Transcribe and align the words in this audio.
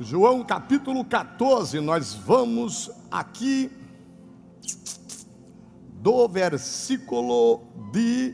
João 0.00 0.44
capítulo 0.44 1.04
14, 1.04 1.80
nós 1.80 2.14
vamos 2.14 2.88
aqui 3.10 3.68
do 5.94 6.28
versículo 6.28 7.62
de. 7.90 8.32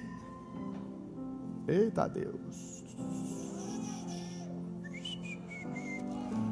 Eita 1.67 2.07
Deus. 2.07 2.85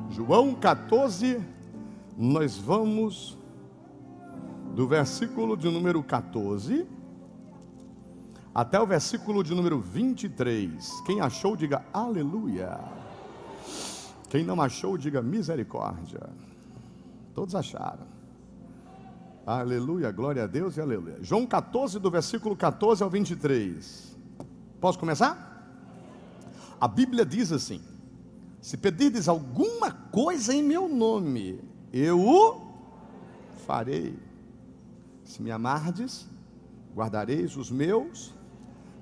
João 0.08 0.54
14, 0.54 1.44
nós 2.16 2.56
vamos 2.56 3.36
do 4.74 4.88
versículo 4.88 5.58
de 5.58 5.68
número 5.68 6.02
14 6.02 6.86
até 8.54 8.80
o 8.80 8.86
versículo 8.86 9.44
de 9.44 9.54
número 9.54 9.78
23. 9.78 11.02
Quem 11.04 11.20
achou, 11.20 11.54
diga 11.54 11.84
aleluia. 11.92 13.01
Quem 14.32 14.42
não 14.42 14.62
achou, 14.62 14.96
diga 14.96 15.20
misericórdia. 15.20 16.26
Todos 17.34 17.54
acharam. 17.54 18.06
Aleluia, 19.44 20.10
glória 20.10 20.44
a 20.44 20.46
Deus 20.46 20.78
e 20.78 20.80
aleluia. 20.80 21.18
João 21.20 21.46
14, 21.46 21.98
do 21.98 22.10
versículo 22.10 22.56
14 22.56 23.02
ao 23.02 23.10
23. 23.10 24.16
Posso 24.80 24.98
começar? 24.98 25.76
A 26.80 26.88
Bíblia 26.88 27.26
diz 27.26 27.52
assim: 27.52 27.82
Se 28.62 28.78
pedirdes 28.78 29.28
alguma 29.28 29.90
coisa 29.90 30.54
em 30.54 30.62
meu 30.62 30.88
nome, 30.88 31.60
eu 31.92 32.18
o 32.18 32.72
farei. 33.66 34.18
Se 35.24 35.42
me 35.42 35.50
amardes, 35.50 36.26
guardareis 36.96 37.54
os 37.54 37.70
meus 37.70 38.34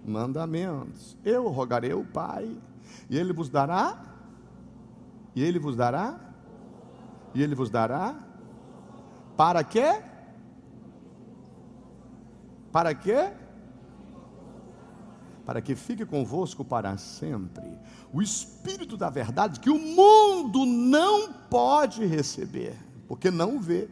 mandamentos. 0.04 1.16
Eu 1.24 1.46
rogarei 1.50 1.92
ao 1.92 2.02
Pai, 2.02 2.50
e 3.08 3.16
Ele 3.16 3.32
vos 3.32 3.48
dará, 3.48 4.09
e 5.34 5.42
Ele 5.42 5.58
vos 5.58 5.76
dará, 5.76 6.18
e 7.34 7.42
Ele 7.42 7.54
vos 7.54 7.70
dará, 7.70 8.14
para 9.36 9.62
quê? 9.64 10.02
Para 12.72 12.94
quê? 12.94 13.32
Para 15.44 15.60
que 15.60 15.74
fique 15.74 16.04
convosco 16.04 16.64
para 16.64 16.96
sempre 16.96 17.78
o 18.12 18.20
Espírito 18.20 18.96
da 18.96 19.08
verdade 19.08 19.60
que 19.60 19.70
o 19.70 19.78
mundo 19.78 20.66
não 20.66 21.32
pode 21.32 22.04
receber, 22.04 22.76
porque 23.06 23.30
não 23.30 23.60
vê, 23.60 23.88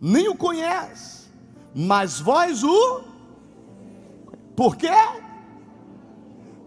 nem 0.00 0.28
o 0.28 0.36
conhece, 0.36 1.28
mas 1.74 2.20
vós 2.20 2.62
o. 2.62 3.02
Por 4.54 4.76
quê? 4.76 4.88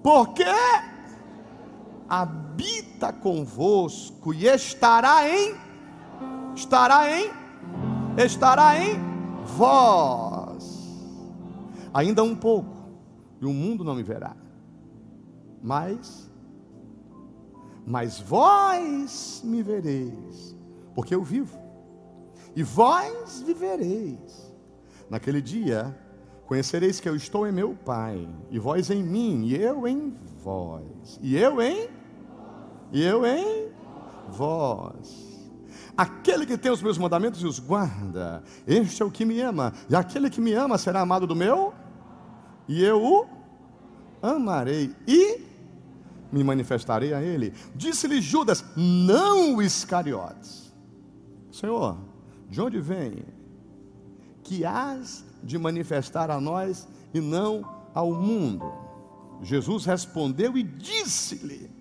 porque 0.03 0.43
habita 2.09 3.13
convosco 3.13 4.33
e 4.33 4.47
estará 4.47 5.29
em 5.29 5.55
estará 6.55 7.19
em 7.19 7.29
estará 8.17 8.77
em 8.83 8.99
vós. 9.57 10.79
Ainda 11.93 12.23
um 12.23 12.35
pouco 12.35 12.75
e 13.39 13.45
o 13.45 13.53
mundo 13.53 13.83
não 13.83 13.95
me 13.95 14.03
verá. 14.03 14.35
Mas 15.61 16.27
mas 17.85 18.19
vós 18.19 19.41
me 19.43 19.63
vereis, 19.63 20.55
porque 20.93 21.15
eu 21.15 21.23
vivo. 21.23 21.57
E 22.55 22.61
vós 22.61 23.41
vivereis. 23.41 24.53
Naquele 25.09 25.41
dia 25.41 25.95
Conhecereis 26.49 26.99
que 26.99 27.07
eu 27.07 27.15
estou 27.15 27.45
em 27.45 27.51
meu 27.51 27.75
Pai, 27.75 28.27
e 28.49 28.57
vós 28.57 28.89
em 28.89 29.03
mim, 29.03 29.45
e 29.45 29.55
eu 29.55 29.87
em 29.87 30.11
vós, 30.43 31.19
e 31.21 31.37
eu 31.37 31.61
em, 31.61 31.87
e 32.91 33.03
eu 33.03 33.25
em 33.25 33.69
vós. 34.29 35.29
Aquele 35.97 36.45
que 36.45 36.57
tem 36.57 36.71
os 36.71 36.81
meus 36.81 36.97
mandamentos 36.97 37.41
e 37.41 37.45
os 37.45 37.59
guarda, 37.59 38.41
este 38.65 39.01
é 39.01 39.05
o 39.05 39.11
que 39.11 39.25
me 39.25 39.41
ama, 39.41 39.73
e 39.89 39.95
aquele 39.95 40.29
que 40.29 40.39
me 40.39 40.53
ama 40.53 40.77
será 40.77 41.01
amado 41.01 41.27
do 41.27 41.35
meu, 41.35 41.73
e 42.67 42.83
eu 42.83 43.03
o 43.03 43.27
amarei, 44.21 44.95
e 45.05 45.41
me 46.31 46.43
manifestarei 46.43 47.13
a 47.13 47.21
ele. 47.21 47.53
Disse-lhe 47.75 48.21
Judas, 48.21 48.63
não 48.77 49.61
Iscariotes, 49.61 50.73
Senhor, 51.51 51.97
de 52.49 52.61
onde 52.61 52.79
vem 52.79 53.25
que 54.43 54.65
has 54.65 55.25
de 55.43 55.57
manifestar 55.57 56.31
a 56.31 56.39
nós 56.39 56.87
e 57.13 57.19
não 57.19 57.63
ao 57.93 58.13
mundo. 58.13 58.71
Jesus 59.41 59.85
respondeu 59.85 60.57
e 60.57 60.63
disse-lhe: 60.63 61.78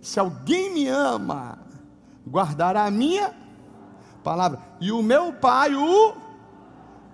Se 0.00 0.20
alguém 0.20 0.72
me 0.72 0.88
ama, 0.88 1.58
guardará 2.26 2.84
a 2.84 2.90
minha 2.90 3.32
palavra, 4.22 4.60
e 4.80 4.92
o 4.92 5.02
meu 5.02 5.32
Pai 5.32 5.74
o 5.74 6.14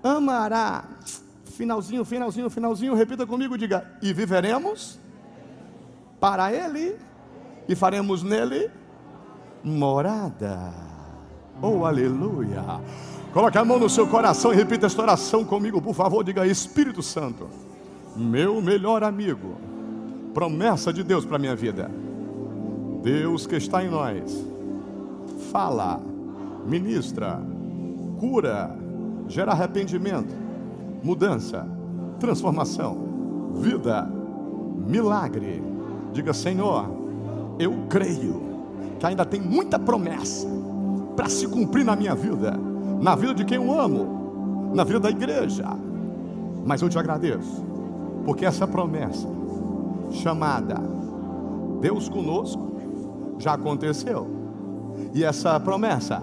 amará. 0.03 0.84
Finalzinho, 1.45 2.05
finalzinho, 2.05 2.50
finalzinho, 2.50 2.95
repita 2.95 3.27
comigo, 3.27 3.56
diga: 3.56 3.97
E 4.03 4.12
viveremos 4.12 4.99
para 6.21 6.53
Ele, 6.53 6.97
e 7.69 7.75
faremos 7.75 8.22
nele 8.22 8.71
morada. 9.62 10.72
Oh, 11.62 11.87
aleluia! 11.87 12.62
Coloque 13.33 13.59
a 13.59 13.65
mão 13.65 13.78
no 13.78 13.89
seu 13.89 14.06
coração 14.06 14.53
e 14.53 14.56
repita 14.56 14.87
esta 14.87 15.03
oração 15.03 15.45
comigo, 15.45 15.81
por 15.81 15.95
favor. 15.95 16.22
Diga: 16.22 16.47
Espírito 16.47 17.03
Santo, 17.03 17.49
meu 18.16 18.61
melhor 18.61 19.03
amigo, 19.03 19.56
promessa 20.33 20.93
de 20.93 21.03
Deus 21.03 21.25
para 21.25 21.39
minha 21.39 21.56
vida. 21.56 21.91
Deus 23.04 23.47
que 23.47 23.54
está 23.54 23.84
em 23.84 23.88
nós, 23.88 24.44
fala, 25.53 26.00
ministra, 26.66 27.41
cura, 28.19 28.76
gera 29.28 29.53
arrependimento, 29.53 30.34
mudança, 31.03 31.65
transformação, 32.19 33.53
vida, 33.54 34.10
milagre. 34.87 35.62
Diga: 36.12 36.32
Senhor, 36.32 36.91
eu 37.59 37.84
creio 37.88 38.42
que 38.98 39.06
ainda 39.06 39.25
tem 39.25 39.41
muita 39.41 39.78
promessa 39.78 40.48
para 41.15 41.28
se 41.28 41.47
cumprir 41.47 41.84
na 41.84 41.94
minha 41.94 42.15
vida 42.15 42.59
na 43.04 43.15
vida 43.15 43.34
de 43.34 43.44
quem 43.44 43.59
eu 43.59 43.78
amo, 43.78 44.71
na 44.75 44.82
vida 44.82 44.98
da 44.98 45.10
igreja. 45.10 45.66
Mas 46.65 46.81
eu 46.81 46.88
te 46.88 46.98
agradeço, 46.98 47.62
porque 48.25 48.47
essa 48.47 48.66
promessa, 48.66 49.28
chamada 50.10 50.81
Deus 51.82 52.09
conosco, 52.09 52.73
já 53.44 53.53
aconteceu. 53.53 54.27
E 55.12 55.22
essa 55.22 55.60
promessa, 55.60 56.22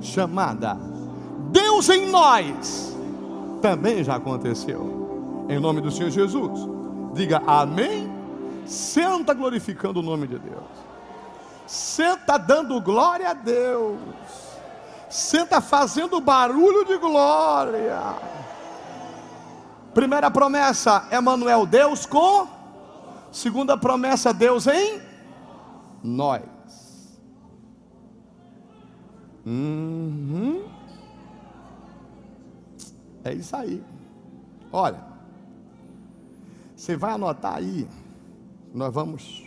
chamada 0.00 0.76
Deus 1.50 1.88
em 1.90 2.10
nós, 2.10 2.96
também 3.60 4.02
já 4.02 4.16
aconteceu. 4.16 5.46
Em 5.48 5.60
nome 5.60 5.80
do 5.80 5.90
Senhor 5.90 6.10
Jesus, 6.10 6.66
diga 7.14 7.42
amém. 7.46 8.10
Senta 8.64 9.32
glorificando 9.32 10.00
o 10.00 10.02
nome 10.02 10.26
de 10.26 10.38
Deus. 10.38 10.64
Senta 11.66 12.38
dando 12.38 12.80
glória 12.80 13.30
a 13.30 13.34
Deus. 13.34 13.98
Senta 15.10 15.60
fazendo 15.60 16.20
barulho 16.20 16.84
de 16.84 16.96
glória. 16.96 18.00
Primeira 19.94 20.30
promessa, 20.30 21.06
Emanuel, 21.12 21.64
Deus 21.66 22.06
com. 22.06 22.48
Segunda 23.30 23.76
promessa, 23.76 24.32
Deus 24.32 24.66
em 24.66 25.05
nós. 26.06 27.20
Uhum. 29.44 30.64
É 33.24 33.34
isso 33.34 33.54
aí. 33.56 33.82
Olha, 34.72 35.04
você 36.74 36.96
vai 36.96 37.12
anotar 37.12 37.56
aí. 37.56 37.88
Nós 38.72 38.92
vamos 38.92 39.46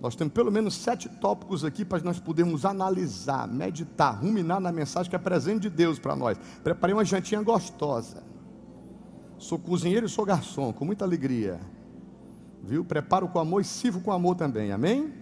nós 0.00 0.14
temos 0.14 0.32
pelo 0.32 0.50
menos 0.52 0.74
sete 0.74 1.08
tópicos 1.08 1.64
aqui 1.64 1.84
para 1.84 1.98
nós 2.04 2.20
podermos 2.20 2.64
analisar, 2.64 3.48
meditar, 3.48 4.12
ruminar 4.12 4.60
na 4.60 4.70
mensagem 4.70 5.10
que 5.10 5.16
é 5.16 5.18
presente 5.18 5.62
de 5.62 5.70
Deus 5.70 5.98
para 5.98 6.14
nós. 6.14 6.38
Preparei 6.62 6.94
uma 6.94 7.04
jantinha 7.04 7.42
gostosa. 7.42 8.22
Sou 9.38 9.58
cozinheiro 9.58 10.06
e 10.06 10.08
sou 10.08 10.24
garçom, 10.24 10.72
com 10.72 10.84
muita 10.84 11.04
alegria. 11.04 11.58
Viu? 12.62 12.84
Preparo 12.84 13.28
com 13.28 13.40
amor 13.40 13.60
e 13.60 13.64
sirvo 13.64 14.00
com 14.00 14.12
amor 14.12 14.36
também. 14.36 14.70
Amém? 14.70 15.12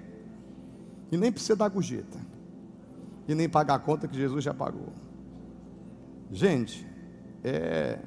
E 1.10 1.16
nem 1.16 1.30
precisa 1.30 1.56
dar 1.56 1.68
gorjeta. 1.68 2.18
E 3.28 3.34
nem 3.34 3.48
pagar 3.48 3.74
a 3.74 3.78
conta 3.78 4.06
que 4.06 4.16
Jesus 4.16 4.42
já 4.42 4.54
pagou. 4.54 4.92
Gente, 6.30 6.86
é... 7.44 7.98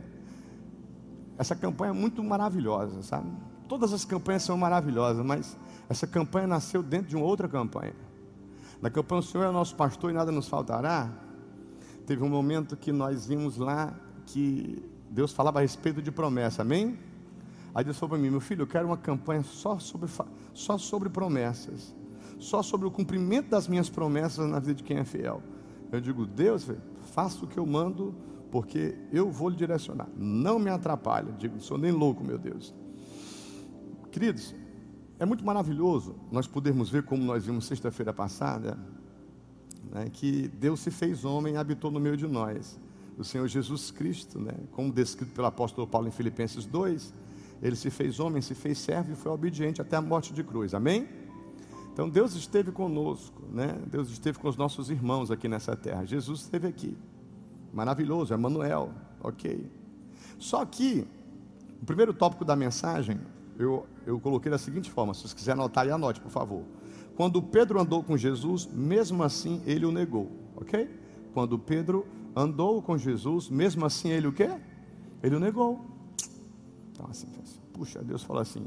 essa 1.38 1.56
campanha 1.56 1.92
é 1.92 1.94
muito 1.94 2.24
maravilhosa, 2.24 3.02
sabe? 3.04 3.30
Todas 3.68 3.94
as 3.94 4.04
campanhas 4.04 4.44
são 4.44 4.58
maravilhosas, 4.58 5.26
mas 5.26 5.58
essa 5.88 6.08
campanha 6.08 6.48
nasceu 6.48 6.82
dentro 6.82 7.08
de 7.08 7.16
uma 7.16 7.26
outra 7.26 7.48
campanha. 7.48 7.94
Na 8.82 8.90
campanha 8.90 9.20
O 9.20 9.24
Senhor 9.24 9.44
é 9.46 9.52
nosso 9.52 9.76
pastor 9.76 10.12
e 10.12 10.14
nada 10.14 10.32
nos 10.32 10.48
faltará. 10.48 11.12
Teve 12.06 12.24
um 12.24 12.30
momento 12.30 12.76
que 12.76 12.92
nós 12.92 13.26
vimos 13.28 13.58
lá 13.58 13.94
que 14.26 14.84
Deus 15.10 15.32
falava 15.32 15.60
a 15.60 15.62
respeito 15.62 16.02
de 16.02 16.12
promessa, 16.12 16.62
amém? 16.62 16.98
Aí 17.74 17.84
Deus 17.84 17.98
falou 17.98 18.12
para 18.12 18.20
mim, 18.20 18.30
meu 18.30 18.40
filho, 18.40 18.64
eu 18.64 18.68
quero 18.68 18.88
uma 18.88 18.98
campanha 18.98 19.44
só 19.44 19.78
sobre, 19.80 20.10
só 20.54 20.78
sobre 20.78 21.10
promessas. 21.10 21.94
Só 22.40 22.64
sobre 22.64 22.88
o 22.88 22.92
cumprimento 22.92 23.50
das 23.50 23.68
minhas 23.68 23.90
promessas 23.90 24.50
na 24.50 24.60
vida 24.60 24.76
de 24.76 24.84
quem 24.84 24.98
é 24.98 25.04
fiel. 25.04 25.44
Eu 25.92 26.00
digo, 26.00 26.26
Deus, 26.26 26.68
faça 27.14 27.44
o 27.44 27.48
que 27.48 27.58
eu 27.58 27.66
mando, 27.66 28.16
porque 28.50 28.96
eu 29.12 29.30
vou 29.30 29.50
lhe 29.50 29.56
direcionar. 29.56 30.08
Não 30.16 30.58
me 30.58 30.70
atrapalhe. 30.70 31.32
Digo, 31.34 31.60
sou 31.60 31.78
nem 31.78 31.92
louco, 31.92 32.24
meu 32.24 32.38
Deus. 32.38 32.74
Queridos, 34.12 34.56
é 35.20 35.26
muito 35.26 35.46
maravilhoso 35.46 36.16
nós 36.32 36.48
podermos 36.48 36.90
ver 36.90 37.04
como 37.04 37.24
nós 37.24 37.46
vimos 37.46 37.66
sexta-feira 37.66 38.14
passada, 38.14 38.80
né, 39.92 40.10
que 40.12 40.48
Deus 40.48 40.80
se 40.80 40.90
fez 40.90 41.26
homem 41.26 41.56
e 41.56 41.58
habitou 41.58 41.92
no 41.92 42.00
meio 42.00 42.16
de 42.16 42.28
nós. 42.28 42.80
O 43.18 43.24
Senhor 43.24 43.46
Jesus 43.48 43.92
Cristo, 43.92 44.40
né, 44.40 44.54
como 44.72 44.94
descrito 44.94 45.34
pelo 45.34 45.48
apóstolo 45.48 45.86
Paulo 45.86 46.08
em 46.08 46.12
Filipenses 46.12 46.66
2, 46.66 47.14
ele 47.62 47.76
se 47.76 47.90
fez 47.90 48.20
homem, 48.20 48.42
se 48.42 48.56
fez 48.56 48.78
servo 48.78 49.12
e 49.12 49.16
foi 49.16 49.32
obediente 49.32 49.82
até 49.82 49.98
a 49.98 50.02
morte 50.02 50.34
de 50.34 50.44
cruz. 50.44 50.74
Amém? 50.74 51.08
Então 52.00 52.08
Deus 52.08 52.34
esteve 52.34 52.72
conosco, 52.72 53.44
né? 53.52 53.78
Deus 53.88 54.10
esteve 54.10 54.40
com 54.40 54.48
os 54.48 54.56
nossos 54.56 54.90
irmãos 54.90 55.30
aqui 55.30 55.50
nessa 55.50 55.76
terra. 55.76 56.06
Jesus 56.06 56.44
esteve 56.44 56.66
aqui. 56.66 56.98
Maravilhoso, 57.74 58.34
Emmanuel, 58.34 58.94
ok. 59.22 59.70
Só 60.38 60.66
que 60.66 61.06
o 61.82 61.86
primeiro 61.86 62.14
tópico 62.14 62.46
da 62.46 62.56
mensagem 62.56 63.20
eu, 63.58 63.86
eu 64.06 64.18
coloquei 64.18 64.50
da 64.50 64.58
seguinte 64.58 64.90
forma: 64.90 65.14
se 65.14 65.28
você 65.28 65.36
quiser 65.36 65.52
anotar, 65.52 65.86
e 65.88 65.92
anote, 65.92 66.22
por 66.22 66.32
favor. 66.32 66.64
Quando 67.18 67.42
Pedro 67.42 67.82
andou 67.82 68.02
com 68.02 68.16
Jesus, 68.16 68.66
mesmo 68.66 69.22
assim 69.22 69.62
ele 69.66 69.86
o 69.86 69.92
negou, 69.92 70.32
ok? 70.56 70.90
Quando 71.34 71.60
Pedro 71.60 72.08
andou 72.34 72.82
com 72.82 72.98
Jesus, 72.98 73.50
mesmo 73.50 73.86
assim 73.86 74.08
ele 74.08 74.28
o 74.28 74.32
quê? 74.32 74.50
Ele 75.22 75.36
o 75.36 75.40
negou. 75.42 75.86
Então, 76.94 77.08
assim, 77.10 77.28
assim 77.44 77.60
puxa, 77.74 78.02
Deus 78.02 78.24
fala 78.24 78.42
assim: 78.42 78.66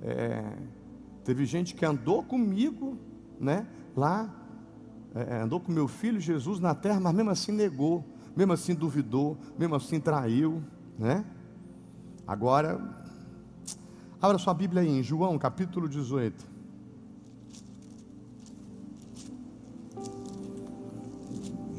é, 0.00 0.52
teve 1.24 1.44
gente 1.44 1.74
que 1.74 1.84
andou 1.84 2.22
comigo, 2.22 2.96
né? 3.40 3.66
Lá, 3.96 4.32
é, 5.14 5.40
andou 5.40 5.60
com 5.60 5.72
meu 5.72 5.88
filho 5.88 6.20
Jesus 6.20 6.60
na 6.60 6.74
terra, 6.74 7.00
mas 7.00 7.14
mesmo 7.14 7.30
assim 7.30 7.52
negou, 7.52 8.04
mesmo 8.36 8.52
assim 8.52 8.74
duvidou, 8.74 9.36
mesmo 9.58 9.74
assim 9.74 9.98
traiu, 9.98 10.62
né? 10.98 11.24
Agora, 12.26 12.78
abra 14.20 14.38
sua 14.38 14.54
Bíblia 14.54 14.82
aí 14.82 14.88
em 14.88 15.02
João 15.02 15.38
capítulo 15.38 15.88
18. 15.88 16.58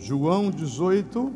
João 0.10 0.50
18. 0.50 1.32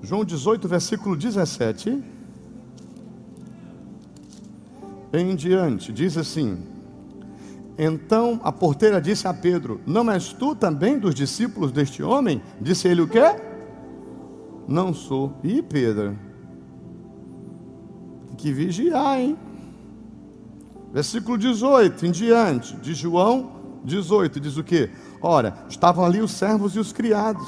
João 0.00 0.24
18, 0.24 0.68
versículo 0.68 1.16
17. 1.16 2.21
Em 5.12 5.34
diante, 5.34 5.92
diz 5.92 6.16
assim: 6.16 6.58
Então 7.76 8.40
a 8.42 8.50
porteira 8.50 9.00
disse 9.00 9.28
a 9.28 9.34
Pedro: 9.34 9.80
Não 9.86 10.10
és 10.10 10.32
tu 10.32 10.54
também 10.54 10.98
dos 10.98 11.14
discípulos 11.14 11.70
deste 11.70 12.02
homem? 12.02 12.42
Disse 12.60 12.88
ele 12.88 13.02
o 13.02 13.08
quê? 13.08 13.36
Não 14.66 14.94
sou. 14.94 15.34
E 15.42 15.62
Pedro? 15.62 16.18
Tem 18.28 18.36
que 18.36 18.52
vigiar, 18.52 19.20
hein? 19.20 19.36
Versículo 20.92 21.38
18 21.38 22.06
em 22.06 22.10
diante, 22.10 22.76
de 22.76 22.94
João 22.94 23.62
18 23.84 24.40
diz 24.40 24.56
o 24.56 24.64
que? 24.64 24.90
Ora, 25.20 25.54
estavam 25.68 26.04
ali 26.04 26.20
os 26.20 26.32
servos 26.32 26.76
e 26.76 26.78
os 26.78 26.92
criados, 26.92 27.46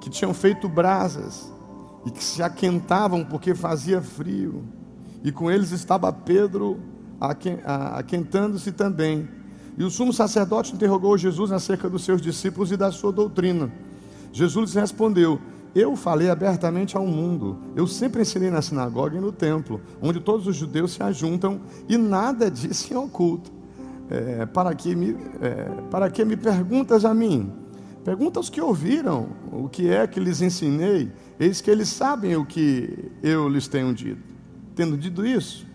que 0.00 0.10
tinham 0.10 0.34
feito 0.34 0.68
brasas 0.68 1.52
e 2.04 2.10
que 2.10 2.22
se 2.22 2.42
aquentavam 2.42 3.24
porque 3.24 3.54
fazia 3.54 4.00
frio. 4.00 4.64
E 5.24 5.30
com 5.30 5.50
eles 5.50 5.70
estava 5.70 6.12
Pedro 6.12 6.80
aquentando-se 7.94 8.72
também. 8.72 9.28
E 9.78 9.84
o 9.84 9.90
sumo 9.90 10.12
sacerdote 10.12 10.74
interrogou 10.74 11.16
Jesus 11.16 11.52
acerca 11.52 11.88
dos 11.88 12.04
seus 12.04 12.20
discípulos 12.20 12.72
e 12.72 12.76
da 12.76 12.90
sua 12.90 13.12
doutrina. 13.12 13.72
Jesus 14.32 14.74
respondeu: 14.74 15.40
Eu 15.74 15.94
falei 15.96 16.28
abertamente 16.28 16.96
ao 16.96 17.06
mundo. 17.06 17.58
Eu 17.76 17.86
sempre 17.86 18.22
ensinei 18.22 18.50
na 18.50 18.60
sinagoga 18.60 19.16
e 19.16 19.20
no 19.20 19.32
templo, 19.32 19.80
onde 20.00 20.20
todos 20.20 20.46
os 20.46 20.56
judeus 20.56 20.92
se 20.92 21.02
ajuntam, 21.02 21.60
e 21.88 21.96
nada 21.96 22.50
disse 22.50 22.92
em 22.92 22.96
oculto 22.96 23.52
é, 24.10 24.44
para, 24.46 24.74
que 24.74 24.94
me, 24.94 25.16
é, 25.40 25.64
para 25.90 26.10
que 26.10 26.24
me 26.24 26.36
perguntas 26.36 27.04
a 27.04 27.14
mim? 27.14 27.50
Pergunta 28.04 28.38
aos 28.38 28.50
que 28.50 28.60
ouviram 28.60 29.28
o 29.50 29.68
que 29.68 29.88
é 29.88 30.06
que 30.06 30.18
lhes 30.18 30.42
ensinei, 30.42 31.10
eis 31.38 31.60
que 31.60 31.70
eles 31.70 31.88
sabem 31.88 32.36
o 32.36 32.44
que 32.44 33.10
eu 33.22 33.48
lhes 33.48 33.68
tenho 33.68 33.94
dito. 33.94 34.31
Tendo 34.74 34.96
dito 34.96 35.24
isso, 35.24 35.66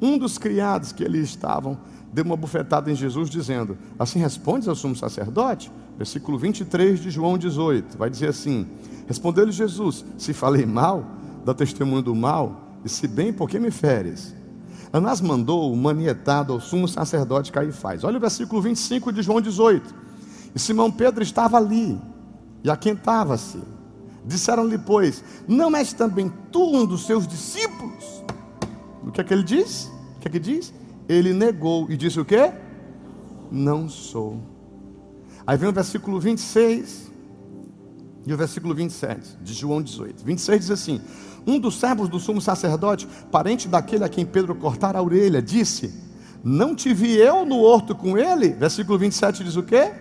um 0.00 0.18
dos 0.18 0.38
criados 0.38 0.92
que 0.92 1.04
ali 1.04 1.20
estavam 1.20 1.78
deu 2.12 2.24
uma 2.24 2.36
bufetada 2.36 2.90
em 2.90 2.94
Jesus, 2.94 3.28
dizendo: 3.28 3.76
Assim 3.98 4.18
respondes 4.18 4.68
ao 4.68 4.74
sumo 4.74 4.94
sacerdote? 4.94 5.70
Versículo 5.96 6.38
23 6.38 7.00
de 7.00 7.10
João 7.10 7.36
18, 7.38 7.98
vai 7.98 8.10
dizer 8.10 8.28
assim: 8.28 8.66
Respondeu-lhe 9.06 9.52
Jesus: 9.52 10.04
Se 10.16 10.32
falei 10.32 10.66
mal, 10.66 11.04
dá 11.44 11.52
testemunho 11.52 12.02
do 12.02 12.14
mal, 12.14 12.78
e 12.84 12.88
se 12.88 13.08
bem, 13.08 13.32
por 13.32 13.48
que 13.48 13.58
me 13.58 13.70
feres? 13.70 14.34
Anás 14.92 15.20
mandou 15.20 15.72
o 15.72 15.76
manietado 15.76 16.52
ao 16.52 16.60
sumo 16.60 16.86
sacerdote 16.86 17.50
Caifás. 17.50 18.04
Olha 18.04 18.16
o 18.16 18.20
versículo 18.20 18.62
25 18.62 19.12
de 19.12 19.22
João 19.22 19.40
18. 19.40 19.92
E 20.54 20.58
Simão 20.58 20.88
Pedro 20.88 21.22
estava 21.22 21.56
ali 21.56 22.00
e 22.62 22.70
aquentava-se. 22.70 23.60
Disseram-lhe, 24.24 24.78
pois, 24.78 25.22
não 25.48 25.74
és 25.74 25.92
também 25.92 26.32
tu 26.52 26.76
um 26.76 26.86
dos 26.86 27.06
seus 27.06 27.26
discípulos? 27.26 28.13
O 29.06 29.12
que 29.12 29.20
é 29.20 29.24
que 29.24 29.32
ele 29.32 29.42
diz? 29.42 29.90
O 30.16 30.20
que 30.20 30.28
é 30.28 30.30
que 30.30 30.38
diz? 30.38 30.72
Ele 31.08 31.32
negou 31.32 31.90
e 31.90 31.96
disse 31.96 32.18
o 32.18 32.24
quê? 32.24 32.52
Não 33.50 33.88
sou. 33.88 34.40
Aí 35.46 35.56
vem 35.56 35.68
o 35.68 35.72
versículo 35.72 36.18
26 36.18 37.12
e 38.26 38.32
o 38.32 38.36
versículo 38.36 38.74
27 38.74 39.36
de 39.42 39.52
João 39.52 39.82
18. 39.82 40.24
26 40.24 40.60
diz 40.60 40.70
assim: 40.70 41.00
um 41.46 41.58
dos 41.58 41.78
servos 41.78 42.08
do 42.08 42.18
sumo 42.18 42.40
sacerdote, 42.40 43.06
parente 43.30 43.68
daquele 43.68 44.04
a 44.04 44.08
quem 44.08 44.24
Pedro 44.24 44.54
cortara 44.54 44.98
a 44.98 45.02
orelha, 45.02 45.42
disse: 45.42 45.92
Não 46.42 46.74
te 46.74 46.94
vi 46.94 47.16
eu 47.16 47.44
no 47.44 47.60
horto 47.60 47.94
com 47.94 48.16
ele? 48.16 48.50
Versículo 48.50 48.98
27 48.98 49.44
diz 49.44 49.56
o 49.56 49.62
quê? 49.62 49.92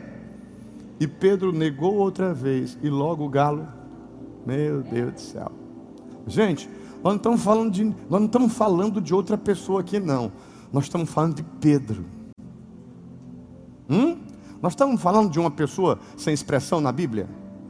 E 0.99 1.07
Pedro 1.07 1.51
negou 1.51 1.95
outra 1.95 2.33
vez, 2.33 2.77
e 2.81 2.89
logo 2.89 3.25
o 3.25 3.29
galo, 3.29 3.67
meu 4.45 4.81
Deus 4.81 5.13
do 5.13 5.19
céu. 5.19 5.51
Gente, 6.25 6.69
nós 7.03 7.11
não 7.11 7.17
estamos 7.17 7.44
falando 7.44 7.71
de, 7.71 7.83
nós 7.83 8.19
não 8.21 8.25
estamos 8.25 8.53
falando 8.53 9.01
de 9.01 9.13
outra 9.13 9.38
pessoa 9.38 9.81
aqui, 9.81 10.00
não. 10.00 10.31
Nós 10.71 10.85
estamos 10.85 11.09
falando 11.09 11.35
de 11.35 11.44
Pedro. 11.44 12.05
Hum? 13.89 14.17
Nós 14.61 14.71
estamos 14.71 15.01
falando 15.01 15.29
de 15.29 15.38
uma 15.38 15.51
pessoa 15.51 16.00
sem 16.15 16.33
expressão 16.33 16.80
na 16.80 16.94
Bíblia? 16.94 17.28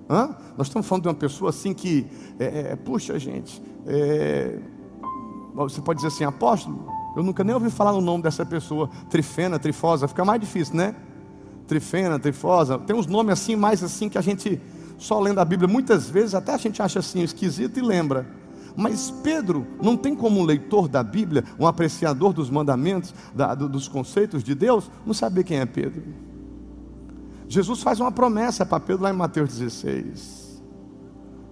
Hã? 0.08 0.36
Nós 0.56 0.68
estamos 0.68 0.86
falando 0.86 1.04
de 1.04 1.08
uma 1.08 1.16
pessoa 1.16 1.50
assim 1.50 1.74
que, 1.74 2.06
é, 2.40 2.74
é, 2.74 2.76
puxa, 2.76 3.18
gente, 3.18 3.60
é, 3.88 4.60
você 5.56 5.82
pode 5.82 5.98
dizer 5.98 6.10
assim, 6.10 6.24
apóstolo, 6.24 6.88
eu 7.16 7.24
nunca 7.24 7.44
nem 7.44 7.56
ouvi 7.56 7.72
falar 7.72 7.92
no 7.92 8.02
nome 8.02 8.22
dessa 8.22 8.46
pessoa, 8.46 8.88
trifena, 9.10 9.58
trifosa, 9.58 10.08
fica 10.08 10.24
mais 10.24 10.40
difícil, 10.40 10.76
né? 10.76 10.96
Trifena, 11.68 12.20
trifosa, 12.20 12.78
tem 12.78 12.96
uns 12.96 13.08
nomes 13.08 13.34
assim, 13.34 13.56
mais 13.56 13.84
assim, 13.84 14.10
que 14.10 14.18
a 14.18 14.22
gente, 14.22 14.62
só 15.00 15.20
lendo 15.20 15.40
a 15.40 15.46
Bíblia, 15.46 15.68
muitas 15.68 16.08
vezes 16.08 16.36
até 16.36 16.54
a 16.54 16.58
gente 16.58 16.80
acha 16.84 17.00
assim, 17.00 17.24
esquisito 17.24 17.80
e 17.80 17.82
lembra. 17.82 18.43
Mas 18.76 19.12
Pedro 19.12 19.68
não 19.82 19.96
tem 19.96 20.16
como 20.16 20.40
um 20.40 20.44
leitor 20.44 20.88
da 20.88 21.04
Bíblia, 21.04 21.44
um 21.60 21.68
apreciador 21.68 22.34
dos 22.34 22.50
mandamentos, 22.50 23.14
da, 23.34 23.54
dos 23.54 23.88
conceitos 23.88 24.44
de 24.44 24.56
Deus, 24.56 24.90
não 25.06 25.14
saber 25.14 25.44
quem 25.44 25.60
é 25.60 25.66
Pedro. 25.66 26.04
Jesus 27.48 27.84
faz 27.84 28.00
uma 28.00 28.12
promessa 28.12 28.66
para 28.66 28.80
Pedro 28.80 29.04
lá 29.04 29.12
em 29.12 29.16
Mateus 29.16 29.58
16. 29.58 30.64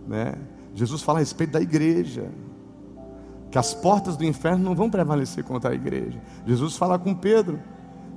Né? 0.08 0.34
Jesus 0.74 1.02
fala 1.04 1.20
a 1.20 1.22
respeito 1.22 1.52
da 1.52 1.62
igreja. 1.62 2.32
Que 3.52 3.58
as 3.58 3.74
portas 3.74 4.16
do 4.16 4.24
inferno 4.24 4.64
não 4.64 4.74
vão 4.74 4.90
prevalecer 4.90 5.44
contra 5.44 5.72
a 5.72 5.76
igreja. 5.76 6.20
Jesus 6.46 6.78
fala 6.78 6.98
com 6.98 7.14
Pedro. 7.14 7.60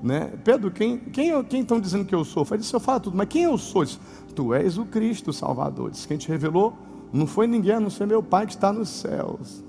Né? 0.02 0.32
Pedro, 0.44 0.70
quem, 0.70 0.98
quem, 0.98 1.42
quem 1.44 1.60
estão 1.60 1.80
dizendo 1.80 2.04
que 2.04 2.14
eu 2.14 2.24
sou? 2.24 2.46
Ele 2.50 2.58
disse, 2.58 2.72
eu 2.72 2.80
falo 2.80 3.00
tudo, 3.00 3.16
mas 3.16 3.28
quem 3.28 3.42
eu 3.42 3.58
sou? 3.58 3.84
Disse, 3.84 3.98
tu 4.34 4.54
és 4.54 4.78
o 4.78 4.84
Cristo, 4.86 5.30
o 5.30 5.32
Salvador. 5.32 5.90
Diz, 5.90 6.06
quem 6.06 6.16
te 6.16 6.28
revelou 6.28 6.74
não 7.14 7.26
foi 7.26 7.46
ninguém, 7.46 7.72
a 7.72 7.80
não 7.80 7.90
ser 7.90 8.06
meu 8.06 8.22
Pai 8.22 8.46
que 8.46 8.52
está 8.52 8.72
nos 8.72 8.88
céus. 8.88 9.64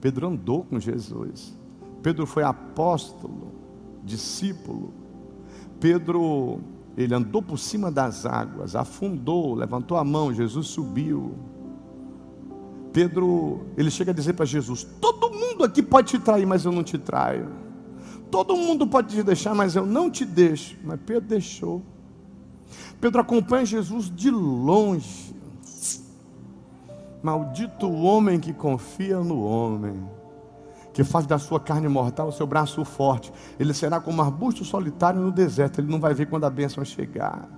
Pedro 0.00 0.28
andou 0.28 0.64
com 0.64 0.78
Jesus. 0.78 1.56
Pedro 2.02 2.26
foi 2.26 2.44
apóstolo, 2.44 3.52
discípulo 4.04 4.92
Pedro, 5.80 6.60
ele 6.96 7.14
andou 7.14 7.42
por 7.42 7.58
cima 7.58 7.90
das 7.90 8.24
águas, 8.24 8.74
afundou, 8.74 9.54
levantou 9.54 9.96
a 9.96 10.04
mão, 10.04 10.32
Jesus 10.32 10.68
subiu. 10.68 11.34
Pedro, 12.92 13.66
ele 13.76 13.90
chega 13.90 14.10
a 14.10 14.14
dizer 14.14 14.32
para 14.32 14.46
Jesus: 14.46 14.86
Todo 15.00 15.30
mundo 15.30 15.64
aqui 15.64 15.82
pode 15.82 16.08
te 16.08 16.18
trair, 16.18 16.46
mas 16.46 16.64
eu 16.64 16.72
não 16.72 16.82
te 16.82 16.96
traio. 16.96 17.48
Todo 18.30 18.56
mundo 18.56 18.86
pode 18.86 19.14
te 19.14 19.22
deixar, 19.22 19.54
mas 19.54 19.76
eu 19.76 19.84
não 19.84 20.10
te 20.10 20.24
deixo. 20.24 20.76
Mas 20.82 20.98
Pedro 21.04 21.28
deixou. 21.28 21.82
Pedro 23.00 23.20
acompanha 23.20 23.66
Jesus 23.66 24.10
de 24.10 24.30
longe. 24.30 25.34
Maldito 27.26 27.88
o 27.88 28.04
homem 28.04 28.38
que 28.38 28.52
confia 28.52 29.18
no 29.18 29.42
homem 29.42 30.00
que 30.92 31.02
faz 31.02 31.26
da 31.26 31.40
sua 31.40 31.58
carne 31.58 31.88
mortal 31.88 32.28
o 32.28 32.32
seu 32.32 32.46
braço 32.46 32.84
forte. 32.84 33.32
Ele 33.58 33.74
será 33.74 33.98
como 33.98 34.18
um 34.18 34.24
arbusto 34.24 34.64
solitário 34.64 35.20
no 35.20 35.32
deserto, 35.32 35.80
ele 35.80 35.90
não 35.90 35.98
vai 35.98 36.14
ver 36.14 36.26
quando 36.26 36.44
a 36.44 36.50
bênção 36.50 36.84
chegar. 36.84 37.48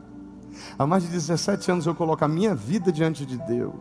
Há 0.78 0.86
mais 0.86 1.02
de 1.02 1.10
17 1.10 1.70
anos 1.70 1.86
eu 1.86 1.94
coloco 1.94 2.24
a 2.24 2.28
minha 2.28 2.54
vida 2.54 2.90
diante 2.90 3.26
de 3.26 3.36
Deus. 3.36 3.74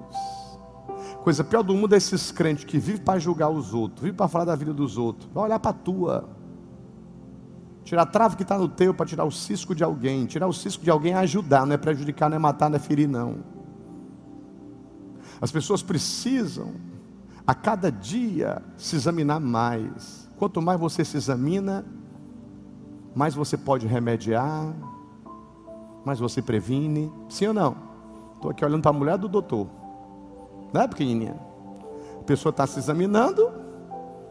Coisa 1.24 1.42
pior 1.42 1.64
do 1.64 1.74
mundo 1.74 1.94
é 1.94 1.98
esses 1.98 2.34
crentes 2.34 2.66
que 2.66 2.78
vivem 2.78 3.02
para 3.02 3.18
julgar 3.18 3.50
os 3.50 3.74
outros, 3.74 4.02
vivem 4.02 4.18
para 4.18 4.28
falar 4.28 4.44
da 4.44 4.58
vida 4.58 4.74
dos 4.74 4.98
outros. 4.98 5.30
Vai 5.34 5.46
olhar 5.46 5.58
para 5.58 5.72
a 5.72 5.74
tua. 5.74 6.30
Tirar 7.86 8.02
a 8.02 8.06
trave 8.06 8.36
que 8.36 8.44
está 8.44 8.58
no 8.58 8.68
teu 8.68 8.94
para 8.94 9.06
tirar 9.06 9.24
o 9.24 9.32
cisco 9.32 9.74
de 9.74 9.86
alguém. 9.86 10.26
Tirar 10.26 10.48
o 10.48 10.54
cisco 10.54 10.84
de 10.84 10.92
alguém 10.92 11.14
é 11.14 11.20
ajudar, 11.20 11.66
não 11.66 11.74
é 11.74 11.78
prejudicar, 11.78 12.30
não 12.30 12.36
é 12.36 12.40
matar, 12.40 12.70
não 12.70 12.76
é 12.76 12.80
ferir, 12.80 13.08
não. 13.08 13.57
As 15.42 15.52
pessoas 15.52 15.84
precisam, 15.84 16.74
a 17.46 17.54
cada 17.54 17.92
dia, 17.92 18.62
se 18.76 18.96
examinar 18.96 19.40
mais. 19.40 20.30
Quanto 20.38 20.62
mais 20.62 20.80
você 20.80 21.06
se 21.06 21.18
examina, 21.18 21.86
mais 23.16 23.34
você 23.34 23.58
pode 23.58 23.88
remediar, 23.88 24.74
mais 26.04 26.20
você 26.20 26.42
previne. 26.42 27.12
Sim 27.30 27.48
ou 27.48 27.54
não? 27.54 27.76
Estou 28.36 28.52
aqui 28.52 28.64
olhando 28.64 28.82
para 28.82 28.92
a 28.92 28.94
mulher 28.94 29.18
do 29.18 29.28
doutor. 29.28 29.68
Não 30.74 30.82
é 30.82 30.88
pequenininha? 30.88 31.36
A 32.20 32.24
pessoa 32.24 32.52
está 32.52 32.68
se 32.68 32.80
examinando, 32.80 33.52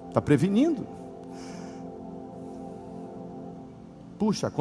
está 0.09 0.21
prevenindo. 0.21 0.87
Puxa, 4.19 4.53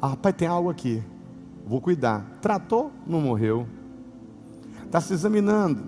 ah, 0.00 0.08
rapaz, 0.08 0.34
tem 0.34 0.48
algo 0.48 0.70
aqui. 0.70 1.02
Vou 1.66 1.80
cuidar. 1.80 2.24
Tratou, 2.40 2.90
não 3.06 3.20
morreu. 3.20 3.66
Está 4.92 5.00
se 5.00 5.14
examinando. 5.14 5.82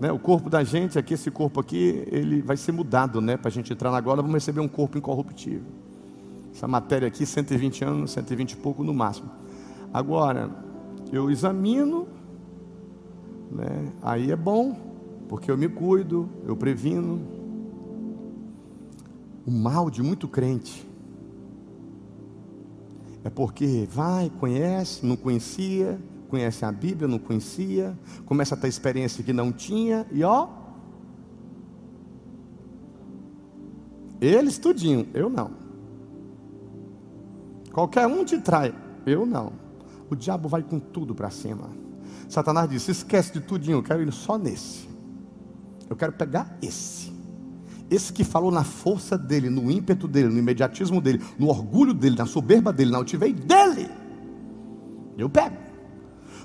Né? 0.00 0.10
O 0.10 0.18
corpo 0.18 0.48
da 0.48 0.64
gente, 0.64 0.98
aqui, 0.98 1.12
esse 1.12 1.30
corpo 1.30 1.60
aqui, 1.60 2.02
ele 2.10 2.40
vai 2.40 2.56
ser 2.56 2.72
mudado, 2.72 3.20
né? 3.20 3.36
Para 3.36 3.48
a 3.48 3.52
gente 3.52 3.70
entrar 3.70 3.90
na 3.90 4.00
glória, 4.00 4.22
vamos 4.22 4.32
receber 4.32 4.60
um 4.60 4.68
corpo 4.68 4.96
incorruptível. 4.96 5.70
Essa 6.50 6.66
matéria 6.66 7.06
aqui, 7.06 7.26
120 7.26 7.84
anos, 7.84 8.12
120 8.12 8.52
e 8.52 8.56
pouco 8.56 8.82
no 8.82 8.94
máximo. 8.94 9.28
Agora, 9.92 10.48
eu 11.12 11.30
examino, 11.30 12.08
né? 13.52 13.92
aí 14.00 14.32
é 14.32 14.36
bom, 14.36 14.74
porque 15.28 15.50
eu 15.50 15.58
me 15.58 15.68
cuido, 15.68 16.26
eu 16.46 16.56
previno. 16.56 17.20
O 19.44 19.50
mal 19.50 19.90
de 19.90 20.02
muito 20.02 20.26
crente 20.26 20.88
é 23.22 23.28
porque 23.28 23.86
vai, 23.92 24.30
conhece, 24.40 25.04
não 25.04 25.16
conhecia, 25.16 26.00
conhece 26.30 26.64
a 26.64 26.72
Bíblia, 26.72 27.08
não 27.08 27.18
conhecia, 27.18 27.98
começa 28.24 28.54
a 28.54 28.58
ter 28.58 28.68
experiência 28.68 29.22
que 29.22 29.32
não 29.32 29.52
tinha, 29.52 30.06
e 30.10 30.24
ó, 30.24 30.48
eles 34.20 34.56
tudinho, 34.58 35.06
eu 35.12 35.28
não. 35.28 35.50
Qualquer 37.72 38.06
um 38.06 38.24
te 38.24 38.38
trai, 38.40 38.74
eu 39.04 39.26
não 39.26 39.70
o 40.10 40.16
diabo 40.16 40.48
vai 40.48 40.62
com 40.62 40.78
tudo 40.80 41.14
para 41.14 41.30
cima. 41.30 41.70
Satanás 42.28 42.68
disse: 42.68 42.90
esquece 42.90 43.32
de 43.32 43.40
tudinho, 43.40 43.78
eu 43.78 43.82
quero 43.82 44.02
ir 44.02 44.12
só 44.12 44.36
nesse. 44.36 44.88
Eu 45.88 45.96
quero 45.96 46.12
pegar 46.12 46.58
esse. 46.60 47.10
Esse 47.88 48.12
que 48.12 48.22
falou 48.22 48.50
na 48.50 48.62
força 48.62 49.16
dele, 49.16 49.48
no 49.48 49.70
ímpeto 49.70 50.06
dele, 50.06 50.28
no 50.28 50.38
imediatismo 50.38 51.00
dele, 51.00 51.22
no 51.38 51.48
orgulho 51.48 51.94
dele, 51.94 52.16
na 52.16 52.26
soberba 52.26 52.72
dele, 52.72 52.90
na 52.90 52.98
altivez 52.98 53.34
dele. 53.34 53.88
Eu 55.16 55.28
pego. 55.28 55.56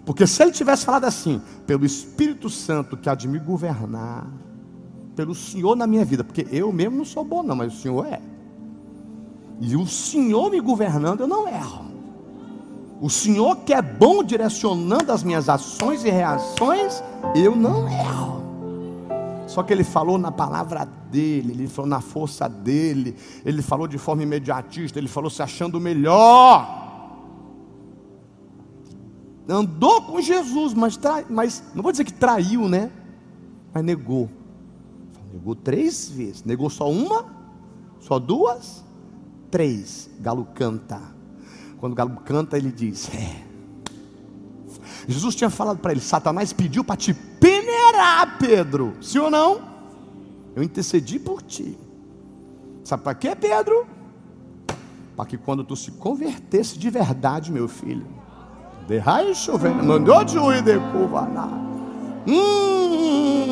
Porque 0.05 0.27
se 0.27 0.41
ele 0.43 0.51
tivesse 0.51 0.85
falado 0.85 1.05
assim, 1.05 1.41
pelo 1.65 1.85
Espírito 1.85 2.49
Santo 2.49 2.95
que 2.95 3.09
há 3.09 3.15
de 3.15 3.27
me 3.27 3.39
governar, 3.39 4.27
pelo 5.15 5.33
Senhor 5.33 5.75
na 5.75 5.87
minha 5.87 6.05
vida, 6.05 6.23
porque 6.23 6.45
eu 6.51 6.71
mesmo 6.71 6.97
não 6.97 7.05
sou 7.05 7.23
bom, 7.23 7.41
não, 7.41 7.55
mas 7.55 7.73
o 7.73 7.77
Senhor 7.77 8.05
é. 8.05 8.21
E 9.59 9.75
o 9.75 9.87
Senhor 9.87 10.51
me 10.51 10.59
governando, 10.59 11.21
eu 11.21 11.27
não 11.27 11.47
erro. 11.47 11.85
O 13.01 13.09
Senhor 13.09 13.57
que 13.57 13.73
é 13.73 13.81
bom 13.81 14.23
direcionando 14.23 15.11
as 15.11 15.23
minhas 15.23 15.49
ações 15.49 16.05
e 16.05 16.09
reações, 16.09 17.03
eu 17.33 17.55
não 17.55 17.87
erro. 17.87 18.43
Só 19.47 19.63
que 19.63 19.73
ele 19.73 19.83
falou 19.83 20.17
na 20.17 20.31
palavra 20.31 20.85
dele, 21.09 21.53
ele 21.53 21.67
falou 21.67 21.89
na 21.89 22.01
força 22.01 22.47
dele, 22.47 23.15
ele 23.45 23.61
falou 23.61 23.87
de 23.87 23.97
forma 23.97 24.23
imediatista, 24.23 24.99
ele 24.99 25.07
falou 25.07 25.29
se 25.29 25.41
achando 25.41 25.79
melhor. 25.79 26.84
Andou 29.47 30.01
com 30.01 30.19
Jesus, 30.21 30.73
mas, 30.73 30.99
mas 31.29 31.63
não 31.75 31.83
vou 31.83 31.91
dizer 31.91 32.03
que 32.03 32.13
traiu, 32.13 32.67
né? 32.67 32.91
Mas 33.73 33.83
negou. 33.83 34.29
Negou 35.31 35.55
três 35.55 36.09
vezes. 36.09 36.43
Negou 36.43 36.69
só 36.69 36.89
uma? 36.89 37.25
Só 37.99 38.17
duas? 38.17 38.83
Três. 39.51 40.09
Galo 40.19 40.47
canta. 40.55 40.99
Quando 41.77 41.93
o 41.93 41.95
galo 41.95 42.15
canta, 42.25 42.57
ele 42.57 42.71
diz: 42.71 43.09
É. 43.13 43.45
Jesus 45.07 45.35
tinha 45.35 45.49
falado 45.49 45.77
para 45.77 45.91
ele: 45.91 46.01
Satanás 46.01 46.51
pediu 46.51 46.83
para 46.83 46.95
te 46.95 47.13
peneirar, 47.13 48.37
Pedro. 48.39 48.95
Sim 49.01 49.19
ou 49.19 49.29
não? 49.29 49.61
Eu 50.55 50.63
intercedi 50.63 51.19
por 51.19 51.41
ti. 51.41 51.77
Sabe 52.83 53.03
para 53.03 53.13
quê, 53.13 53.35
Pedro? 53.35 53.85
Para 55.15 55.25
que 55.25 55.37
quando 55.37 55.63
tu 55.63 55.75
se 55.75 55.91
convertesse 55.91 56.77
de 56.77 56.89
verdade, 56.89 57.51
meu 57.51 57.67
filho, 57.67 58.05
derrai 58.87 59.33
chover, 59.33 59.73
mandou 59.73 60.23
de 60.23 60.33
de 60.33 60.79
Hum, 62.27 63.51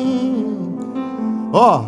ó, 1.52 1.84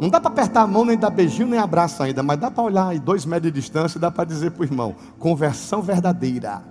não 0.00 0.08
dá 0.08 0.20
para 0.20 0.30
apertar 0.30 0.62
a 0.62 0.66
mão, 0.66 0.84
nem 0.84 0.96
dar 0.96 1.10
beijinho, 1.10 1.48
nem 1.48 1.58
abraço 1.58 2.00
ainda, 2.02 2.22
mas 2.22 2.38
dá 2.38 2.48
para 2.50 2.62
olhar 2.62 2.88
aí 2.88 3.00
dois 3.00 3.26
metros 3.26 3.52
de 3.52 3.60
distância 3.60 3.98
e 3.98 4.00
dá 4.00 4.10
para 4.10 4.24
dizer 4.24 4.52
para 4.52 4.64
irmão: 4.64 4.94
conversão 5.18 5.82
verdadeira. 5.82 6.62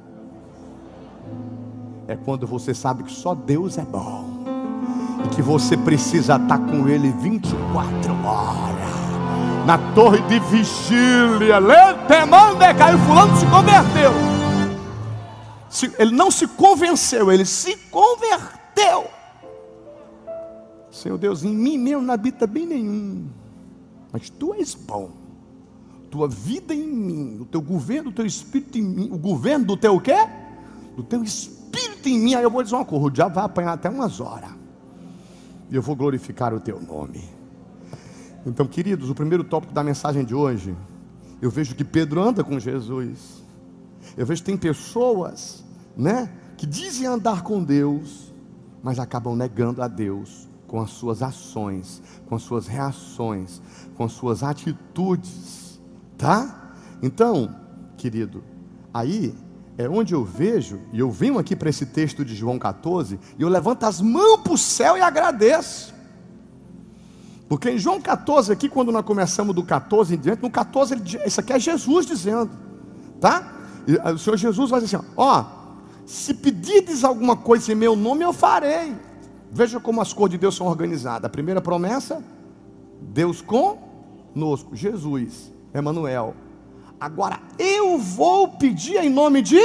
É 2.08 2.16
quando 2.16 2.48
você 2.48 2.74
sabe 2.74 3.04
que 3.04 3.12
só 3.12 3.36
Deus 3.36 3.78
é 3.78 3.84
bom 3.84 4.24
e 5.26 5.30
que 5.36 5.42
você 5.42 5.76
precisa 5.76 6.38
estar 6.38 6.60
com 6.60 6.88
Ele 6.88 7.12
24 7.12 8.14
horas. 8.26 8.88
Na 9.66 9.78
torre 9.94 10.22
de 10.22 10.40
vigília, 10.40 11.60
Lentemande 11.60 12.74
caiu, 12.78 12.98
fulano 13.00 13.36
se 13.36 13.46
converteu. 13.48 14.37
Ele 15.98 16.16
não 16.16 16.32
se 16.32 16.48
convenceu, 16.48 17.32
ele 17.32 17.46
se 17.46 17.76
converteu. 17.92 19.08
Senhor 20.92 21.18
Deus, 21.18 21.44
em 21.44 21.54
mim 21.54 21.78
mesmo 21.78 22.02
não 22.02 22.14
habita 22.14 22.48
bem 22.48 22.66
nenhum, 22.66 23.28
mas 24.12 24.30
tu 24.30 24.54
és 24.54 24.74
bom. 24.74 25.12
Tua 26.10 26.28
vida 26.28 26.74
em 26.74 26.88
mim, 26.88 27.38
o 27.42 27.46
teu 27.46 27.62
governo, 27.62 28.10
o 28.10 28.14
teu 28.14 28.26
espírito 28.26 28.78
em 28.78 28.82
mim, 28.82 29.10
o 29.12 29.18
governo 29.18 29.66
do 29.66 29.78
teu 29.78 30.00
quê? 30.00 30.28
Do 30.96 31.04
teu 31.04 31.22
espírito 31.24 32.08
em 32.08 32.20
mim. 32.20 32.34
Aí 32.34 32.44
eu 32.44 32.50
vou 32.50 32.64
dizer 32.64 32.76
uma 32.76 32.86
coisa: 32.86 33.06
o 33.06 33.10
diabo 33.10 33.36
vai 33.36 33.44
apanhar 33.44 33.74
até 33.74 33.90
umas 33.90 34.20
horas, 34.20 34.50
e 35.70 35.76
eu 35.76 35.82
vou 35.82 35.96
glorificar 35.96 36.54
o 36.54 36.60
teu 36.60 36.82
nome. 36.82 37.24
Então, 38.46 38.66
queridos, 38.66 39.10
o 39.10 39.16
primeiro 39.16 39.44
tópico 39.44 39.74
da 39.74 39.84
mensagem 39.84 40.24
de 40.24 40.34
hoje, 40.34 40.76
eu 41.42 41.52
vejo 41.52 41.76
que 41.76 41.84
Pedro 41.84 42.22
anda 42.22 42.44
com 42.44 42.58
Jesus. 42.58 43.44
Eu 44.16 44.26
vejo 44.26 44.42
que 44.42 44.46
tem 44.46 44.58
pessoas, 44.58 45.64
né, 45.98 46.32
que 46.56 46.66
dizem 46.66 47.08
andar 47.08 47.42
com 47.42 47.64
Deus, 47.64 48.34
mas 48.84 49.00
acabam 49.00 49.36
negando 49.36 49.82
a 49.82 49.88
Deus 49.88 50.48
com 50.68 50.82
as 50.82 50.92
suas 50.92 51.24
ações, 51.24 52.02
com 52.28 52.36
as 52.36 52.44
suas 52.44 52.68
reações, 52.68 53.62
com 53.96 54.04
as 54.04 54.12
suas 54.12 54.44
atitudes, 54.44 55.82
tá? 56.18 56.74
Então, 57.02 57.56
querido, 57.96 58.44
aí 58.94 59.34
é 59.78 59.88
onde 59.88 60.14
eu 60.14 60.26
vejo, 60.26 60.80
e 60.92 61.00
eu 61.00 61.10
venho 61.10 61.38
aqui 61.38 61.56
para 61.56 61.70
esse 61.70 61.86
texto 61.86 62.26
de 62.26 62.36
João 62.36 62.60
14, 62.60 63.20
e 63.38 63.42
eu 63.42 63.48
levanto 63.48 63.84
as 63.84 64.02
mãos 64.02 64.42
para 64.42 64.54
o 64.54 64.58
céu 64.58 64.98
e 64.98 65.02
agradeço. 65.02 65.96
Porque 67.48 67.70
em 67.70 67.78
João 67.78 68.02
14, 68.02 68.52
aqui, 68.52 68.68
quando 68.68 68.92
nós 68.92 69.06
começamos 69.06 69.56
do 69.56 69.64
14 69.64 70.16
em 70.16 70.18
diante, 70.18 70.42
no 70.42 70.50
14, 70.50 70.94
ele, 70.96 71.04
isso 71.26 71.40
aqui 71.40 71.54
é 71.54 71.60
Jesus 71.60 72.06
dizendo, 72.06 72.50
tá? 73.22 73.54
E, 73.88 73.96
o 74.12 74.18
Senhor 74.18 74.36
Jesus 74.36 74.70
vai 74.70 74.82
dizer 74.82 74.98
assim: 74.98 75.08
ó, 75.16 75.46
se 76.08 76.34
pedirdes 76.34 77.04
alguma 77.04 77.36
coisa 77.36 77.74
em 77.74 77.76
meu 77.76 77.94
nome, 77.94 78.24
eu 78.24 78.32
farei. 78.32 78.96
Veja 79.52 79.78
como 79.78 80.00
as 80.00 80.14
cores 80.14 80.32
de 80.32 80.38
Deus 80.38 80.56
são 80.56 80.66
organizadas. 80.66 81.26
A 81.26 81.30
primeira 81.30 81.62
promessa, 81.62 82.24
Deus 83.02 83.42
conosco, 83.42 84.74
Jesus, 84.74 85.52
Emanuel. 85.74 86.34
Agora 86.98 87.42
eu 87.60 87.98
vou 87.98 88.48
pedir 88.48 88.96
em 89.04 89.10
nome 89.10 89.42
de 89.42 89.60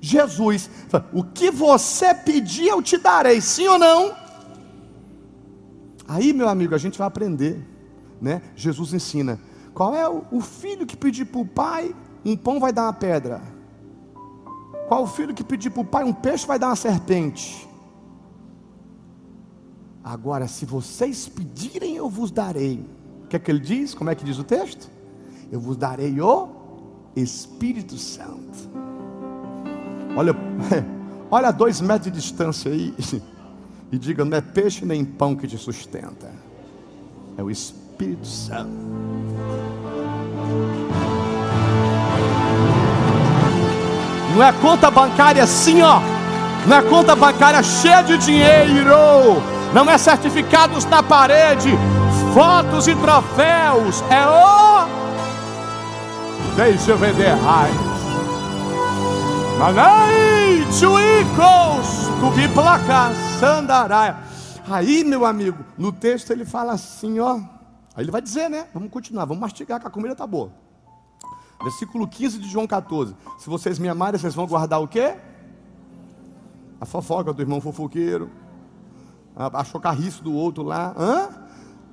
Jesus. 0.00 0.70
O 1.12 1.22
que 1.22 1.50
você 1.50 2.14
pedir 2.14 2.68
eu 2.68 2.80
te 2.80 2.96
darei, 2.96 3.42
sim 3.42 3.68
ou 3.68 3.78
não? 3.78 4.14
Aí, 6.08 6.32
meu 6.32 6.48
amigo, 6.48 6.74
a 6.74 6.78
gente 6.78 6.96
vai 6.96 7.06
aprender, 7.06 7.62
né? 8.20 8.40
Jesus 8.56 8.94
ensina. 8.94 9.38
Qual 9.74 9.94
é 9.94 10.08
o 10.08 10.40
filho 10.40 10.86
que 10.86 10.96
pedir 10.96 11.26
para 11.26 11.40
o 11.42 11.46
pai 11.46 11.94
um 12.24 12.36
pão 12.36 12.58
vai 12.58 12.72
dar 12.72 12.84
uma 12.84 12.92
pedra? 12.94 13.42
Qual 14.92 15.04
o 15.04 15.06
filho 15.06 15.32
que 15.32 15.42
pedir 15.42 15.70
para 15.70 15.80
o 15.80 15.86
pai 15.86 16.04
um 16.04 16.12
peixe 16.12 16.46
vai 16.46 16.58
dar 16.58 16.66
uma 16.66 16.76
serpente? 16.76 17.66
Agora, 20.04 20.46
se 20.46 20.66
vocês 20.66 21.26
pedirem, 21.30 21.96
eu 21.96 22.10
vos 22.10 22.30
darei. 22.30 22.86
que 23.30 23.36
é 23.36 23.38
que 23.38 23.50
ele 23.50 23.58
diz? 23.58 23.94
Como 23.94 24.10
é 24.10 24.14
que 24.14 24.22
diz 24.22 24.38
o 24.38 24.44
texto? 24.44 24.90
Eu 25.50 25.58
vos 25.58 25.78
darei 25.78 26.20
o 26.20 26.50
Espírito 27.16 27.96
Santo. 27.96 28.68
Olha, 30.14 30.36
olha 31.30 31.48
a 31.48 31.52
dois 31.52 31.80
metros 31.80 32.12
de 32.12 32.20
distância 32.20 32.70
aí 32.70 32.94
e 33.90 33.98
diga: 33.98 34.26
não 34.26 34.36
é 34.36 34.42
peixe 34.42 34.84
nem 34.84 35.06
pão 35.06 35.34
que 35.34 35.48
te 35.48 35.56
sustenta, 35.56 36.30
é 37.38 37.42
o 37.42 37.50
Espírito 37.50 38.26
Santo. 38.26 38.76
Não 44.34 44.42
é 44.42 44.52
conta 44.52 44.90
bancária 44.90 45.42
assim, 45.42 45.82
ó. 45.82 46.00
Não 46.66 46.76
é 46.76 46.82
conta 46.82 47.14
bancária 47.14 47.62
cheia 47.62 48.02
de 48.02 48.16
dinheiro. 48.18 49.42
Não 49.74 49.90
é 49.90 49.98
certificados 49.98 50.84
na 50.84 51.02
parede, 51.02 51.70
fotos 52.34 52.86
e 52.86 52.94
troféus. 52.94 54.02
É 54.10 54.26
o. 54.26 54.86
Deixa 56.56 56.92
eu 56.92 56.98
vender 56.98 57.34
raios. 57.34 57.92
Manai, 59.58 60.66
tchuicos, 60.70 62.08
tubi 62.20 62.48
placa, 62.48 63.12
sandaraia. 63.38 64.16
Aí, 64.68 65.04
meu 65.04 65.24
amigo, 65.24 65.64
no 65.76 65.92
texto 65.92 66.30
ele 66.30 66.44
fala 66.44 66.72
assim, 66.72 67.18
ó. 67.20 67.36
Aí 67.94 68.04
ele 68.04 68.10
vai 68.10 68.22
dizer, 68.22 68.48
né? 68.48 68.66
Vamos 68.72 68.90
continuar, 68.90 69.24
vamos 69.24 69.40
mastigar 69.40 69.80
que 69.80 69.86
a 69.86 69.90
comida 69.90 70.14
tá 70.14 70.26
boa. 70.26 70.50
Versículo 71.62 72.08
15 72.08 72.38
de 72.38 72.48
João 72.48 72.66
14. 72.66 73.14
Se 73.38 73.48
vocês 73.48 73.78
me 73.78 73.88
amarem, 73.88 74.18
vocês 74.18 74.34
vão 74.34 74.46
guardar 74.46 74.80
o 74.80 74.88
quê? 74.88 75.16
A 76.80 76.84
fofoca 76.84 77.32
do 77.32 77.40
irmão 77.40 77.60
fofoqueiro. 77.60 78.30
A 79.36 79.62
chocarrice 79.64 80.22
do 80.22 80.32
outro 80.34 80.62
lá. 80.62 80.94
Hã? 80.96 81.28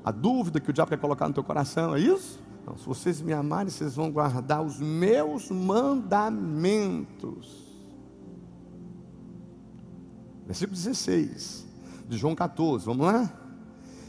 A 0.04 0.12
dúvida 0.12 0.60
que 0.60 0.70
o 0.70 0.74
diabo 0.74 0.90
quer 0.90 0.98
colocar 0.98 1.28
no 1.28 1.34
teu 1.34 1.44
coração, 1.44 1.96
é 1.96 2.00
isso? 2.00 2.42
Não, 2.66 2.78
se 2.78 2.86
vocês 2.86 3.22
me 3.22 3.32
amarem, 3.34 3.70
vocês 3.70 3.96
vão 3.96 4.12
guardar 4.12 4.62
os 4.62 4.80
meus 4.80 5.50
mandamentos. 5.50 7.08
Versículo 10.46 10.76
16 10.76 11.68
de 12.08 12.18
João 12.18 12.34
14, 12.34 12.86
vamos 12.86 13.06
lá? 13.06 13.32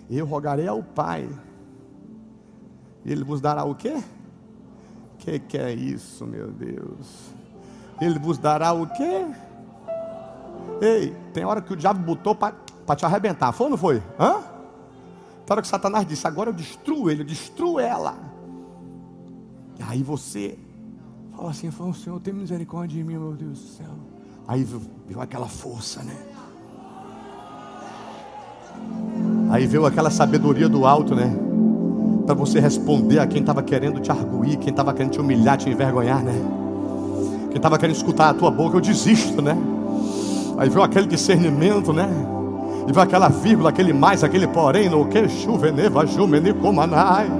Eu 0.08 0.24
rogarei 0.26 0.66
ao 0.66 0.82
Pai, 0.82 1.28
e 3.04 3.12
Ele 3.12 3.22
vos 3.22 3.40
dará 3.40 3.64
o 3.64 3.74
quê? 3.74 4.02
Que, 5.20 5.38
que 5.38 5.58
é 5.58 5.72
isso, 5.72 6.26
meu 6.26 6.50
Deus? 6.50 7.30
Ele 8.00 8.18
vos 8.18 8.38
dará 8.38 8.72
o 8.72 8.86
quê? 8.86 9.26
Ei, 10.80 11.14
tem 11.34 11.44
hora 11.44 11.60
que 11.60 11.72
o 11.72 11.76
diabo 11.76 12.00
botou 12.00 12.34
para 12.34 12.54
te 12.96 13.04
arrebentar, 13.04 13.52
foi 13.52 13.66
ou 13.66 13.70
não 13.70 13.76
foi? 13.76 14.02
Hã? 14.18 14.40
Tem 15.44 15.52
hora 15.52 15.62
que 15.62 15.68
Satanás 15.68 16.06
disse: 16.06 16.26
agora 16.26 16.48
eu 16.48 16.54
destruo 16.54 17.10
ele, 17.10 17.20
eu 17.20 17.26
destruo 17.26 17.78
ela. 17.78 18.16
E 19.78 19.82
aí 19.82 20.02
você 20.02 20.58
fala 21.36 21.50
assim: 21.50 21.70
fala, 21.70 21.92
Senhor, 21.92 22.18
tem 22.20 22.32
misericórdia 22.32 22.96
de 22.98 23.04
mim, 23.04 23.18
meu 23.18 23.34
Deus 23.34 23.60
do 23.60 23.68
céu. 23.68 23.94
Aí 24.48 24.64
viu, 24.64 25.20
aquela 25.20 25.46
força, 25.46 26.02
né? 26.02 26.16
Aí 29.50 29.66
veio 29.66 29.84
aquela 29.84 30.10
sabedoria 30.10 30.68
do 30.68 30.86
alto, 30.86 31.14
né? 31.14 31.49
Para 32.24 32.34
você 32.34 32.60
responder 32.60 33.18
a 33.18 33.26
quem 33.26 33.40
estava 33.40 33.62
querendo 33.62 34.00
te 34.00 34.10
arguir, 34.10 34.56
quem 34.56 34.70
estava 34.70 34.92
querendo 34.92 35.12
te 35.12 35.20
humilhar, 35.20 35.56
te 35.56 35.68
envergonhar, 35.68 36.22
né? 36.22 36.34
Quem 37.48 37.56
estava 37.56 37.78
querendo 37.78 37.96
escutar 37.96 38.30
a 38.30 38.34
tua 38.34 38.50
boca, 38.50 38.76
eu 38.76 38.80
desisto, 38.80 39.42
né? 39.42 39.56
Aí 40.56 40.68
veio 40.68 40.82
aquele 40.82 41.06
discernimento, 41.06 41.92
né? 41.92 42.08
E 42.86 42.92
veio 42.92 43.02
aquela 43.02 43.28
vírgula, 43.28 43.70
aquele 43.70 43.92
mais, 43.92 44.22
aquele 44.22 44.46
porém, 44.46 44.88
no 44.88 45.06
que 45.06 45.26
jumeni 45.28 46.52
comanai. 46.54 47.30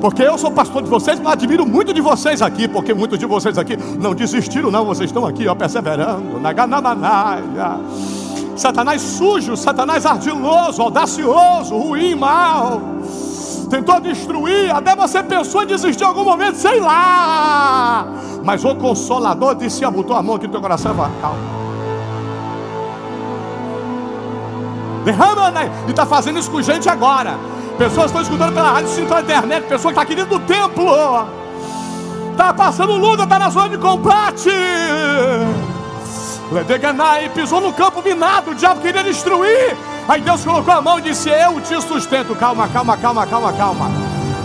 Porque 0.00 0.22
eu 0.22 0.38
sou 0.38 0.50
pastor 0.50 0.82
de 0.82 0.88
vocês, 0.88 1.18
mas 1.18 1.32
admiro 1.32 1.66
muito 1.66 1.92
de 1.92 2.00
vocês 2.00 2.40
aqui, 2.40 2.68
porque 2.68 2.94
muitos 2.94 3.18
de 3.18 3.26
vocês 3.26 3.58
aqui 3.58 3.76
não 3.98 4.14
desistiram, 4.14 4.70
não, 4.70 4.84
vocês 4.84 5.10
estão 5.10 5.26
aqui, 5.26 5.46
ó, 5.48 5.54
perseverando, 5.54 6.38
na 6.40 6.52
ganamanaia. 6.52 7.80
Satanás 8.58 9.00
sujo, 9.00 9.56
Satanás 9.56 10.04
ardiloso, 10.04 10.82
audacioso, 10.82 11.78
ruim, 11.78 12.16
mal. 12.16 12.80
Tentou 13.70 14.00
destruir, 14.00 14.74
até 14.74 14.96
você 14.96 15.22
pensou 15.22 15.62
em 15.62 15.66
desistir 15.66 16.02
em 16.02 16.06
algum 16.06 16.24
momento, 16.24 16.56
sei 16.56 16.80
lá. 16.80 18.06
Mas 18.42 18.64
o 18.64 18.74
consolador 18.74 19.54
disse: 19.54 19.86
botou 19.86 20.16
a 20.16 20.22
mão 20.22 20.36
aqui 20.36 20.46
no 20.46 20.52
teu 20.52 20.60
coração 20.60 20.92
e 20.92 20.96
falou: 20.96 21.12
calma. 21.20 21.38
Derrama, 25.04 25.50
né? 25.52 25.70
E 25.86 25.90
está 25.90 26.04
fazendo 26.04 26.38
isso 26.38 26.50
com 26.50 26.60
gente 26.60 26.88
agora. 26.88 27.38
Pessoas 27.78 28.06
estão 28.06 28.22
escutando 28.22 28.52
pela 28.52 28.72
rádio, 28.72 28.88
sintam 28.88 29.18
a 29.18 29.20
internet. 29.20 29.66
Pessoa 29.68 29.94
que 29.94 30.00
está 30.00 30.04
querendo 30.04 30.34
o 30.34 30.40
templo. 30.40 30.92
Está 32.32 32.52
passando 32.52 32.96
luta, 32.96 33.22
está 33.22 33.38
na 33.38 33.50
zona 33.50 33.68
de 33.68 33.78
combate. 33.78 34.50
Ledeganai 36.50 37.28
pisou 37.30 37.60
no 37.60 37.72
campo 37.72 38.02
minado, 38.02 38.52
o 38.52 38.54
diabo 38.54 38.80
queria 38.80 39.04
destruir. 39.04 39.76
Aí 40.08 40.22
Deus 40.22 40.44
colocou 40.44 40.72
a 40.72 40.80
mão 40.80 40.98
e 40.98 41.02
disse: 41.02 41.28
Eu 41.28 41.60
te 41.60 41.80
sustento. 41.82 42.34
Calma, 42.34 42.66
calma, 42.68 42.96
calma, 42.96 43.26
calma, 43.26 43.52
calma. 43.52 43.90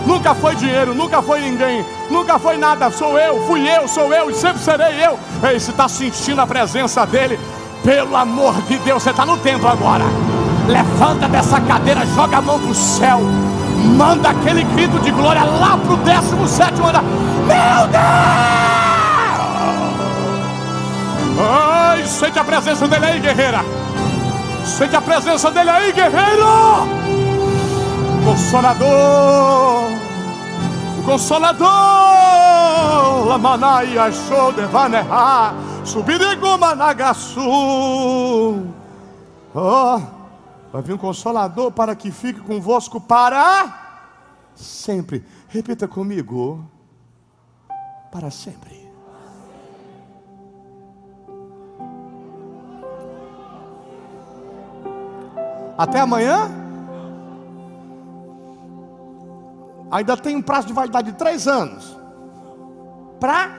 Nunca 0.06 0.34
foi 0.34 0.54
dinheiro, 0.54 0.94
nunca 0.94 1.22
foi 1.22 1.40
ninguém, 1.40 1.82
nunca 2.10 2.38
foi 2.38 2.58
nada. 2.58 2.90
Sou 2.90 3.18
eu, 3.18 3.46
fui 3.46 3.66
eu, 3.66 3.88
sou 3.88 4.12
eu 4.12 4.30
e 4.30 4.34
sempre 4.34 4.58
serei 4.58 5.02
eu. 5.02 5.18
Ei, 5.42 5.58
você 5.58 5.70
está 5.70 5.88
sentindo 5.88 6.42
a 6.42 6.46
presença 6.46 7.06
dele? 7.06 7.40
Pelo 7.82 8.14
amor 8.14 8.60
de 8.62 8.76
Deus, 8.78 9.02
você 9.02 9.10
está 9.10 9.24
no 9.24 9.38
templo 9.38 9.66
agora. 9.66 10.04
Levanta 10.68 11.26
dessa 11.28 11.58
cadeira, 11.60 12.04
joga 12.06 12.38
a 12.38 12.42
mão 12.42 12.58
para 12.58 12.70
o 12.70 12.74
céu. 12.74 13.20
Manda 13.96 14.30
aquele 14.30 14.64
grito 14.64 14.98
de 15.00 15.10
glória 15.10 15.44
lá 15.44 15.78
para 15.78 15.92
o 15.92 15.96
17 15.96 16.80
andar. 16.80 17.02
Meu 17.02 17.88
Deus! 17.88 18.84
Sente 22.06 22.38
a 22.38 22.44
presença 22.44 22.86
dele 22.86 23.06
aí, 23.06 23.20
guerreira. 23.20 23.60
Sente 24.64 24.94
a 24.96 25.00
presença 25.00 25.50
dele 25.50 25.70
aí, 25.70 25.92
guerreiro. 25.92 26.44
Consolador. 28.24 29.90
Consolador. 31.04 31.68
Lamanaia 33.26 34.12
show 34.12 34.52
de 34.52 34.62
vaneha. 34.66 35.54
Subirigo 35.84 36.56
managasu. 36.58 37.40
Oh, 39.54 40.00
vai 40.72 40.82
vir 40.82 40.94
um 40.94 40.98
consolador 40.98 41.70
para 41.70 41.94
que 41.94 42.10
fique 42.10 42.40
convosco 42.40 43.00
para 43.00 43.72
sempre. 44.54 45.24
Repita 45.48 45.86
comigo. 45.86 46.64
Para 48.10 48.30
sempre. 48.30 48.83
Até 55.76 56.00
amanhã? 56.00 56.50
Ainda 59.90 60.16
tem 60.16 60.36
um 60.36 60.42
prazo 60.42 60.68
de 60.68 60.72
validade 60.72 61.10
de 61.10 61.18
três 61.18 61.46
anos. 61.46 61.96
Para 63.18 63.50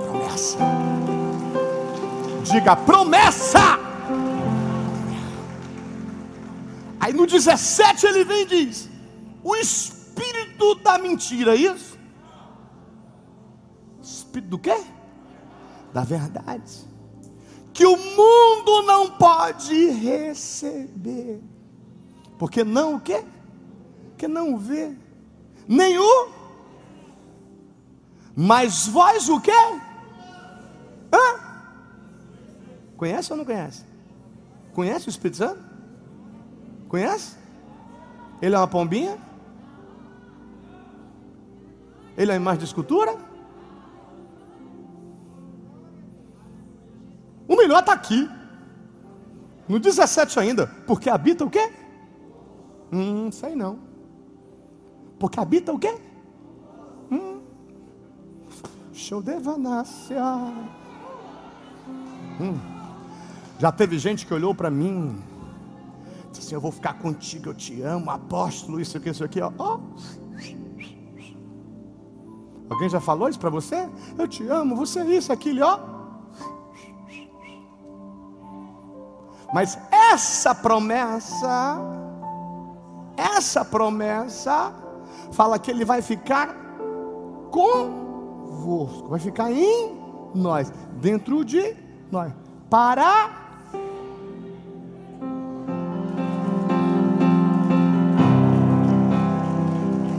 promessa. 0.00 0.58
Diga 2.44 2.76
promessa. 2.76 3.78
Aí 7.00 7.12
no 7.12 7.26
17 7.26 8.06
ele 8.06 8.24
vem 8.24 8.42
e 8.42 8.46
diz: 8.46 8.88
O 9.42 9.54
espírito 9.56 10.74
da 10.76 10.98
mentira, 10.98 11.54
é 11.54 11.56
isso? 11.56 11.98
Espírito 14.02 14.50
do 14.50 14.58
quê? 14.58 14.84
Da 15.92 16.04
verdade 16.04 16.91
que 17.72 17.86
o 17.86 17.96
mundo 17.96 18.82
não 18.82 19.10
pode 19.10 19.90
receber. 19.90 21.40
Porque 22.38 22.62
não 22.64 22.96
o 22.96 23.00
quê? 23.00 23.24
Que 24.18 24.28
não 24.28 24.58
vê. 24.58 24.94
O. 25.68 26.28
Mas 28.34 28.86
vós 28.86 29.28
o 29.28 29.40
quê? 29.40 29.52
Hã? 31.12 31.40
Conhece 32.96 33.32
ou 33.32 33.38
não 33.38 33.44
conhece? 33.44 33.84
Conhece 34.72 35.08
o 35.08 35.10
Espírito 35.10 35.36
Santo? 35.38 35.62
Conhece? 36.88 37.36
Ele 38.40 38.54
é 38.54 38.58
uma 38.58 38.68
pombinha? 38.68 39.18
Ele 42.16 42.30
é 42.30 42.34
uma 42.34 42.40
imagem 42.40 42.58
de 42.60 42.64
escultura? 42.66 43.31
O 47.48 47.56
melhor 47.56 47.80
está 47.80 47.92
aqui. 47.92 48.28
No 49.68 49.78
17 49.78 50.38
ainda. 50.38 50.66
Porque 50.86 51.08
habita 51.08 51.44
o 51.44 51.50
quê? 51.50 51.72
Hum, 52.92 53.30
sei 53.32 53.54
não. 53.54 53.78
Porque 55.18 55.40
habita 55.40 55.72
o 55.72 55.78
quê? 55.78 55.96
Hum. 57.10 57.40
Show 58.92 59.22
de 59.22 59.38
Vanácia. 59.38 60.22
Hum. 62.40 62.58
Já 63.58 63.70
teve 63.70 63.98
gente 63.98 64.26
que 64.26 64.34
olhou 64.34 64.54
para 64.54 64.70
mim, 64.70 65.16
disse 66.30 66.46
assim: 66.46 66.54
Eu 66.54 66.60
vou 66.60 66.72
ficar 66.72 66.94
contigo, 66.94 67.50
eu 67.50 67.54
te 67.54 67.80
amo, 67.80 68.10
apóstolo, 68.10 68.80
isso 68.80 68.96
aqui, 68.96 69.10
isso 69.10 69.24
aqui, 69.24 69.40
ó. 69.40 69.52
ó. 69.56 69.78
Alguém 72.68 72.88
já 72.88 73.00
falou 73.00 73.28
isso 73.28 73.38
para 73.38 73.50
você? 73.50 73.88
Eu 74.18 74.26
te 74.26 74.46
amo, 74.48 74.74
você 74.74 75.00
é 75.00 75.16
isso, 75.16 75.32
aquilo, 75.32 75.64
ó. 75.64 76.01
Mas 79.52 79.78
essa 79.90 80.54
promessa, 80.54 81.78
essa 83.16 83.64
promessa, 83.64 84.72
fala 85.32 85.58
que 85.58 85.70
ele 85.70 85.84
vai 85.84 86.00
ficar 86.00 86.48
convosco, 87.50 89.08
vai 89.08 89.20
ficar 89.20 89.52
em 89.52 90.00
nós, 90.34 90.72
dentro 91.00 91.44
de 91.44 91.76
nós, 92.10 92.32
para 92.70 93.42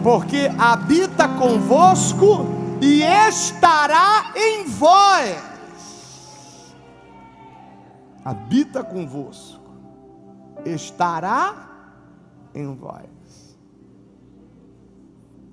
porque 0.04 0.52
habita 0.60 1.30
convosco 1.30 2.46
e 2.82 3.02
estará 3.02 4.34
em 4.36 4.66
vós. 4.66 5.53
Habita 8.24 8.84
convosco, 8.84 9.62
estará 10.66 11.70
em 12.54 12.74
vós. 12.74 13.58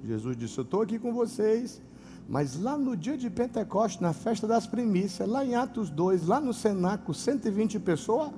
Jesus 0.04 0.36
disse: 0.36 0.58
Eu 0.58 0.64
estou 0.64 0.82
aqui 0.82 0.98
com 0.98 1.12
vocês, 1.12 1.82
mas 2.28 2.60
lá 2.60 2.78
no 2.78 2.96
dia 2.96 3.18
de 3.18 3.28
Pentecostes, 3.28 4.00
na 4.00 4.12
festa 4.12 4.46
das 4.46 4.66
primícias, 4.66 5.28
lá 5.28 5.44
em 5.44 5.54
Atos 5.54 5.90
2, 5.90 6.26
lá 6.26 6.40
no 6.40 6.54
cenáculo, 6.54 7.12
120 7.12 7.80
pessoas, 7.80 8.30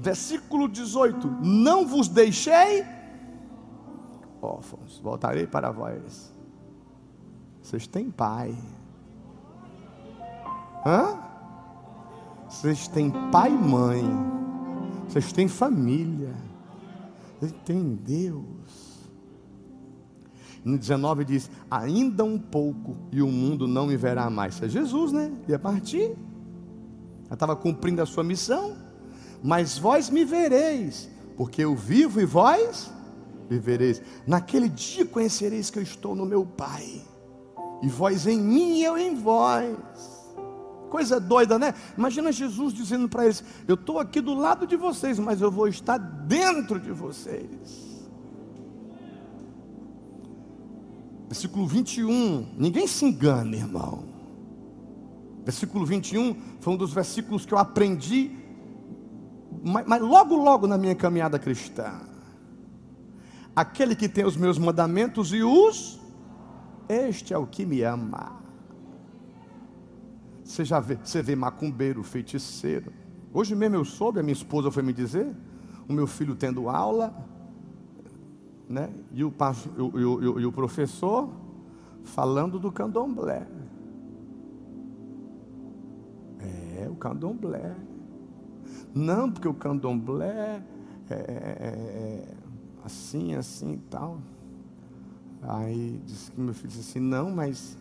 versículo 0.00 0.68
18: 0.68 1.26
Não 1.42 1.86
vos 1.86 2.06
deixei 2.06 2.84
órfãos, 4.44 5.00
voltarei 5.02 5.46
para 5.46 5.70
vós. 5.70 6.32
Vocês 7.62 7.86
têm 7.86 8.10
pai. 8.10 8.54
Hã? 10.84 11.18
Vocês 12.48 12.88
têm 12.88 13.10
pai 13.30 13.50
e 13.50 13.56
mãe. 13.56 14.04
Vocês 15.08 15.32
têm 15.32 15.48
família. 15.48 16.34
Vocês 17.38 17.52
têm 17.64 17.94
Deus. 17.94 18.44
No 20.64 20.78
19 20.78 21.24
diz: 21.24 21.50
Ainda 21.70 22.24
um 22.24 22.38
pouco 22.38 22.96
e 23.12 23.22
o 23.22 23.28
mundo 23.28 23.66
não 23.66 23.86
me 23.86 23.96
verá 23.96 24.28
mais. 24.30 24.54
Isso 24.54 24.64
é 24.64 24.68
Jesus, 24.68 25.12
né? 25.12 25.32
Ia 25.48 25.58
partir. 25.58 26.16
Ela 27.26 27.34
estava 27.34 27.56
cumprindo 27.56 28.02
a 28.02 28.06
sua 28.06 28.22
missão 28.22 28.84
mas 29.46 29.76
vós 29.76 30.08
me 30.08 30.24
vereis, 30.24 31.10
porque 31.36 31.62
eu 31.62 31.76
vivo 31.76 32.18
e 32.18 32.24
vós 32.24 32.90
vivereis. 33.46 34.00
Naquele 34.26 34.70
dia 34.70 35.04
conhecereis 35.04 35.68
que 35.68 35.78
eu 35.78 35.82
estou 35.82 36.14
no 36.14 36.24
meu 36.24 36.46
Pai, 36.46 37.02
e 37.82 37.88
vós 37.90 38.26
em 38.26 38.40
mim 38.40 38.78
e 38.78 38.84
eu 38.84 38.96
em 38.96 39.14
vós. 39.14 39.76
Coisa 40.94 41.18
doida, 41.18 41.58
né? 41.58 41.74
Imagina 41.98 42.30
Jesus 42.30 42.72
dizendo 42.72 43.08
para 43.08 43.24
eles: 43.24 43.42
Eu 43.66 43.74
estou 43.74 43.98
aqui 43.98 44.20
do 44.20 44.32
lado 44.32 44.64
de 44.64 44.76
vocês, 44.76 45.18
mas 45.18 45.40
eu 45.40 45.50
vou 45.50 45.66
estar 45.66 45.98
dentro 45.98 46.78
de 46.78 46.92
vocês. 46.92 48.06
Versículo 51.26 51.66
21, 51.66 52.54
ninguém 52.56 52.86
se 52.86 53.04
engane, 53.04 53.56
irmão. 53.56 54.04
Versículo 55.44 55.84
21 55.84 56.36
foi 56.60 56.74
um 56.74 56.76
dos 56.76 56.92
versículos 56.92 57.44
que 57.44 57.52
eu 57.52 57.58
aprendi 57.58 58.30
mas, 59.64 59.84
mas 59.84 60.00
logo, 60.00 60.36
logo 60.36 60.68
na 60.68 60.78
minha 60.78 60.94
caminhada 60.94 61.40
cristã, 61.40 62.02
aquele 63.56 63.96
que 63.96 64.08
tem 64.08 64.24
os 64.24 64.36
meus 64.36 64.58
mandamentos 64.58 65.32
e 65.32 65.42
os, 65.42 65.98
este 66.88 67.34
é 67.34 67.38
o 67.38 67.48
que 67.48 67.66
me 67.66 67.82
ama. 67.82 68.43
Você 70.44 70.64
já 70.64 70.78
vê, 70.78 70.98
você 71.02 71.22
vê 71.22 71.34
macumbeiro, 71.34 72.02
feiticeiro. 72.02 72.92
Hoje 73.32 73.54
mesmo 73.54 73.76
eu 73.76 73.84
soube, 73.84 74.20
a 74.20 74.22
minha 74.22 74.34
esposa 74.34 74.70
foi 74.70 74.82
me 74.82 74.92
dizer, 74.92 75.34
o 75.88 75.92
meu 75.92 76.06
filho 76.06 76.36
tendo 76.36 76.68
aula, 76.68 77.12
né? 78.68 78.90
E 79.12 79.24
o, 79.24 79.32
e 79.94 80.04
o, 80.04 80.40
e 80.40 80.46
o 80.46 80.52
professor 80.52 81.30
falando 82.02 82.58
do 82.58 82.70
candomblé. 82.70 83.46
É, 86.38 86.88
o 86.88 86.94
candomblé. 86.94 87.74
Não, 88.94 89.30
porque 89.30 89.48
o 89.48 89.54
candomblé 89.54 90.62
é, 91.08 91.14
é, 91.14 91.16
é, 91.16 91.68
é 92.28 92.34
assim, 92.84 93.34
assim 93.34 93.72
e 93.72 93.78
tal. 93.78 94.20
Aí 95.42 96.00
disse 96.06 96.30
que 96.30 96.40
meu 96.40 96.54
filho 96.54 96.68
disse 96.68 96.80
assim, 96.90 97.00
não, 97.00 97.30
mas 97.30 97.76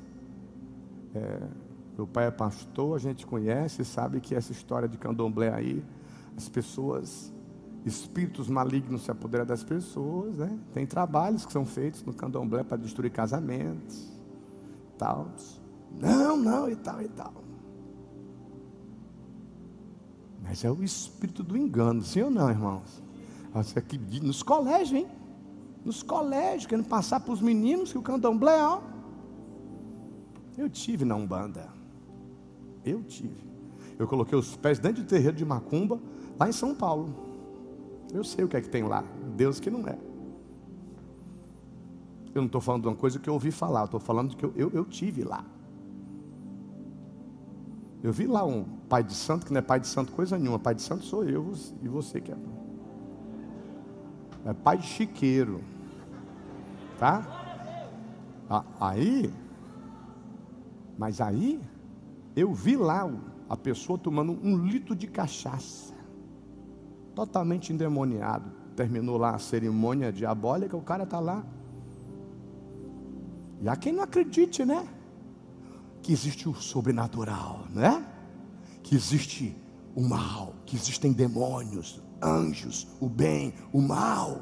é, 1.14 1.48
meu 1.96 2.08
pai 2.08 2.26
é 2.26 2.32
pastor, 2.32 2.96
a 2.96 3.00
gente 3.00 3.26
conhece, 3.26 3.86
sabe 3.86 4.20
que 4.20 4.34
essa 4.34 4.52
história 4.52 4.88
de 4.88 4.98
candomblé 4.98 5.54
aí, 5.54 5.84
as 6.36 6.50
pessoas, 6.50 7.32
espíritos 7.86 8.50
malignos 8.50 9.04
se 9.04 9.12
apoderam 9.12 9.46
das 9.46 9.64
pessoas, 9.64 10.36
né? 10.36 10.58
Tem 10.74 10.86
trabalhos 10.88 11.46
que 11.46 11.52
são 11.52 11.66
feitos 11.66 12.04
no 12.04 12.14
candomblé 12.14 12.64
para 12.64 12.78
destruir 12.78 13.12
casamentos, 13.12 14.12
tal. 14.98 15.28
Não, 16.00 16.36
não, 16.36 16.68
e 16.68 16.76
tal, 16.76 17.02
e 17.02 17.10
tal. 17.10 17.34
Mas 20.42 20.64
é 20.66 20.72
o 20.72 20.84
espírito 20.84 21.44
do 21.44 21.56
engano, 21.56 22.02
sim 22.02 22.22
ou 22.22 22.32
não, 22.32 22.50
irmãos? 22.50 23.04
Aqui, 23.76 24.00
nos 24.20 24.42
colégios, 24.42 24.94
hein? 24.94 25.08
Nos 25.86 26.02
colégios, 26.02 26.66
querendo 26.66 26.88
passar 26.88 27.20
para 27.20 27.32
os 27.32 27.42
meninos 27.42 27.92
que 27.92 27.98
o 27.98 28.02
candomblé, 28.02 28.66
ó. 28.66 28.82
Eu 30.58 30.70
tive 30.70 31.06
na 31.06 31.16
Umbanda. 31.16 31.73
Eu 32.86 33.04
tive. 33.04 33.44
Eu 33.98 34.08
coloquei 34.08 34.38
os 34.38 34.56
pés 34.56 34.80
dentro 34.80 35.04
do 35.04 35.08
terreiro 35.08 35.36
de 35.36 35.46
Macumba, 35.46 36.00
lá 36.40 36.50
em 36.50 36.52
São 36.52 36.74
Paulo. 36.74 37.14
Eu 38.14 38.24
sei 38.24 38.44
o 38.44 38.48
que 38.48 38.58
é 38.58 38.62
que 38.62 38.70
tem 38.70 38.84
lá. 38.84 39.04
Deus 39.36 39.60
que 39.60 39.70
não 39.70 39.88
é. 39.88 39.98
Eu 42.34 42.42
não 42.42 42.48
estou 42.48 42.62
falando 42.62 42.82
de 42.84 42.88
uma 42.88 42.96
coisa 42.96 43.20
que 43.20 43.30
eu 43.30 43.34
ouvi 43.34 43.52
falar, 43.52 43.86
estou 43.86 44.00
falando 44.00 44.36
que 44.36 44.44
eu, 44.44 44.52
eu, 44.56 44.72
eu 44.72 44.86
tive 44.86 45.24
lá. 45.24 45.46
Eu 48.02 48.12
vi 48.12 48.28
lá 48.28 48.44
um 48.44 48.66
pai 48.90 49.04
de 49.04 49.14
santo, 49.14 49.46
que 49.46 49.54
não 49.54 49.60
é 49.60 49.62
pai 49.62 49.80
de 49.80 49.88
santo 49.88 50.12
coisa 50.12 50.38
nenhuma. 50.38 50.60
Pai 50.60 50.76
de 50.76 50.82
santo 50.82 51.06
sou 51.06 51.24
eu 51.24 51.54
e 51.82 51.88
você 51.88 52.20
que 52.20 52.32
é. 52.32 52.38
É 54.46 54.54
pai 54.54 54.78
de 54.78 54.86
chiqueiro. 54.86 55.62
Tá? 57.00 57.26
Aí, 58.80 59.34
mas 60.98 61.22
aí, 61.22 61.62
eu 62.36 62.54
vi 62.54 62.76
lá 62.76 63.10
a 63.50 63.58
pessoa 63.58 63.98
tomando 63.98 64.34
um 64.44 64.58
litro 64.58 64.96
de 64.96 65.08
cachaça. 65.08 65.94
Totalmente 67.14 67.72
endemoniado. 67.72 68.52
Terminou 68.76 69.18
lá 69.18 69.36
a 69.36 69.40
cerimônia 69.40 70.12
diabólica, 70.12 70.76
o 70.76 70.82
cara 70.82 71.04
está 71.04 71.20
lá. 71.20 71.46
E 73.62 73.70
há 73.70 73.76
quem 73.76 73.94
não 73.94 74.04
acredite, 74.04 74.66
né? 74.66 74.88
que 76.04 76.12
existe 76.12 76.48
o 76.50 76.54
sobrenatural, 76.54 77.66
né? 77.70 78.06
Que 78.84 78.94
existe 78.94 79.56
o 79.96 80.02
mal, 80.02 80.54
que 80.66 80.76
existem 80.76 81.14
demônios, 81.14 82.02
anjos, 82.22 82.88
o 83.00 83.08
bem, 83.08 83.54
o 83.72 83.82
mal. 83.82 84.42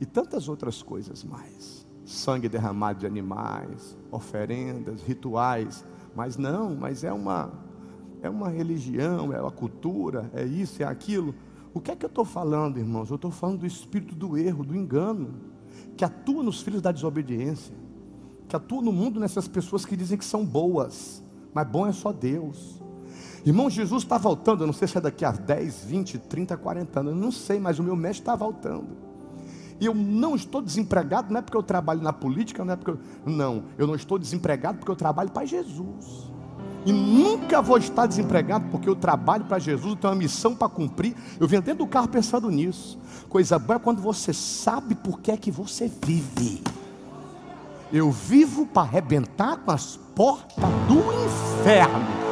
E 0.00 0.06
tantas 0.06 0.48
outras 0.48 0.80
coisas 0.80 1.24
mais. 1.24 1.84
Sangue 2.08 2.48
derramado 2.48 3.00
de 3.00 3.06
animais, 3.06 3.96
oferendas, 4.10 5.02
rituais, 5.02 5.84
mas 6.16 6.36
não, 6.36 6.74
mas 6.74 7.04
é 7.04 7.12
uma 7.12 7.52
é 8.20 8.28
uma 8.28 8.48
religião, 8.48 9.32
é 9.32 9.40
uma 9.40 9.50
cultura, 9.50 10.30
é 10.34 10.42
isso, 10.44 10.82
é 10.82 10.86
aquilo. 10.86 11.34
O 11.72 11.80
que 11.80 11.90
é 11.90 11.96
que 11.96 12.04
eu 12.04 12.08
estou 12.08 12.24
falando, 12.24 12.78
irmãos? 12.78 13.10
Eu 13.10 13.16
estou 13.16 13.30
falando 13.30 13.60
do 13.60 13.66
espírito 13.66 14.14
do 14.14 14.36
erro, 14.36 14.64
do 14.64 14.74
engano 14.74 15.34
que 15.96 16.04
atua 16.04 16.42
nos 16.42 16.62
filhos 16.62 16.80
da 16.80 16.92
desobediência, 16.92 17.74
que 18.48 18.56
atua 18.56 18.80
no 18.80 18.92
mundo 18.92 19.20
nessas 19.20 19.46
pessoas 19.46 19.84
que 19.84 19.96
dizem 19.96 20.16
que 20.16 20.24
são 20.24 20.46
boas, 20.46 21.22
mas 21.52 21.66
bom 21.68 21.86
é 21.86 21.92
só 21.92 22.12
Deus. 22.12 22.80
Irmão, 23.44 23.68
Jesus 23.68 24.02
está 24.02 24.16
voltando, 24.16 24.62
eu 24.62 24.66
não 24.66 24.72
sei 24.72 24.88
se 24.88 24.96
é 24.96 25.00
daqui 25.00 25.24
a 25.24 25.32
10, 25.32 25.84
20, 25.84 26.18
30, 26.18 26.56
40 26.56 27.00
anos, 27.00 27.12
eu 27.12 27.18
não 27.18 27.30
sei, 27.30 27.58
mas 27.58 27.78
o 27.78 27.82
meu 27.82 27.96
mestre 27.96 28.22
está 28.22 28.34
voltando. 28.34 29.07
E 29.80 29.86
eu 29.86 29.94
não 29.94 30.34
estou 30.34 30.60
desempregado, 30.60 31.32
não 31.32 31.38
é 31.38 31.42
porque 31.42 31.56
eu 31.56 31.62
trabalho 31.62 32.02
na 32.02 32.12
política, 32.12 32.64
não 32.64 32.72
é 32.72 32.76
porque 32.76 32.90
eu, 32.90 32.98
não, 33.24 33.64
eu 33.76 33.86
não 33.86 33.94
estou 33.94 34.18
desempregado 34.18 34.78
porque 34.78 34.90
eu 34.90 34.96
trabalho 34.96 35.30
para 35.30 35.44
Jesus. 35.46 36.28
E 36.84 36.92
nunca 36.92 37.60
vou 37.60 37.78
estar 37.78 38.06
desempregado 38.06 38.66
porque 38.70 38.88
eu 38.88 38.96
trabalho 38.96 39.44
para 39.44 39.58
Jesus, 39.58 39.90
eu 39.92 39.96
tenho 39.96 40.12
uma 40.12 40.18
missão 40.18 40.54
para 40.54 40.68
cumprir. 40.68 41.14
Eu 41.38 41.46
venho 41.46 41.62
dentro 41.62 41.84
do 41.84 41.90
carro 41.90 42.08
pensando 42.08 42.50
nisso. 42.50 42.98
Coisa 43.28 43.58
boa 43.58 43.76
é 43.76 43.78
quando 43.78 44.00
você 44.00 44.32
sabe 44.32 44.94
por 44.94 45.20
que 45.20 45.30
é 45.30 45.36
que 45.36 45.50
você 45.50 45.90
vive. 46.04 46.62
Eu 47.92 48.10
vivo 48.10 48.66
para 48.66 48.82
arrebentar 48.82 49.58
com 49.58 49.70
as 49.70 49.96
portas 50.14 50.64
do 50.88 50.98
inferno. 51.24 52.27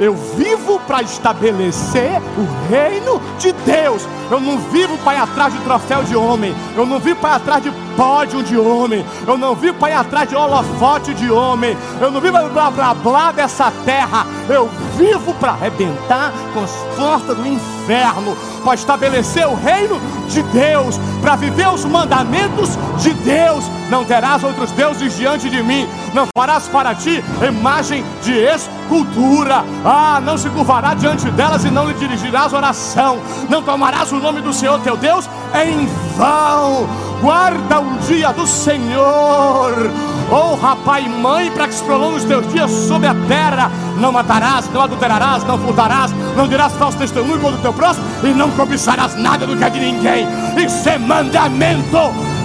Eu 0.00 0.14
vivo 0.14 0.80
para 0.86 1.02
estabelecer 1.02 2.22
o 2.38 2.70
reino 2.70 3.20
de 3.38 3.52
Deus. 3.52 4.08
Eu 4.30 4.40
não 4.40 4.58
vivo 4.70 4.96
para 5.04 5.18
ir 5.18 5.20
atrás 5.20 5.52
de 5.52 5.60
troféu 5.60 6.02
de 6.02 6.16
homem. 6.16 6.54
Eu 6.74 6.86
não 6.86 6.98
vivo 6.98 7.20
para 7.20 7.34
ir 7.34 7.36
atrás 7.36 7.62
de 7.62 7.70
pódio 8.00 8.42
de 8.42 8.56
homem. 8.56 9.04
Eu 9.26 9.36
não 9.36 9.54
vivo 9.54 9.74
para 9.74 9.90
ir 9.90 9.96
atrás 9.96 10.26
de 10.26 10.34
holofote 10.34 11.12
de 11.12 11.30
homem. 11.30 11.76
Eu 12.00 12.10
não 12.10 12.18
vivo 12.18 12.32
para 12.32 12.48
blá 12.48 12.70
blá 12.70 12.94
blá 12.94 13.32
dessa 13.32 13.70
terra. 13.84 14.26
Eu 14.48 14.70
vivo 14.96 15.34
para 15.34 15.52
arrebentar 15.52 16.32
com 16.54 16.64
as 16.64 16.70
portas 16.96 17.36
do 17.36 17.46
inferno, 17.46 18.34
para 18.64 18.74
estabelecer 18.74 19.46
o 19.46 19.54
reino 19.54 20.00
de 20.30 20.42
Deus, 20.44 20.98
para 21.20 21.36
viver 21.36 21.68
os 21.68 21.84
mandamentos 21.84 22.70
de 23.02 23.12
Deus. 23.12 23.64
Não 23.90 24.02
terás 24.02 24.42
outros 24.42 24.70
deuses 24.70 25.14
diante 25.14 25.50
de 25.50 25.62
mim. 25.62 25.86
Não 26.14 26.26
farás 26.34 26.68
para 26.68 26.94
ti 26.94 27.22
imagem 27.46 28.02
de 28.22 28.32
escultura. 28.32 29.62
Ah, 29.84 30.22
não 30.24 30.38
se 30.38 30.48
curvará 30.48 30.94
diante 30.94 31.30
delas 31.32 31.66
e 31.66 31.70
não 31.70 31.86
lhe 31.86 31.94
dirigirás 31.94 32.54
oração. 32.54 33.18
Não 33.50 33.62
tomarás 33.62 34.10
o 34.10 34.16
nome 34.16 34.40
do 34.40 34.54
Senhor 34.54 34.80
teu 34.80 34.96
Deus 34.96 35.28
em 35.54 35.86
vão. 36.16 37.09
Guarda 37.20 37.80
o 37.80 37.98
dia 37.98 38.32
do 38.32 38.46
Senhor. 38.46 39.90
Honra 40.32 40.76
pai 40.76 41.04
e 41.04 41.08
mãe 41.08 41.50
para 41.50 41.68
que 41.68 41.74
se 41.74 41.82
prolongue 41.84 42.16
os 42.16 42.24
teus 42.24 42.50
dias 42.50 42.70
sobre 42.70 43.08
a 43.08 43.14
terra. 43.28 43.70
Não 43.98 44.10
matarás, 44.10 44.70
não 44.72 44.80
adulterarás, 44.80 45.44
não 45.44 45.58
furtarás, 45.58 46.12
não 46.34 46.48
dirás 46.48 46.72
falso 46.74 46.96
testemunho 46.96 47.38
contra 47.40 47.58
o 47.58 47.62
teu 47.62 47.72
próximo 47.74 48.06
e 48.24 48.28
não 48.32 48.50
cobiçarás 48.52 49.14
nada 49.16 49.46
do 49.46 49.54
que 49.54 49.64
é 49.64 49.68
de 49.68 49.80
ninguém. 49.80 50.26
Isso 50.64 50.88
é 50.88 50.96
mandamento. 50.96 51.98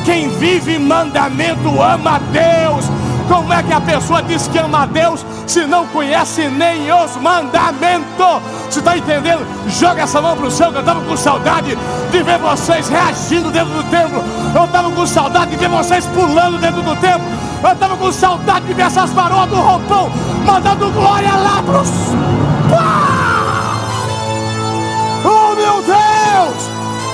Quem 0.03 0.29
vive 0.29 0.77
mandamento 0.77 1.81
ama 1.81 2.15
a 2.15 2.19
Deus. 2.19 2.85
Como 3.27 3.51
é 3.51 3.63
que 3.63 3.73
a 3.73 3.81
pessoa 3.81 4.21
diz 4.21 4.47
que 4.47 4.57
ama 4.57 4.83
a 4.83 4.85
Deus 4.85 5.25
se 5.47 5.65
não 5.65 5.87
conhece 5.87 6.47
nem 6.49 6.91
os 6.91 7.15
mandamentos? 7.17 8.41
Você 8.69 8.79
está 8.79 8.97
entendendo? 8.97 9.45
Joga 9.67 10.03
essa 10.03 10.21
mão 10.21 10.35
para 10.35 10.47
o 10.47 10.51
céu, 10.51 10.71
eu 10.71 10.79
estava 10.79 11.01
com 11.01 11.17
saudade 11.17 11.77
de 12.11 12.23
ver 12.23 12.37
vocês 12.37 12.87
reagindo 12.87 13.51
dentro 13.51 13.73
do 13.73 13.83
templo. 13.89 14.23
Eu 14.53 14.65
estava 14.65 14.91
com 14.91 15.05
saudade 15.05 15.51
de 15.51 15.57
ver 15.57 15.69
vocês 15.69 16.05
pulando 16.07 16.59
dentro 16.59 16.81
do 16.81 16.95
templo. 16.97 17.27
Eu 17.63 17.71
estava 17.71 17.97
com 17.97 18.11
saudade 18.11 18.65
de 18.65 18.73
ver 18.73 18.83
essas 18.83 19.11
varoas 19.11 19.49
do 19.49 19.55
roupão 19.55 20.11
mandando 20.45 20.91
glória 20.91 21.33
lá 21.35 21.63
para 21.63 21.81
os. 21.81 23.04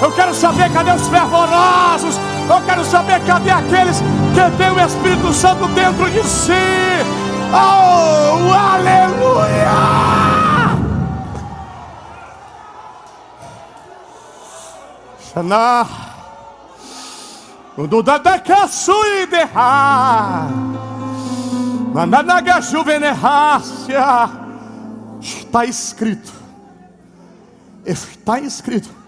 Eu 0.02 0.12
quero 0.14 0.34
saber 0.34 0.74
cadê 0.74 0.92
os 0.92 1.08
fervorosos. 1.08 2.16
Eu 2.50 2.66
quero 2.66 2.84
saber 2.84 3.24
cadê 3.24 3.52
aqueles 3.52 4.00
que 4.00 4.58
têm 4.58 4.72
o 4.72 4.80
Espírito 4.80 5.32
Santo 5.32 5.68
dentro 5.68 6.10
de 6.10 6.24
si. 6.24 6.52
Oh, 7.54 8.52
aleluia! 8.52 9.72
Shana. 15.32 15.88
Quando 17.76 18.02
da 18.02 18.40
caçui 18.40 19.28
derra. 19.30 20.48
Mandanaga 21.94 22.60
juvenerrácia. 22.60 24.30
Está 25.22 25.64
escrito. 25.64 26.34
Está 27.86 28.40
escrito. 28.40 29.01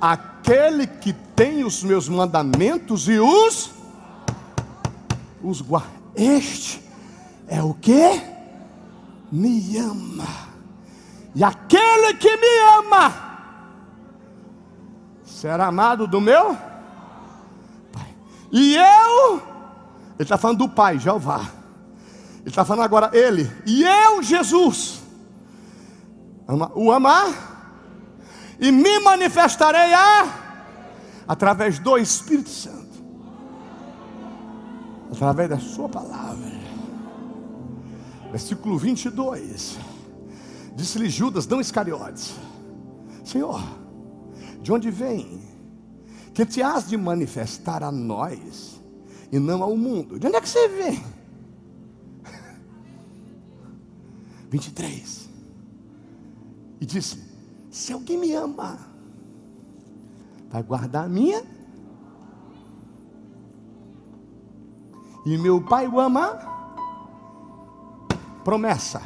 Aquele 0.00 0.86
que 0.86 1.12
tem 1.12 1.64
os 1.64 1.82
meus 1.82 2.08
mandamentos 2.08 3.08
e 3.08 3.18
os 3.18 3.78
os 5.42 5.60
guarda. 5.60 5.88
Este 6.14 6.82
é 7.46 7.62
o 7.62 7.74
que 7.74 8.20
me 9.30 9.76
ama. 9.78 10.26
E 11.34 11.44
aquele 11.44 12.14
que 12.14 12.36
me 12.36 12.60
ama 12.78 13.28
será 15.24 15.66
amado 15.66 16.06
do 16.06 16.20
meu 16.20 16.56
Pai. 17.92 18.14
E 18.50 18.76
eu, 18.76 19.36
ele 19.36 19.42
está 20.18 20.36
falando 20.36 20.58
do 20.58 20.68
Pai, 20.68 20.98
Jeová. 20.98 21.40
Ele 22.40 22.48
está 22.48 22.64
falando 22.64 22.84
agora 22.84 23.10
ele. 23.12 23.50
E 23.66 23.84
eu, 23.84 24.22
Jesus, 24.22 25.00
o 26.74 26.90
amar 26.90 27.57
e 28.58 28.72
me 28.72 28.98
manifestarei 28.98 29.94
a 29.94 30.46
através 31.26 31.78
do 31.78 31.96
Espírito 31.96 32.48
Santo, 32.48 33.02
através 35.12 35.48
da 35.48 35.58
Sua 35.58 35.88
palavra. 35.88 36.58
Versículo 38.30 38.78
22. 38.78 39.78
Disse-lhe 40.74 41.08
Judas, 41.08 41.46
não 41.46 41.60
Iscariotes: 41.60 42.34
Senhor, 43.24 43.62
de 44.62 44.72
onde 44.72 44.90
vem 44.90 45.40
que 46.34 46.44
te 46.44 46.62
has 46.62 46.88
de 46.88 46.96
manifestar 46.96 47.82
a 47.82 47.90
nós 47.90 48.80
e 49.30 49.38
não 49.38 49.62
ao 49.62 49.76
mundo? 49.76 50.18
De 50.18 50.26
onde 50.26 50.36
é 50.36 50.40
que 50.40 50.48
você 50.48 50.68
vem? 50.68 51.04
23. 54.50 55.28
E 56.80 56.86
disse: 56.86 57.27
Se 57.70 57.92
alguém 57.92 58.18
me 58.18 58.32
ama, 58.32 58.78
vai 60.50 60.62
guardar 60.62 61.04
a 61.04 61.08
minha. 61.08 61.42
E 65.24 65.36
meu 65.36 65.60
Pai 65.62 65.86
o 65.86 66.00
ama. 66.00 66.38
Promessa. 68.44 69.02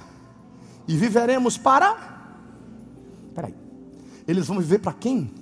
E 0.87 0.97
viveremos 0.97 1.59
para. 1.59 1.97
Peraí. 3.35 3.55
Eles 4.27 4.47
vão 4.47 4.59
viver 4.59 4.79
para 4.79 4.93
quem? 4.93 5.33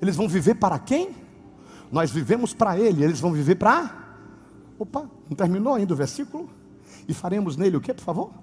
Eles 0.00 0.16
vão 0.16 0.28
viver 0.28 0.54
para 0.54 0.78
quem? 0.78 1.14
Nós 1.90 2.10
vivemos 2.10 2.54
para 2.54 2.78
Ele. 2.78 3.04
Eles 3.04 3.20
vão 3.20 3.32
viver 3.32 3.56
para. 3.56 4.02
Opa, 4.78 5.08
não 5.28 5.36
terminou 5.36 5.74
ainda 5.74 5.92
o 5.92 5.96
versículo? 5.96 6.48
E 7.06 7.12
faremos 7.12 7.56
nele 7.56 7.76
o 7.76 7.80
que, 7.80 7.92
por 7.92 8.02
favor? 8.02 8.41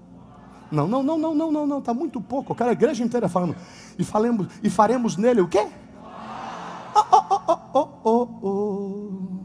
Não, 0.72 0.88
não, 0.88 1.02
não, 1.02 1.18
não, 1.18 1.36
não, 1.36 1.52
não, 1.52 1.68
não, 1.68 1.80
está 1.80 1.94
muito 1.94 2.22
pouco. 2.22 2.52
Eu 2.52 2.56
quero 2.56 2.70
a 2.70 2.74
igreja 2.74 3.04
inteira 3.04 3.28
falando. 3.28 3.56
E, 3.98 4.04
falemos, 4.04 4.48
e 4.62 4.70
faremos 4.70 5.18
nele 5.18 5.42
o 5.42 5.48
quê? 5.48 5.68
Oh, 6.96 7.00
oh, 7.12 7.42
oh, 7.48 7.60
oh, 7.74 7.90
oh, 8.04 8.48
oh. 8.48 9.40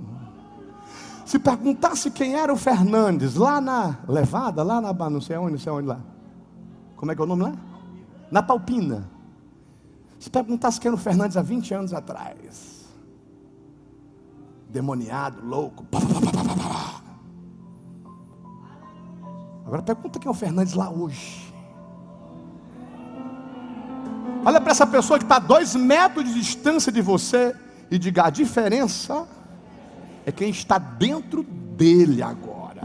Se 1.25 1.39
perguntasse 1.39 2.11
quem 2.11 2.35
era 2.35 2.53
o 2.53 2.57
Fernandes, 2.57 3.35
lá 3.35 3.61
na 3.61 3.99
Levada, 4.07 4.63
lá 4.63 4.81
na, 4.81 4.93
não 5.11 5.21
sei 5.21 5.37
onde, 5.37 5.53
não 5.53 5.59
sei 5.59 5.73
onde 5.73 5.89
lá. 5.89 6.01
Como 6.97 7.11
é 7.11 7.15
que 7.15 7.21
é 7.21 7.25
o 7.25 7.27
nome 7.27 7.43
lá? 7.43 7.53
Na 8.31 8.43
Palpina. 8.43 9.09
Se 10.19 10.31
perguntasse 10.31 10.79
quem 10.79 10.89
era 10.89 10.97
o 10.97 10.99
Fernandes 10.99 11.37
há 11.37 11.43
20 11.43 11.75
anos 11.75 11.93
atrás. 11.93 12.85
Demoniado, 14.69 15.45
louco. 15.45 15.85
Agora 19.75 19.83
pergunta 19.83 20.21
quem 20.21 20.29
é 20.29 20.31
o 20.31 20.35
Fernandes 20.35 20.75
lá 20.75 20.89
hoje. 20.89 21.53
Olha 24.47 24.61
para 24.61 24.71
essa 24.71 24.87
pessoa 24.87 25.19
que 25.19 25.25
está 25.25 25.35
a 25.35 25.41
dois 25.41 25.75
metros 25.75 26.25
de 26.27 26.35
distância 26.35 26.93
de 26.93 27.03
você 27.03 27.53
e 27.91 27.99
diga: 27.99 28.27
a 28.27 28.31
diferença 28.31 29.27
é 30.25 30.31
quem 30.31 30.49
está 30.49 30.79
dentro 30.79 31.43
dele 31.43 32.23
agora. 32.23 32.83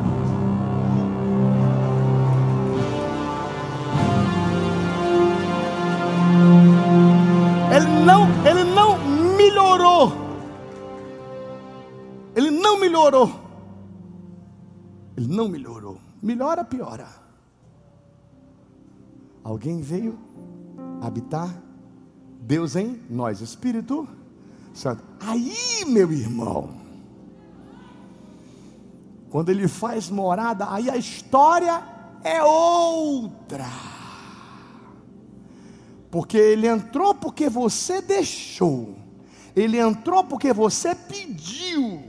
Ele 7.71 8.03
não, 8.03 8.27
ele 8.43 8.63
não 8.63 8.97
melhorou. 9.37 10.11
Ele 12.35 12.49
não 12.49 12.79
melhorou. 12.79 13.31
Ele 15.15 15.27
não 15.27 15.47
melhorou. 15.47 16.08
Melhora, 16.21 16.63
piora. 16.63 17.07
Alguém 19.43 19.81
veio 19.81 20.19
habitar 21.01 21.49
Deus 22.41 22.75
em 22.75 23.01
nós, 23.09 23.41
Espírito 23.41 24.07
Santo. 24.73 25.03
Aí, 25.19 25.85
meu 25.87 26.11
irmão, 26.11 26.69
quando 29.29 29.49
ele 29.49 29.67
faz 29.67 30.09
morada, 30.09 30.71
aí 30.71 30.89
a 30.89 30.97
história 30.97 31.83
é 32.23 32.43
outra. 32.43 33.65
Porque 36.09 36.37
ele 36.37 36.67
entrou 36.67 37.13
porque 37.13 37.49
você 37.49 38.01
deixou. 38.01 38.95
Ele 39.55 39.77
entrou 39.77 40.23
porque 40.23 40.51
você 40.51 40.95
pediu. 40.95 42.03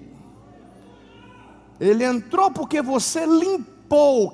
Ele 1.79 2.05
entrou 2.05 2.51
porque 2.51 2.81
você 2.83 3.27
limpou, 3.27 3.70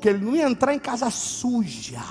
que 0.01 0.09
ele 0.09 0.25
não 0.25 0.35
ia 0.35 0.49
entrar 0.49 0.75
em 0.75 0.79
casa 0.79 1.11
suja. 1.11 2.03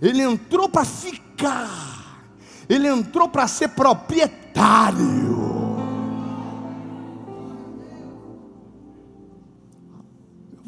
Ele 0.00 0.22
entrou 0.22 0.68
para 0.68 0.84
ficar. 0.84 2.24
Ele 2.68 2.88
entrou 2.88 3.28
para 3.28 3.46
ser 3.46 3.68
proprietário. 3.68 5.52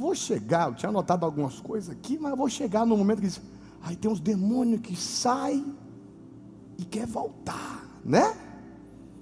vou 0.05 0.15
chegar, 0.15 0.69
eu 0.69 0.75
tinha 0.75 0.89
anotado 0.91 1.25
algumas 1.25 1.61
coisas 1.61 1.91
aqui, 1.91 2.19
mas 2.19 2.37
vou 2.37 2.49
chegar 2.49 2.87
no 2.87 2.97
momento 2.97 3.21
que 3.21 3.27
diz, 3.27 3.41
aí 3.83 3.97
tem 3.97 4.11
uns 4.11 4.21
demônios 4.21 4.81
que 4.81 4.95
saem 4.95 5.75
e 6.79 6.85
quer 6.85 7.07
voltar, 7.07 7.85
né? 8.05 8.37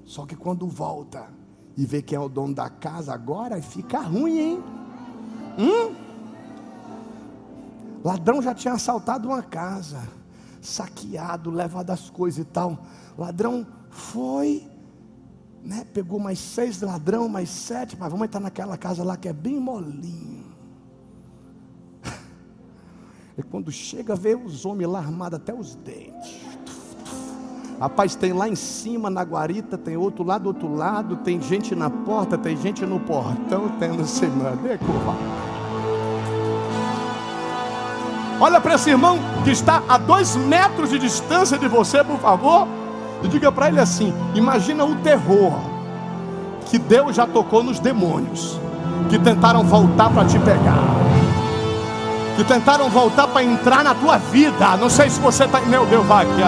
Só 0.04 0.26
que 0.26 0.36
quando 0.36 0.66
volta 0.66 1.28
e 1.76 1.86
vê 1.86 2.02
quem 2.02 2.16
é 2.16 2.20
o 2.20 2.28
dono 2.28 2.54
da 2.54 2.68
casa 2.68 3.14
agora, 3.14 3.60
fica 3.62 4.00
ruim, 4.00 4.38
hein? 4.38 4.64
Hum? 5.58 6.01
Ladrão 8.04 8.42
já 8.42 8.54
tinha 8.54 8.74
assaltado 8.74 9.28
uma 9.28 9.42
casa, 9.42 10.02
saqueado, 10.60 11.50
levado 11.50 11.90
as 11.90 12.10
coisas 12.10 12.40
e 12.40 12.44
tal. 12.44 12.78
Ladrão 13.16 13.66
foi, 13.90 14.66
né? 15.62 15.86
Pegou 15.92 16.18
mais 16.18 16.38
seis 16.38 16.80
ladrão, 16.80 17.28
mais 17.28 17.48
sete, 17.48 17.96
mas 17.98 18.10
vamos 18.10 18.26
entrar 18.26 18.40
naquela 18.40 18.76
casa 18.76 19.04
lá 19.04 19.16
que 19.16 19.28
é 19.28 19.32
bem 19.32 19.60
molinho. 19.60 20.52
E 23.38 23.42
quando 23.42 23.72
chega, 23.72 24.14
vê 24.14 24.34
os 24.34 24.66
homens 24.66 24.90
lá 24.90 24.98
armados 24.98 25.38
até 25.38 25.54
os 25.54 25.74
dentes. 25.74 26.42
Rapaz, 27.80 28.14
tem 28.14 28.32
lá 28.32 28.46
em 28.46 28.54
cima 28.54 29.08
na 29.08 29.22
guarita, 29.22 29.78
tem 29.78 29.96
outro 29.96 30.22
lá 30.22 30.36
do 30.36 30.48
outro 30.48 30.72
lado, 30.72 31.16
tem 31.16 31.40
gente 31.40 31.74
na 31.74 31.88
porta, 31.88 32.36
tem 32.36 32.56
gente 32.56 32.84
no 32.84 33.00
portão, 33.00 33.70
tem 33.78 33.88
no 33.88 34.06
cima. 34.06 34.52
Olha 38.40 38.60
para 38.60 38.74
esse 38.74 38.90
irmão 38.90 39.18
que 39.44 39.50
está 39.50 39.82
a 39.88 39.96
dois 39.98 40.36
metros 40.36 40.90
de 40.90 40.98
distância 40.98 41.58
de 41.58 41.68
você, 41.68 42.02
por 42.02 42.18
favor, 42.18 42.66
e 43.22 43.28
diga 43.28 43.52
para 43.52 43.68
ele 43.68 43.80
assim: 43.80 44.12
imagina 44.34 44.84
o 44.84 44.96
terror 44.96 45.52
que 46.66 46.78
Deus 46.78 47.14
já 47.14 47.26
tocou 47.26 47.62
nos 47.62 47.78
demônios 47.78 48.58
que 49.08 49.18
tentaram 49.18 49.62
voltar 49.62 50.10
para 50.10 50.24
te 50.24 50.38
pegar, 50.38 50.82
que 52.36 52.44
tentaram 52.44 52.88
voltar 52.88 53.28
para 53.28 53.44
entrar 53.44 53.84
na 53.84 53.94
tua 53.94 54.18
vida. 54.18 54.76
Não 54.76 54.88
sei 54.88 55.10
se 55.10 55.20
você 55.20 55.44
está, 55.44 55.60
meu 55.60 55.84
Deus, 55.86 56.04
vai 56.06 56.24
aqui. 56.24 56.42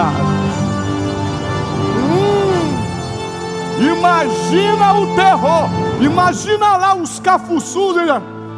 Imagina 3.79 4.93
o 4.93 5.15
terror. 5.15 5.69
Imagina 5.99 6.77
lá 6.77 6.95
os 6.95 7.19
cafuçus. 7.19 7.95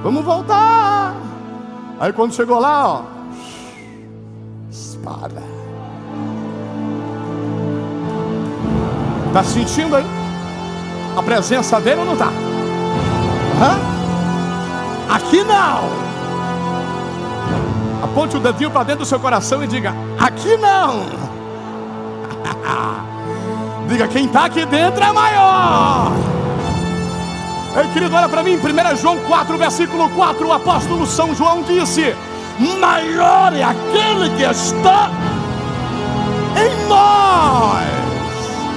Vamos 0.03 0.23
voltar. 0.23 1.15
Aí 1.99 2.13
quando 2.13 2.33
chegou 2.33 2.59
lá, 2.59 2.87
ó. 2.87 3.16
Espada. 5.07 5.41
Está 9.27 9.43
sentindo 9.43 9.95
aí? 9.95 10.05
A 11.15 11.23
presença 11.23 11.79
dele 11.79 12.01
ou 12.01 12.05
não 12.05 12.13
está? 12.13 12.29
Aqui 15.09 15.43
não. 15.43 15.89
Aponte 18.03 18.37
o 18.37 18.39
dedinho 18.39 18.69
para 18.69 18.83
dentro 18.83 18.99
do 18.99 19.07
seu 19.07 19.19
coração 19.19 19.63
e 19.63 19.67
diga: 19.67 19.93
Aqui 20.19 20.55
não. 20.57 21.05
Diga, 23.87 24.05
quem 24.09 24.25
está 24.25 24.43
aqui 24.45 24.65
dentro 24.65 25.01
é 25.01 25.13
maior. 25.13 26.11
Ei, 27.77 27.87
querido, 27.93 28.13
olha 28.13 28.27
para 28.27 28.43
mim, 28.43 28.57
1 28.57 28.97
João 28.97 29.17
4, 29.19 29.57
versículo 29.57 30.09
4, 30.09 30.45
o 30.45 30.51
apóstolo 30.51 31.07
São 31.07 31.33
João 31.33 31.63
disse: 31.63 32.13
Maior 32.59 33.53
é 33.55 33.63
aquele 33.63 34.29
que 34.35 34.43
está 34.43 35.11
em 36.55 36.87
nós. 36.87 37.87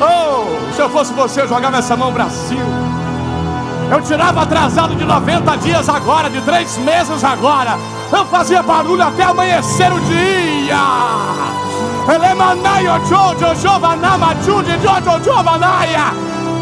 Oh, 0.00 0.74
se 0.74 0.80
eu 0.80 0.90
fosse 0.90 1.12
você, 1.14 1.42
eu 1.42 1.48
jogava 1.48 1.78
essa 1.78 1.96
mão 1.96 2.12
Brasil. 2.12 2.58
Eu 3.90 4.00
tirava 4.02 4.42
atrasado 4.42 4.94
de 4.94 5.04
90 5.04 5.56
dias 5.56 5.88
agora, 5.88 6.28
de 6.30 6.40
três 6.42 6.76
meses 6.78 7.24
agora. 7.24 7.78
Eu 8.12 8.26
fazia 8.26 8.62
barulho 8.62 9.02
até 9.02 9.24
amanhecer 9.24 9.92
o 9.92 10.00
dia. 10.00 10.76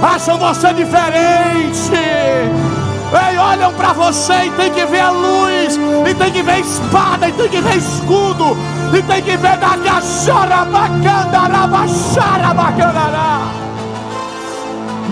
Acham 0.02 0.38
você 0.38 0.72
diferente. 0.72 2.67
Ei, 3.10 3.38
olham 3.38 3.72
para 3.72 3.92
você 3.92 4.44
e 4.44 4.50
tem 4.50 4.70
que 4.70 4.84
ver 4.84 5.00
a 5.00 5.10
luz, 5.10 5.78
e 6.08 6.14
tem 6.14 6.30
que 6.30 6.42
ver 6.42 6.60
espada, 6.60 7.28
e 7.28 7.32
tem 7.32 7.48
que 7.48 7.60
ver 7.60 7.76
escudo, 7.76 8.56
e 8.94 9.02
tem 9.02 9.22
que 9.22 9.36
ver 9.36 9.56
da 9.56 9.78
cachorra 9.78 10.64
bacana, 10.66 11.66
baixara 11.66 12.52
bacanará. 12.52 13.40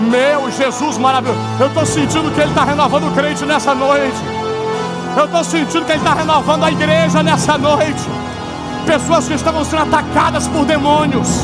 Meu 0.09 0.51
Jesus 0.51 0.97
maravilhoso, 0.97 1.39
eu 1.59 1.67
estou 1.67 1.85
sentindo 1.85 2.31
que 2.31 2.39
Ele 2.39 2.49
está 2.49 2.63
renovando 2.63 3.07
o 3.07 3.11
crente 3.11 3.43
nessa 3.45 3.73
noite. 3.73 4.17
Eu 5.17 5.25
estou 5.25 5.43
sentindo 5.43 5.83
que 5.83 5.91
Ele 5.91 5.99
está 5.99 6.13
renovando 6.13 6.63
a 6.63 6.71
igreja 6.71 7.23
nessa 7.23 7.57
noite 7.57 8.03
pessoas 8.87 9.27
que 9.27 9.33
estavam 9.33 9.65
sendo 9.65 9.83
atacadas 9.83 10.47
por 10.47 10.63
demônios, 10.63 11.41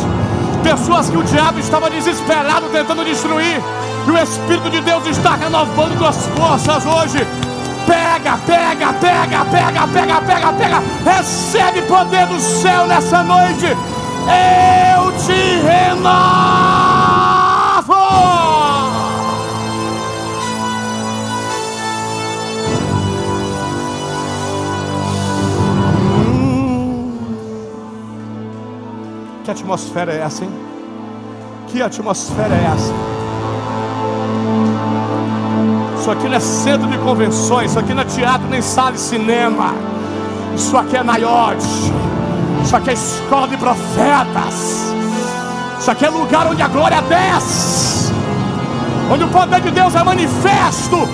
pessoas 0.64 1.10
que 1.10 1.18
o 1.18 1.24
diabo 1.24 1.60
estava 1.60 1.90
desesperado 1.90 2.70
tentando 2.70 3.04
destruir, 3.04 3.62
e 4.08 4.12
o 4.12 4.18
Espírito 4.18 4.70
de 4.70 4.82
Deus 4.82 5.06
está 5.08 5.36
renovando 5.36 5.98
tuas 5.98 6.28
forças 6.28 6.86
hoje. 6.86 7.26
Pega, 7.86 8.38
pega, 8.46 8.94
pega, 8.94 9.46
pega, 9.46 9.88
pega, 9.88 10.22
pega, 10.22 10.54
pega, 10.54 10.84
recebe 11.06 11.82
poder 11.84 12.28
do 12.28 12.40
céu 12.40 12.88
nessa 12.88 13.24
noite. 13.24 13.66
Eu 13.66 15.12
te 15.20 15.62
renovo. 15.62 16.14
Que 29.44 29.52
atmosfera 29.52 30.14
é 30.14 30.20
essa, 30.20 30.46
hein? 30.46 30.52
Que 31.68 31.82
atmosfera 31.82 32.56
é 32.56 32.74
essa? 32.74 33.13
Isso 36.04 36.12
aqui 36.12 36.28
não 36.28 36.36
é 36.36 36.40
centro 36.42 36.86
de 36.90 36.98
convenções, 36.98 37.70
isso 37.72 37.80
aqui 37.80 37.94
não 37.94 38.02
é 38.02 38.06
teatro 38.06 38.46
nem 38.50 38.62
sala 38.62 38.92
de 38.92 39.00
cinema. 39.00 39.74
Isso 40.54 40.76
aqui 40.76 40.98
é 40.98 41.02
Naiote. 41.02 41.94
Isso 42.62 42.76
aqui 42.76 42.90
é 42.90 42.94
escola 42.94 43.48
de 43.48 43.56
profetas. 43.56 44.94
Isso 45.80 45.90
aqui 45.90 46.04
é 46.04 46.10
lugar 46.10 46.46
onde 46.48 46.62
a 46.62 46.68
glória 46.68 47.02
desce. 47.04 48.12
Onde 49.10 49.24
o 49.24 49.30
poder 49.30 49.62
de 49.62 49.72
Deus 49.72 49.96
é 49.96 50.04
manifesto. 50.04 51.08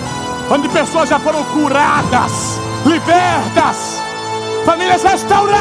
Onde 0.49 0.67
pessoas 0.69 1.07
já 1.07 1.19
foram 1.19 1.43
curadas, 1.43 2.59
libertas, 2.83 4.01
famílias 4.65 5.03
restauradas. 5.03 5.59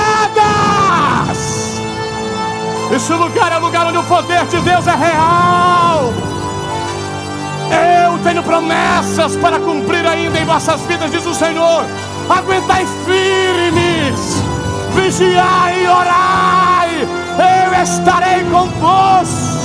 Esse 2.96 3.12
lugar 3.12 3.52
é 3.52 3.58
o 3.58 3.60
lugar 3.60 3.88
onde 3.88 3.98
o 3.98 4.04
poder 4.04 4.46
de 4.46 4.58
Deus 4.62 4.86
é 4.86 4.94
real. 4.96 6.14
Eu 7.70 8.18
tenho 8.22 8.42
promessas 8.42 9.36
para 9.36 9.58
cumprir 9.58 10.06
ainda 10.06 10.38
em 10.38 10.44
vossas 10.44 10.80
vidas, 10.82 11.10
diz 11.10 11.24
o 11.26 11.34
Senhor. 11.34 11.84
Aguentai 12.28 12.86
firmes, 13.04 14.42
vigiai 14.94 15.84
e 15.84 15.88
orai, 15.88 17.08
eu 17.64 17.82
estarei 17.82 18.44
convosco. 18.44 19.58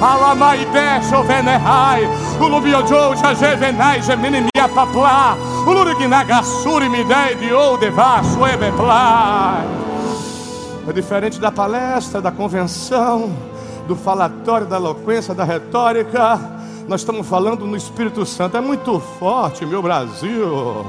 Alamai 0.00 0.66
deixa 0.72 1.18
o 1.18 1.24
venerai, 1.24 2.06
o 2.38 2.46
lubiojou 2.46 3.16
já 3.16 3.32
jevenai, 3.32 4.02
gemininia 4.02 4.68
paplá, 4.74 5.36
o 5.66 5.72
lurignagasuri 5.72 6.88
me 6.88 7.02
dei 7.02 7.34
de 7.36 7.52
ou 7.52 7.78
devasso 7.78 8.46
ebeplai. 8.46 9.64
É 10.88 10.92
diferente 10.92 11.40
da 11.40 11.50
palestra, 11.50 12.20
da 12.20 12.30
convenção, 12.30 13.32
do 13.88 13.96
falatório, 13.96 14.66
da 14.66 14.76
eloquência, 14.76 15.34
da 15.34 15.44
retórica. 15.44 16.55
Nós 16.88 17.00
estamos 17.00 17.26
falando 17.26 17.66
no 17.66 17.76
Espírito 17.76 18.24
Santo. 18.24 18.56
É 18.56 18.60
muito 18.60 19.00
forte, 19.00 19.66
meu 19.66 19.82
Brasil. 19.82 20.86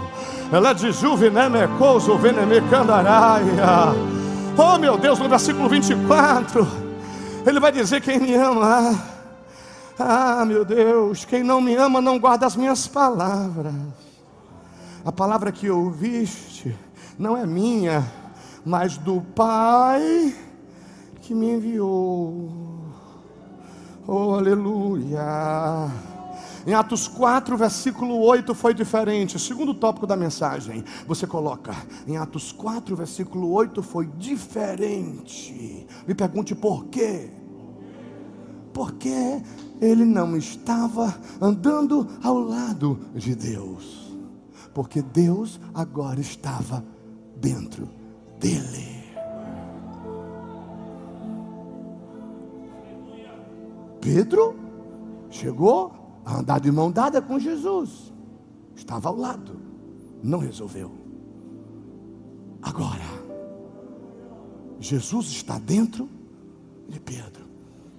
Ela 0.52 0.70
é 0.70 0.74
de 0.76 0.91
juveneme 0.91 1.68
couso, 1.80 2.16
veneme 2.18 2.62
candaraia. 2.70 3.95
Oh, 4.56 4.78
meu 4.78 4.95
Deus, 4.95 5.18
no 5.18 5.28
versículo 5.28 5.68
24, 5.68 6.68
ele 7.48 7.60
vai 7.60 7.72
dizer: 7.72 8.00
Quem 8.02 8.20
me 8.20 8.36
ama, 8.36 8.95
ah, 9.98 10.45
meu 10.45 10.64
Deus, 10.64 11.26
quem 11.26 11.41
não 11.41 11.60
me 11.60 11.76
ama 11.76 12.00
não 12.00 12.20
guarda 12.20 12.45
as 12.45 12.56
minhas 12.56 12.86
palavras. 12.88 13.74
A 15.04 15.12
palavra 15.12 15.52
que 15.52 15.68
ouviste 15.68 16.78
não 17.18 17.36
é 17.36 17.43
minha, 17.43 18.06
mas 18.64 18.98
do 18.98 19.22
Pai 19.36 20.36
que 21.22 21.34
me 21.34 21.54
enviou. 21.54 22.77
Oh, 24.08 24.34
aleluia. 24.36 25.91
Em 26.66 26.74
Atos 26.74 27.08
4, 27.08 27.58
versículo 27.58 28.20
8 28.20 28.55
foi 28.55 28.74
diferente. 28.74 29.36
O 29.36 29.39
segundo 29.39 29.74
tópico 29.74 30.08
da 30.08 30.16
mensagem, 30.16 30.84
você 31.05 31.28
coloca. 31.28 31.76
Em 32.08 32.18
Atos 32.18 32.51
4, 32.51 32.95
versículo 32.95 33.51
8 33.51 33.84
foi 33.84 34.08
diferente. 34.18 35.86
Me 36.08 36.16
pergunte 36.16 36.55
por 36.55 36.86
quê? 36.86 37.30
Porque 38.74 39.41
ele 39.82 40.05
não 40.05 40.38
estava 40.38 41.14
andando 41.41 42.08
ao 42.24 42.39
lado 42.39 42.99
de 43.14 43.36
Deus 43.36 44.08
porque 44.78 45.01
Deus 45.01 45.60
agora 45.74 46.20
estava 46.20 46.86
dentro 47.36 47.89
dele. 48.39 48.97
Pedro 54.08 54.55
chegou 55.30 56.22
a 56.24 56.38
andar 56.38 56.62
de 56.62 56.72
mão 56.72 56.89
dada 56.89 57.22
com 57.22 57.38
Jesus, 57.38 58.14
estava 58.74 59.10
ao 59.10 59.18
lado, 59.18 59.60
não 60.24 60.39
resolveu. 60.39 60.93
Agora, 62.62 63.03
Jesus 64.80 65.28
está 65.28 65.60
dentro 65.60 66.10
de 66.88 67.01
Pedro, 67.01 67.43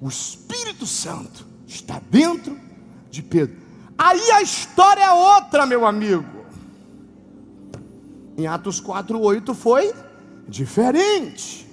o 0.01 0.09
Espírito 0.09 0.87
Santo 0.87 1.47
está 1.67 2.01
dentro 2.11 2.59
de 3.11 3.23
Pedro. 3.23 3.59
Aí 3.99 4.31
a 4.31 4.41
história 4.41 5.03
é 5.03 5.13
outra, 5.13 5.67
meu 5.67 5.85
amigo. 5.85 6.25
Em 8.35 8.47
Atos 8.47 8.81
4:8 8.81 9.53
foi 9.53 9.93
diferente. 10.49 11.68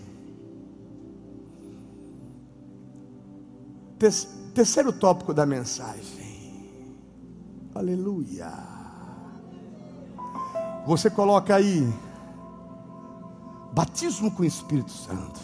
Terceiro 4.53 4.93
tópico 4.93 5.33
da 5.33 5.45
mensagem. 5.45 6.25
Aleluia. 7.73 8.51
Você 10.85 11.09
coloca 11.09 11.55
aí 11.55 11.91
batismo 13.73 14.29
com 14.31 14.43
o 14.43 14.45
Espírito 14.45 14.91
Santo. 14.91 15.39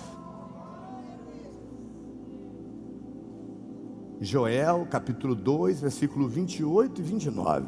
Joel, 4.22 4.88
capítulo 4.90 5.34
2, 5.34 5.82
versículo 5.82 6.28
28 6.28 7.02
e 7.02 7.04
29. 7.04 7.66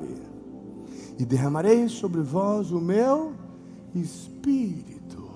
E 1.18 1.26
derramarei 1.26 1.90
sobre 1.90 2.22
vós 2.22 2.70
o 2.72 2.80
meu 2.80 3.34
espírito. 3.96 5.32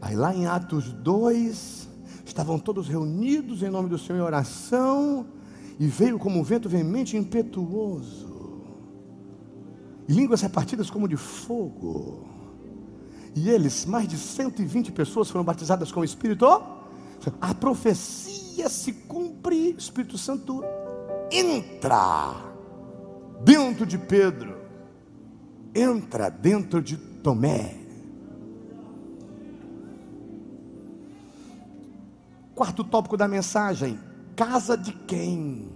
Aí 0.00 0.16
lá 0.16 0.34
em 0.34 0.46
Atos 0.46 0.90
2, 0.94 1.89
estavam 2.30 2.58
todos 2.58 2.88
reunidos 2.88 3.62
em 3.62 3.70
nome 3.70 3.88
do 3.88 3.98
Senhor 3.98 4.18
em 4.18 4.22
oração, 4.22 5.26
e 5.78 5.86
veio 5.86 6.18
como 6.18 6.38
um 6.38 6.42
vento 6.42 6.68
veemente 6.68 7.16
e 7.16 7.18
impetuoso, 7.18 8.62
e 10.08 10.12
línguas 10.12 10.40
repartidas 10.40 10.90
como 10.90 11.08
de 11.08 11.16
fogo. 11.16 12.28
E 13.34 13.48
eles, 13.48 13.86
mais 13.86 14.08
de 14.08 14.16
120 14.16 14.90
pessoas 14.92 15.30
foram 15.30 15.44
batizadas 15.44 15.92
com 15.92 16.00
o 16.00 16.04
Espírito. 16.04 16.46
A 17.40 17.54
profecia 17.54 18.68
se 18.68 18.92
cumpre, 18.92 19.74
Espírito 19.78 20.18
Santo 20.18 20.64
entra 21.30 22.34
dentro 23.44 23.86
de 23.86 23.96
Pedro, 23.96 24.58
entra 25.74 26.28
dentro 26.28 26.82
de 26.82 26.96
Tomé. 26.96 27.79
Quarto 32.60 32.84
tópico 32.84 33.16
da 33.16 33.26
mensagem: 33.26 33.98
casa 34.36 34.76
de 34.76 34.92
quem? 34.92 35.72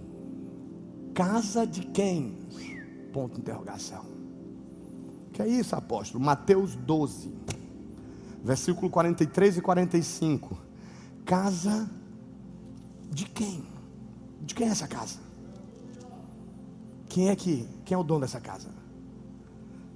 Casa 1.15 1.65
de 1.65 1.81
quem? 1.81 2.37
Ponto 3.11 3.33
de 3.33 3.41
interrogação. 3.41 4.05
Que 5.33 5.41
é 5.41 5.47
isso, 5.47 5.75
apóstolo? 5.75 6.23
Mateus 6.23 6.75
12, 6.75 7.33
versículo 8.43 8.91
43 8.91 9.57
e 9.57 9.61
45. 9.61 10.55
Casa 11.25 11.89
de 13.09 13.25
quem? 13.25 13.65
De 14.39 14.53
quem 14.53 14.67
é 14.67 14.69
essa 14.69 14.87
casa? 14.87 15.17
Quem 17.09 17.29
é 17.29 17.35
que, 17.35 17.67
quem 17.83 17.95
é 17.95 17.97
o 17.97 18.03
dono 18.03 18.21
dessa 18.21 18.39
casa? 18.39 18.69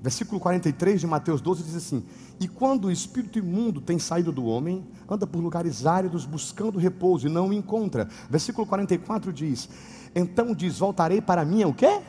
Versículo 0.02 0.40
43 0.40 1.02
de 1.02 1.06
Mateus 1.06 1.40
12 1.40 1.62
diz 1.62 1.76
assim: 1.76 2.04
E 2.40 2.48
quando 2.48 2.86
o 2.86 2.92
espírito 2.92 3.38
imundo 3.38 3.82
tem 3.82 4.00
saído 4.00 4.32
do 4.32 4.46
homem, 4.46 4.88
anda 5.10 5.28
por 5.28 5.40
lugares 5.42 5.86
áridos 5.86 6.26
buscando 6.26 6.80
repouso 6.80 7.28
e 7.28 7.30
não 7.30 7.50
o 7.50 7.54
encontra. 7.54 8.08
Versículo 8.30 8.66
44 8.66 9.34
diz: 9.34 9.68
Então 10.16 10.56
diz: 10.56 10.80
Voltarei 10.80 11.20
para 11.20 11.44
mim, 11.44 11.66
o 11.66 11.74
quê? 11.74 12.02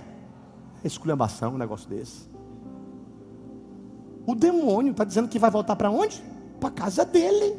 Esculhambação, 0.85 1.55
um 1.55 1.59
negócio 1.59 1.89
desse. 1.91 2.31
O 4.25 4.35
demônio 4.37 4.93
está 4.93 5.03
dizendo 5.03 5.29
que 5.29 5.39
vai 5.39 5.51
voltar 5.51 5.75
para 5.75 5.91
onde? 5.91 6.23
Para 6.61 6.71
casa 6.71 7.05
dele. 7.05 7.59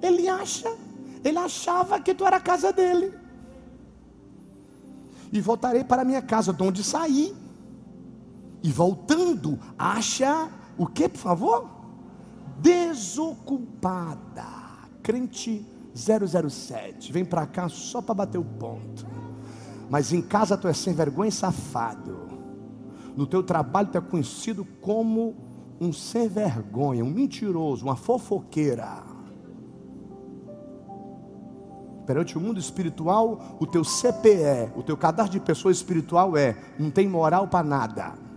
Ele 0.00 0.26
acha, 0.28 0.74
ele 1.22 1.36
achava 1.36 2.00
que 2.00 2.14
tu 2.14 2.24
era 2.24 2.38
a 2.38 2.40
casa 2.40 2.72
dele. 2.72 3.12
E 5.30 5.40
voltarei 5.40 5.84
para 5.84 6.02
a 6.02 6.04
minha 6.04 6.22
casa, 6.22 6.52
de 6.52 6.62
onde 6.62 6.82
saí. 6.82 7.34
E 8.62 8.72
voltando, 8.72 9.58
acha 9.78 10.48
o 10.82 10.86
que, 10.86 11.08
por 11.08 11.18
favor? 11.18 11.70
Desocupada. 12.58 14.44
Crente 15.00 15.64
007. 15.94 17.12
Vem 17.12 17.24
para 17.24 17.46
cá 17.46 17.68
só 17.68 18.02
para 18.02 18.16
bater 18.16 18.38
o 18.38 18.44
ponto. 18.44 19.06
Mas 19.88 20.12
em 20.12 20.20
casa 20.20 20.56
tu 20.56 20.66
é 20.66 20.72
sem 20.72 20.92
vergonha 20.92 21.28
e 21.28 21.32
safado. 21.32 22.32
No 23.16 23.28
teu 23.28 23.44
trabalho 23.44 23.90
tu 23.92 23.98
é 23.98 24.00
conhecido 24.00 24.64
como 24.80 25.36
um 25.80 25.92
sem 25.92 26.26
vergonha, 26.28 27.04
um 27.04 27.10
mentiroso, 27.10 27.84
uma 27.84 27.94
fofoqueira. 27.94 29.04
Perante 32.04 32.36
o 32.36 32.40
mundo 32.40 32.58
espiritual, 32.58 33.56
o 33.60 33.66
teu 33.68 33.84
CPE, 33.84 34.72
o 34.74 34.82
teu 34.82 34.96
cadastro 34.96 35.38
de 35.38 35.46
pessoa 35.46 35.70
espiritual 35.70 36.36
é: 36.36 36.56
não 36.76 36.90
tem 36.90 37.08
moral 37.08 37.46
para 37.46 37.64
nada. 37.64 38.31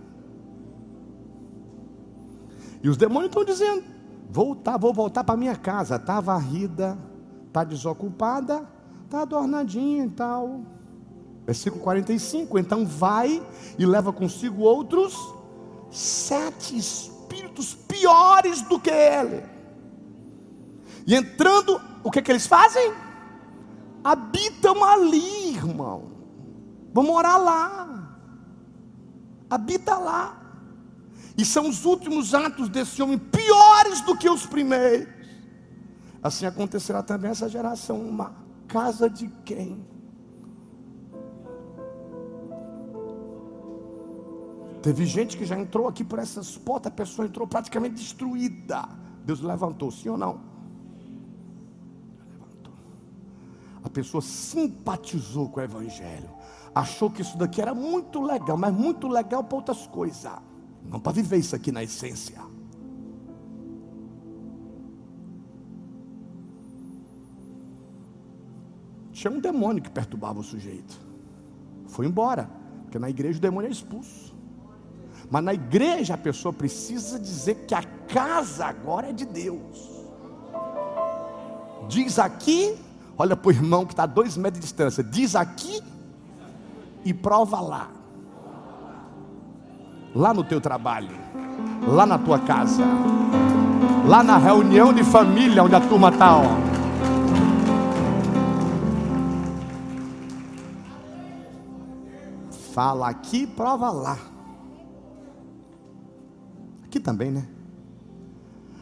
E 2.82 2.88
os 2.88 2.96
demônios 2.96 3.30
estão 3.30 3.44
dizendo: 3.44 3.84
voltar, 4.28 4.76
vou 4.76 4.92
voltar 4.92 5.24
para 5.24 5.36
minha 5.36 5.56
casa. 5.56 5.96
Está 5.96 6.20
varrida, 6.20 6.98
está 7.46 7.64
desocupada, 7.64 8.66
está 9.04 9.22
adornadinha 9.22 10.04
e 10.04 10.10
tal. 10.10 10.62
Versículo 11.44 11.82
45: 11.82 12.58
Então 12.58 12.86
vai 12.86 13.42
e 13.78 13.86
leva 13.86 14.12
consigo 14.12 14.62
outros 14.62 15.34
sete 15.90 16.76
espíritos 16.76 17.74
piores 17.74 18.62
do 18.62 18.78
que 18.78 18.90
ele. 18.90 19.42
E 21.06 21.14
entrando, 21.14 21.80
o 22.02 22.10
que, 22.10 22.20
que 22.20 22.32
eles 22.32 22.46
fazem? 22.46 22.92
Habitam 24.02 24.82
ali, 24.82 25.54
irmão. 25.54 26.10
Vão 26.92 27.04
morar 27.04 27.36
lá. 27.36 28.16
Habita 29.48 29.96
lá. 29.96 30.45
E 31.38 31.44
são 31.44 31.68
os 31.68 31.84
últimos 31.84 32.34
atos 32.34 32.68
desse 32.68 33.02
homem 33.02 33.18
piores 33.18 34.00
do 34.00 34.16
que 34.16 34.28
os 34.28 34.46
primeiros. 34.46 35.14
Assim 36.22 36.46
acontecerá 36.46 37.02
também 37.02 37.30
essa 37.30 37.48
geração. 37.48 38.00
Uma 38.00 38.34
casa 38.66 39.08
de 39.08 39.28
quem? 39.44 39.86
Teve 44.82 45.04
gente 45.04 45.36
que 45.36 45.44
já 45.44 45.58
entrou 45.58 45.88
aqui 45.88 46.04
por 46.04 46.18
essas 46.18 46.56
portas, 46.56 46.92
a 46.92 46.94
pessoa 46.94 47.26
entrou 47.26 47.46
praticamente 47.46 47.96
destruída. 47.96 48.88
Deus 49.24 49.40
levantou, 49.40 49.90
sim 49.90 50.08
ou 50.08 50.16
não? 50.16 50.40
Levantou. 52.30 52.72
A 53.82 53.90
pessoa 53.90 54.22
simpatizou 54.22 55.48
com 55.48 55.58
o 55.58 55.62
Evangelho. 55.62 56.30
Achou 56.72 57.10
que 57.10 57.20
isso 57.20 57.36
daqui 57.36 57.60
era 57.60 57.74
muito 57.74 58.22
legal, 58.22 58.56
mas 58.56 58.72
muito 58.72 59.08
legal 59.08 59.42
para 59.42 59.56
outras 59.56 59.86
coisas. 59.88 60.30
Não 60.90 61.00
para 61.00 61.12
viver 61.12 61.38
isso 61.38 61.54
aqui 61.54 61.72
na 61.72 61.82
essência. 61.82 62.40
Tinha 69.12 69.32
um 69.32 69.40
demônio 69.40 69.82
que 69.82 69.90
perturbava 69.90 70.40
o 70.40 70.42
sujeito. 70.42 71.00
Foi 71.86 72.06
embora. 72.06 72.50
Porque 72.82 72.98
na 72.98 73.10
igreja 73.10 73.38
o 73.38 73.40
demônio 73.40 73.68
é 73.68 73.72
expulso. 73.72 74.34
Mas 75.30 75.42
na 75.42 75.54
igreja 75.54 76.14
a 76.14 76.18
pessoa 76.18 76.52
precisa 76.52 77.18
dizer 77.18 77.66
que 77.66 77.74
a 77.74 77.82
casa 77.82 78.66
agora 78.66 79.08
é 79.08 79.12
de 79.12 79.24
Deus. 79.24 80.04
Diz 81.88 82.18
aqui, 82.18 82.76
olha 83.16 83.36
para 83.36 83.48
o 83.48 83.52
irmão 83.52 83.84
que 83.86 83.92
está 83.92 84.04
a 84.04 84.06
dois 84.06 84.36
metros 84.36 84.60
de 84.60 84.66
distância. 84.66 85.02
Diz 85.02 85.34
aqui 85.34 85.80
e 87.04 87.12
prova 87.14 87.60
lá 87.60 87.95
lá 90.16 90.32
no 90.32 90.42
teu 90.42 90.62
trabalho, 90.62 91.14
lá 91.86 92.06
na 92.06 92.18
tua 92.18 92.38
casa, 92.38 92.82
lá 94.06 94.22
na 94.22 94.38
reunião 94.38 94.90
de 94.90 95.04
família 95.04 95.62
onde 95.62 95.74
a 95.74 95.80
turma 95.80 96.08
está. 96.08 96.40
Fala 102.72 103.08
aqui, 103.08 103.46
prova 103.46 103.90
lá. 103.90 104.18
Aqui 106.84 106.98
também, 106.98 107.30
né? 107.30 107.46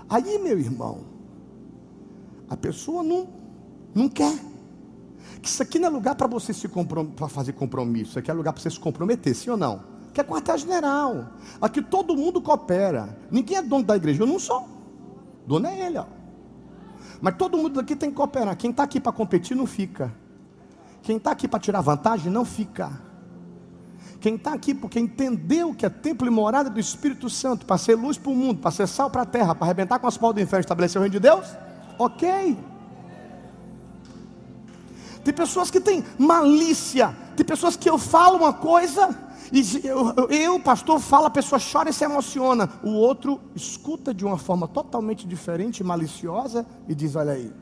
Aí, 0.09 0.39
meu 0.39 0.59
irmão, 0.59 1.01
a 2.49 2.57
pessoa 2.57 3.03
não, 3.03 3.27
não 3.93 4.09
quer. 4.09 4.39
Isso 5.43 5.63
aqui 5.63 5.81
não 5.81 5.89
é 5.89 5.91
lugar 5.91 6.15
para 6.15 6.29
você 6.29 6.53
se 6.55 6.69
para 6.69 7.29
fazer 7.29 7.55
compromisso, 7.55 8.11
isso 8.11 8.19
aqui 8.21 8.31
é 8.31 8.35
lugar 8.35 8.53
para 8.53 8.63
você 8.63 8.71
se 8.71 8.79
comprometer, 8.79 9.35
sim 9.35 9.51
ou 9.51 9.57
não? 9.57 9.94
Que 10.15 10.21
é 10.21 10.25
quartel-general. 10.25 11.27
Aqui 11.61 11.83
todo 11.83 12.17
mundo 12.17 12.41
coopera. 12.41 13.19
Ninguém 13.31 13.59
é 13.59 13.63
dono 13.63 13.85
da 13.85 13.97
igreja, 13.97 14.23
eu 14.23 14.27
não 14.27 14.39
sou. 14.39 14.67
Dono 15.47 15.67
é 15.67 15.87
ele, 15.87 15.99
ó. 15.99 16.07
Mas 17.21 17.37
todo 17.37 17.59
mundo 17.59 17.81
aqui 17.81 17.97
tem 17.97 18.11
que 18.11 18.17
cooperar. 18.17 18.57
Quem 18.57 18.71
está 18.71 18.85
aqui 18.85 19.01
para 19.01 19.13
competir 19.13 19.57
não 19.57 19.67
fica. 19.67 20.15
Quem 21.03 21.17
está 21.17 21.33
aqui 21.33 21.49
para 21.49 21.59
tirar 21.61 21.81
vantagem 21.81 22.33
não 22.33 22.45
fica. 22.45 22.91
Quem 24.21 24.37
está 24.37 24.55
aqui 24.55 24.73
porque 24.73 24.99
entendeu 24.99 25.75
que 25.75 25.85
é 25.85 25.91
templo 25.91 26.27
e 26.27 26.31
morada 26.31 26.71
do 26.71 26.81
Espírito 26.81 27.29
Santo, 27.29 27.67
para 27.67 27.77
ser 27.77 27.95
luz 27.95 28.17
para 28.17 28.33
o 28.33 28.35
mundo, 28.35 28.61
para 28.61 28.71
ser 28.71 28.87
sal 28.89 29.11
para 29.11 29.23
a 29.23 29.27
terra, 29.27 29.55
para 29.55 29.67
arrebentar 29.67 29.99
com 29.99 30.07
as 30.07 30.17
portas 30.17 30.37
do 30.37 30.47
inferno, 30.47 30.61
estabelecer 30.61 30.99
o 30.99 31.03
reino 31.03 31.13
de 31.13 31.21
Deus, 31.21 31.47
ok. 31.99 32.57
Tem 35.23 35.35
pessoas 35.35 35.71
que 35.71 35.81
têm 35.81 36.05
malícia, 36.19 37.15
tem 37.37 37.45
pessoas 37.45 37.77
que 37.77 37.89
eu 37.89 37.99
falo 37.99 38.39
uma 38.39 38.53
coisa, 38.53 39.15
eu, 39.85 40.29
eu, 40.31 40.61
pastor, 40.61 40.99
falo, 40.99 41.27
a 41.27 41.31
pessoa 41.31 41.61
chora 41.61 41.91
e 41.91 41.93
se 41.93 42.05
emociona. 42.05 42.69
O 42.83 42.91
outro 42.91 43.41
escuta 43.55 44.13
de 44.13 44.25
uma 44.25 44.37
forma 44.37 44.67
totalmente 44.67 45.27
diferente, 45.27 45.85
maliciosa, 45.85 46.67
e 46.89 46.95
diz: 46.95 47.15
Olha 47.15 47.33
aí, 47.33 47.53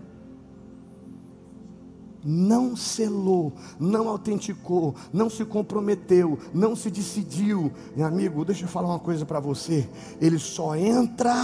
não 2.24 2.76
selou, 2.76 3.52
não 3.78 4.08
autenticou, 4.08 4.94
não 5.12 5.28
se 5.28 5.44
comprometeu, 5.44 6.38
não 6.54 6.74
se 6.76 6.90
decidiu. 6.90 7.72
Meu 7.96 8.06
amigo, 8.06 8.44
deixa 8.44 8.64
eu 8.64 8.68
falar 8.68 8.88
uma 8.88 8.98
coisa 8.98 9.26
para 9.26 9.40
você. 9.40 9.88
Ele 10.20 10.38
só 10.38 10.76
entra 10.76 11.34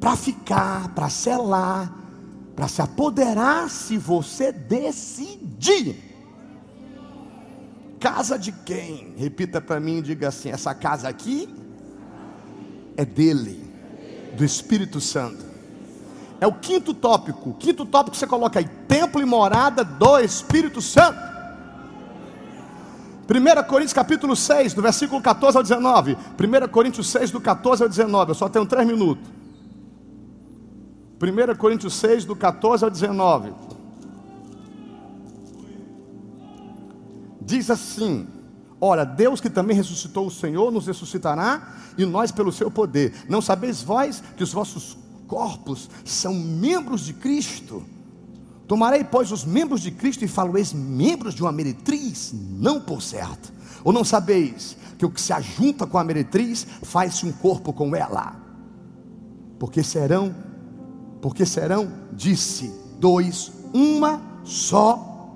para 0.00 0.16
ficar, 0.16 0.94
para 0.94 1.08
selar, 1.10 1.94
para 2.56 2.66
se 2.68 2.80
apoderar 2.80 3.68
se 3.68 3.98
você 3.98 4.50
decidir. 4.50 6.09
Casa 8.00 8.38
de 8.38 8.50
quem? 8.50 9.14
Repita 9.16 9.60
para 9.60 9.78
mim 9.78 9.98
e 9.98 10.02
diga 10.02 10.28
assim: 10.28 10.50
essa 10.50 10.74
casa 10.74 11.06
aqui 11.06 11.54
é 12.96 13.04
dele, 13.04 13.62
do 14.34 14.44
Espírito 14.44 15.00
Santo. 15.00 15.44
É 16.40 16.46
o 16.46 16.52
quinto 16.54 16.94
tópico. 16.94 17.50
O 17.50 17.54
quinto 17.54 17.84
tópico 17.84 18.16
você 18.16 18.26
coloca 18.26 18.58
aí: 18.58 18.66
templo 18.88 19.20
e 19.20 19.24
morada 19.26 19.84
do 19.84 20.18
Espírito 20.18 20.80
Santo. 20.80 21.30
1 23.28 23.68
Coríntios 23.68 23.92
capítulo 23.92 24.34
6, 24.34 24.74
do 24.74 24.82
versículo 24.82 25.20
14 25.20 25.56
ao 25.58 25.62
19. 25.62 26.16
1 26.16 26.68
Coríntios 26.68 27.08
6, 27.10 27.30
do 27.30 27.40
14 27.40 27.82
ao 27.82 27.88
19. 27.88 28.30
Eu 28.30 28.34
só 28.34 28.48
tenho 28.48 28.66
três 28.66 28.84
minutos. 28.86 29.30
1 31.22 31.56
Coríntios 31.56 31.94
6, 31.94 32.24
do 32.24 32.34
14 32.34 32.82
ao 32.82 32.90
19. 32.90 33.52
Diz 37.50 37.68
assim: 37.68 38.28
Ora, 38.80 39.04
Deus 39.04 39.40
que 39.40 39.50
também 39.50 39.76
ressuscitou 39.76 40.24
o 40.24 40.30
Senhor, 40.30 40.70
nos 40.70 40.86
ressuscitará, 40.86 41.74
e 41.98 42.04
nós 42.04 42.30
pelo 42.30 42.52
seu 42.52 42.70
poder. 42.70 43.12
Não 43.28 43.42
sabeis 43.42 43.82
vós 43.82 44.22
que 44.36 44.44
os 44.44 44.52
vossos 44.52 44.96
corpos 45.26 45.90
são 46.04 46.32
membros 46.32 47.00
de 47.04 47.12
Cristo. 47.12 47.82
Tomarei, 48.68 49.02
pois, 49.02 49.32
os 49.32 49.44
membros 49.44 49.80
de 49.80 49.90
Cristo 49.90 50.24
e 50.24 50.28
falo-eis 50.28 50.72
membros 50.72 51.34
de 51.34 51.42
uma 51.42 51.50
meretriz? 51.50 52.32
Não 52.32 52.80
por 52.80 53.02
certo. 53.02 53.52
Ou 53.82 53.92
não 53.92 54.04
sabeis 54.04 54.76
que 54.96 55.04
o 55.04 55.10
que 55.10 55.20
se 55.20 55.32
ajunta 55.32 55.88
com 55.88 55.98
a 55.98 56.04
meretriz 56.04 56.64
faz-se 56.84 57.26
um 57.26 57.32
corpo 57.32 57.72
com 57.72 57.96
ela? 57.96 58.36
Porque 59.58 59.82
serão, 59.82 60.32
porque 61.20 61.44
serão, 61.44 61.92
disse, 62.12 62.72
dois, 63.00 63.50
uma 63.74 64.22
só 64.44 65.34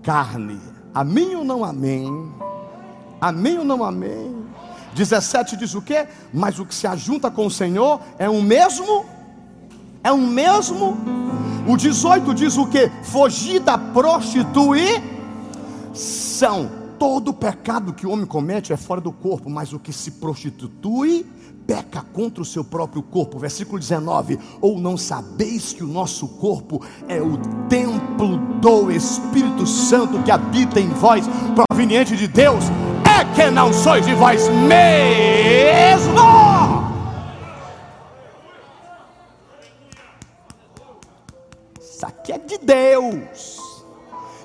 carne. 0.00 0.75
Amém 0.96 1.36
ou 1.36 1.44
não 1.44 1.62
amém? 1.62 2.32
Amém 3.20 3.58
ou 3.58 3.64
não 3.66 3.84
amém? 3.84 4.34
17 4.94 5.54
diz 5.54 5.74
o 5.74 5.82
que? 5.82 6.06
Mas 6.32 6.58
o 6.58 6.64
que 6.64 6.74
se 6.74 6.86
ajunta 6.86 7.30
com 7.30 7.44
o 7.44 7.50
Senhor 7.50 8.00
é 8.18 8.30
o 8.30 8.40
mesmo 8.40 9.04
é 10.02 10.10
o 10.10 10.16
mesmo. 10.16 10.96
O 11.68 11.76
18 11.76 12.32
diz 12.32 12.56
o 12.56 12.66
que? 12.66 12.90
Fugir 13.02 13.60
da 13.60 13.76
prostituição. 13.76 16.70
Todo 16.98 17.34
pecado 17.34 17.92
que 17.92 18.06
o 18.06 18.10
homem 18.10 18.24
comete 18.24 18.72
é 18.72 18.76
fora 18.78 19.02
do 19.02 19.12
corpo, 19.12 19.50
mas 19.50 19.74
o 19.74 19.78
que 19.78 19.92
se 19.92 20.12
prostitui 20.12 21.26
peca 21.66 22.02
contra 22.12 22.42
o 22.42 22.44
seu 22.44 22.64
próprio 22.64 23.02
corpo. 23.02 23.38
Versículo 23.38 23.78
19: 23.78 24.38
Ou 24.60 24.78
não 24.78 24.96
sabeis 24.96 25.72
que 25.72 25.82
o 25.82 25.86
nosso 25.86 26.28
corpo 26.28 26.80
é 27.08 27.20
o 27.20 27.36
templo 27.68 28.38
do 28.60 28.90
Espírito 28.90 29.66
Santo 29.66 30.22
que 30.22 30.30
habita 30.30 30.80
em 30.80 30.88
vós, 30.90 31.24
proveniente 31.54 32.16
de 32.16 32.28
Deus? 32.28 32.64
É 33.04 33.24
que 33.34 33.50
não 33.50 33.72
sois 33.72 34.04
de 34.04 34.14
vós 34.14 34.48
mesmo. 34.48 36.16
Isso 41.80 42.06
aqui 42.06 42.32
é 42.32 42.38
de 42.38 42.58
Deus. 42.58 43.56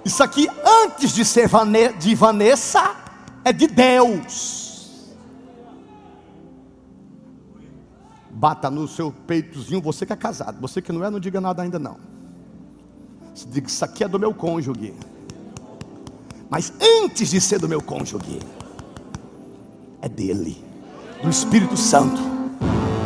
Isso 0.03 0.23
aqui, 0.23 0.49
antes 0.85 1.13
de 1.13 1.23
ser 1.23 1.49
de 1.99 2.15
Vanessa, 2.15 2.95
é 3.45 3.53
de 3.53 3.67
Deus. 3.67 4.60
Bata 8.41 8.71
no 8.71 8.87
seu 8.87 9.11
peitozinho, 9.11 9.79
você 9.79 10.03
que 10.03 10.13
é 10.13 10.15
casado. 10.15 10.59
Você 10.61 10.81
que 10.81 10.91
não 10.91 11.05
é, 11.05 11.11
não 11.11 11.19
diga 11.19 11.39
nada 11.39 11.61
ainda 11.61 11.77
não. 11.77 11.97
Você 13.35 13.47
diga, 13.47 13.67
isso 13.67 13.85
aqui 13.85 14.03
é 14.03 14.07
do 14.07 14.17
meu 14.17 14.33
cônjuge. 14.33 14.95
Mas 16.49 16.73
antes 17.03 17.29
de 17.29 17.39
ser 17.39 17.59
do 17.59 17.69
meu 17.69 17.83
cônjuge, 17.83 18.39
é 20.01 20.09
dele, 20.09 20.57
do 21.21 21.29
Espírito 21.29 21.77
Santo. 21.77 22.19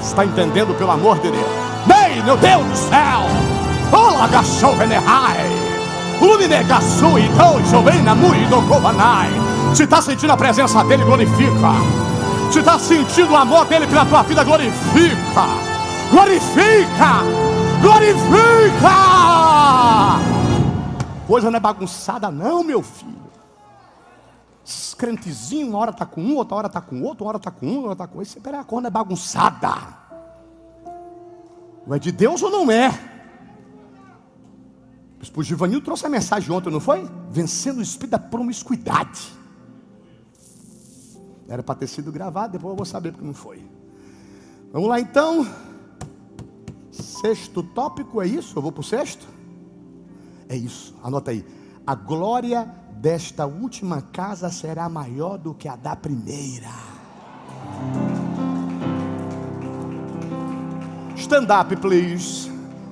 Está 0.01 0.25
entendendo 0.25 0.73
pelo 0.77 0.91
amor 0.91 1.19
de 1.19 1.29
Deus? 1.29 1.45
Bem, 1.85 2.23
meu 2.23 2.37
Deus 2.37 2.65
do 2.65 2.77
céu! 2.77 3.19
Ola 3.91 4.29
gachou 4.29 4.73
venehai. 4.77 5.49
Luminegaçu 6.21 7.19
e 7.19 7.27
dojo 7.27 7.83
vem 7.83 8.01
na 8.03 8.15
muito 8.15 8.65
covanai. 8.69 9.31
Se 9.75 9.83
está 9.83 10.01
sentindo 10.01 10.31
a 10.31 10.37
presença 10.37 10.81
dele, 10.85 11.03
glorifica. 11.03 11.73
Se 12.53 12.59
está 12.59 12.79
sentindo 12.79 13.33
o 13.33 13.35
amor 13.35 13.65
dele 13.65 13.85
pela 13.85 14.05
tua 14.05 14.23
vida, 14.23 14.41
glorifica. 14.41 15.24
Glorifica. 16.11 17.21
Glorifica. 17.81 18.95
Coisa 21.27 21.51
não 21.51 21.57
é 21.57 21.59
bagunçada, 21.59 22.31
não, 22.31 22.63
meu 22.63 22.81
filho. 22.81 23.25
Esses 24.65 24.93
crentezinhos, 24.93 25.69
uma 25.69 25.79
hora 25.79 25.91
está 25.91 26.05
com 26.05 26.21
um, 26.21 26.37
outra 26.37 26.55
hora 26.55 26.67
está 26.67 26.81
com 26.81 27.01
outro, 27.01 27.25
uma 27.25 27.29
hora 27.29 27.37
está 27.37 27.51
com 27.51 27.65
um, 27.67 27.77
outra 27.77 27.91
está 27.91 28.07
com 28.07 28.21
esse. 28.21 28.39
Peraí, 28.39 28.59
a 28.59 28.63
cor 28.63 28.81
não 28.81 28.87
é 28.87 28.91
bagunçada. 28.91 29.75
Não 31.85 31.95
é 31.95 31.99
de 31.99 32.11
Deus 32.11 32.41
ou 32.41 32.49
não 32.49 32.71
é? 32.71 32.89
O 35.35 35.43
Givanil 35.43 35.81
trouxe 35.81 36.05
a 36.05 36.09
mensagem 36.09 36.51
ontem, 36.51 36.71
não 36.71 36.79
foi? 36.79 37.09
Vencendo 37.29 37.79
o 37.79 37.81
espírito 37.81 38.11
da 38.11 38.19
promiscuidade. 38.19 39.33
Era 41.47 41.61
para 41.61 41.75
ter 41.75 41.87
sido 41.87 42.11
gravado, 42.11 42.53
depois 42.53 42.71
eu 42.71 42.75
vou 42.75 42.85
saber 42.85 43.11
porque 43.11 43.25
não 43.25 43.33
foi. 43.33 43.63
Vamos 44.75 44.89
lá 44.89 44.99
então. 44.99 45.47
Sexto 46.91 47.63
tópico 47.63 48.21
é 48.21 48.27
isso? 48.27 48.57
Eu 48.57 48.61
vou 48.61 48.73
para 48.73 48.81
o 48.81 48.83
sexto? 48.83 49.25
É 50.49 50.55
isso, 50.57 50.93
anota 51.01 51.31
aí. 51.31 51.45
A 51.87 51.95
glória 51.95 52.69
desta 52.97 53.45
última 53.45 54.01
casa 54.01 54.49
será 54.49 54.89
maior 54.89 55.37
do 55.37 55.53
que 55.53 55.69
a 55.69 55.77
da 55.77 55.95
primeira. 55.95 56.67
Stand 61.15 61.47
up, 61.57 61.73
please. 61.77 62.51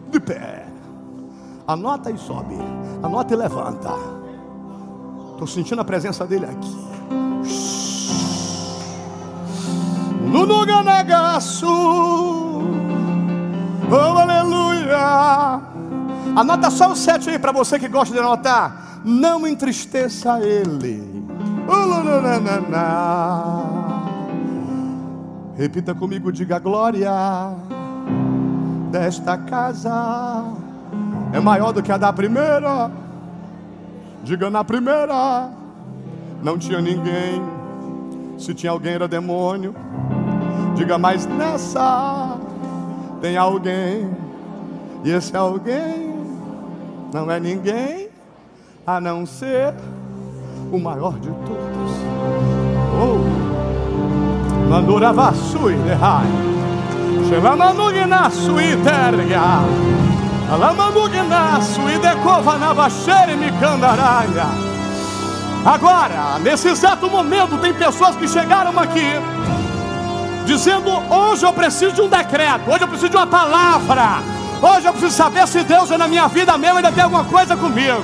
De 0.10 0.22
pé. 0.22 0.66
Anota 1.68 2.10
e 2.10 2.18
sobe. 2.18 2.56
Anota 3.04 3.34
e 3.34 3.36
levanta. 3.36 3.92
Estou 5.34 5.48
sentindo 5.48 5.82
a 5.82 5.84
presença 5.84 6.26
dele 6.26 6.46
aqui. 6.46 8.03
Nunuganagaçu. 10.34 11.68
Oh, 13.90 14.18
aleluia. 14.18 15.62
Anota 16.36 16.72
só 16.72 16.92
o 16.92 16.96
sete 16.96 17.30
aí 17.30 17.38
para 17.38 17.52
você 17.52 17.78
que 17.78 17.88
gosta 17.88 18.14
de 18.14 18.20
anotar. 18.20 19.00
Não 19.06 19.48
entristeça 19.48 20.40
ele. 20.40 21.24
Repita 25.56 25.94
comigo, 25.94 26.32
diga 26.32 26.58
glória 26.58 27.12
desta 28.92 29.38
casa 29.38 30.44
é 31.34 31.40
maior 31.40 31.72
do 31.72 31.82
que 31.82 31.92
a 31.92 31.98
da 31.98 32.14
primeira. 32.14 32.92
Diga 34.24 34.50
na 34.50 34.64
primeira, 34.64 35.50
não 36.42 36.58
tinha 36.58 36.80
ninguém. 36.80 37.42
Se 38.38 38.54
tinha 38.54 38.72
alguém, 38.72 38.94
era 38.94 39.08
demônio. 39.08 39.76
Diga, 40.76 40.98
mas 40.98 41.26
nessa 41.26 42.38
tem 43.22 43.38
alguém. 43.38 44.10
E 45.04 45.12
esse 45.12 45.36
alguém 45.36 46.16
não 47.14 47.30
é 47.30 47.40
ninguém 47.40 48.10
a 48.86 49.00
não 49.00 49.26
ser 49.26 49.74
o 50.72 50.80
maior 50.80 51.14
de 51.20 51.30
todos. 51.30 51.92
Oh. 53.00 54.70
Mandura 54.70 55.14
vasui 55.14 55.76
de 55.76 55.94
rai. 55.94 56.26
Shelamanugina 57.30 58.30
sui 58.30 58.76
terga. 58.84 59.60
Alamanugina 60.52 61.62
sui 61.62 61.98
decova 62.00 62.58
na 62.58 62.74
baixere 62.74 63.36
me 63.36 63.52
candaraia. 63.60 64.48
Agora, 65.66 66.40
nesse 66.40 66.68
exato 66.68 67.10
momento, 67.10 67.58
tem 67.60 67.74
pessoas 67.74 68.16
que 68.16 68.28
chegaram 68.28 68.78
aqui 68.78 69.14
dizendo: 70.46 70.90
hoje 71.10 71.46
eu 71.46 71.54
preciso 71.54 71.94
de 71.94 72.02
um 72.02 72.08
decreto, 72.08 72.70
hoje 72.70 72.82
eu 72.82 72.88
preciso 72.88 73.10
de 73.10 73.18
uma 73.18 73.28
palavra, 73.28 74.22
hoje 74.62 74.86
eu 74.86 74.94
preciso 74.94 75.16
saber 75.16 75.48
se 75.48 75.64
Deus 75.64 75.92
é 75.92 75.98
na 75.98 76.08
minha 76.08 76.28
vida 76.28 76.58
mesmo, 76.58 76.78
ainda 76.78 76.92
tem 76.92 77.04
alguma 77.04 77.24
coisa 77.24 77.56
comigo. 77.56 78.04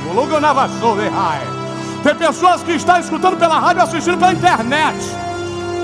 Tem 2.03 2.15
pessoas 2.15 2.63
que 2.63 2.71
estão 2.71 2.97
escutando 2.97 3.37
pela 3.37 3.59
rádio, 3.59 3.83
assistindo 3.83 4.17
pela 4.17 4.31
internet, 4.31 4.97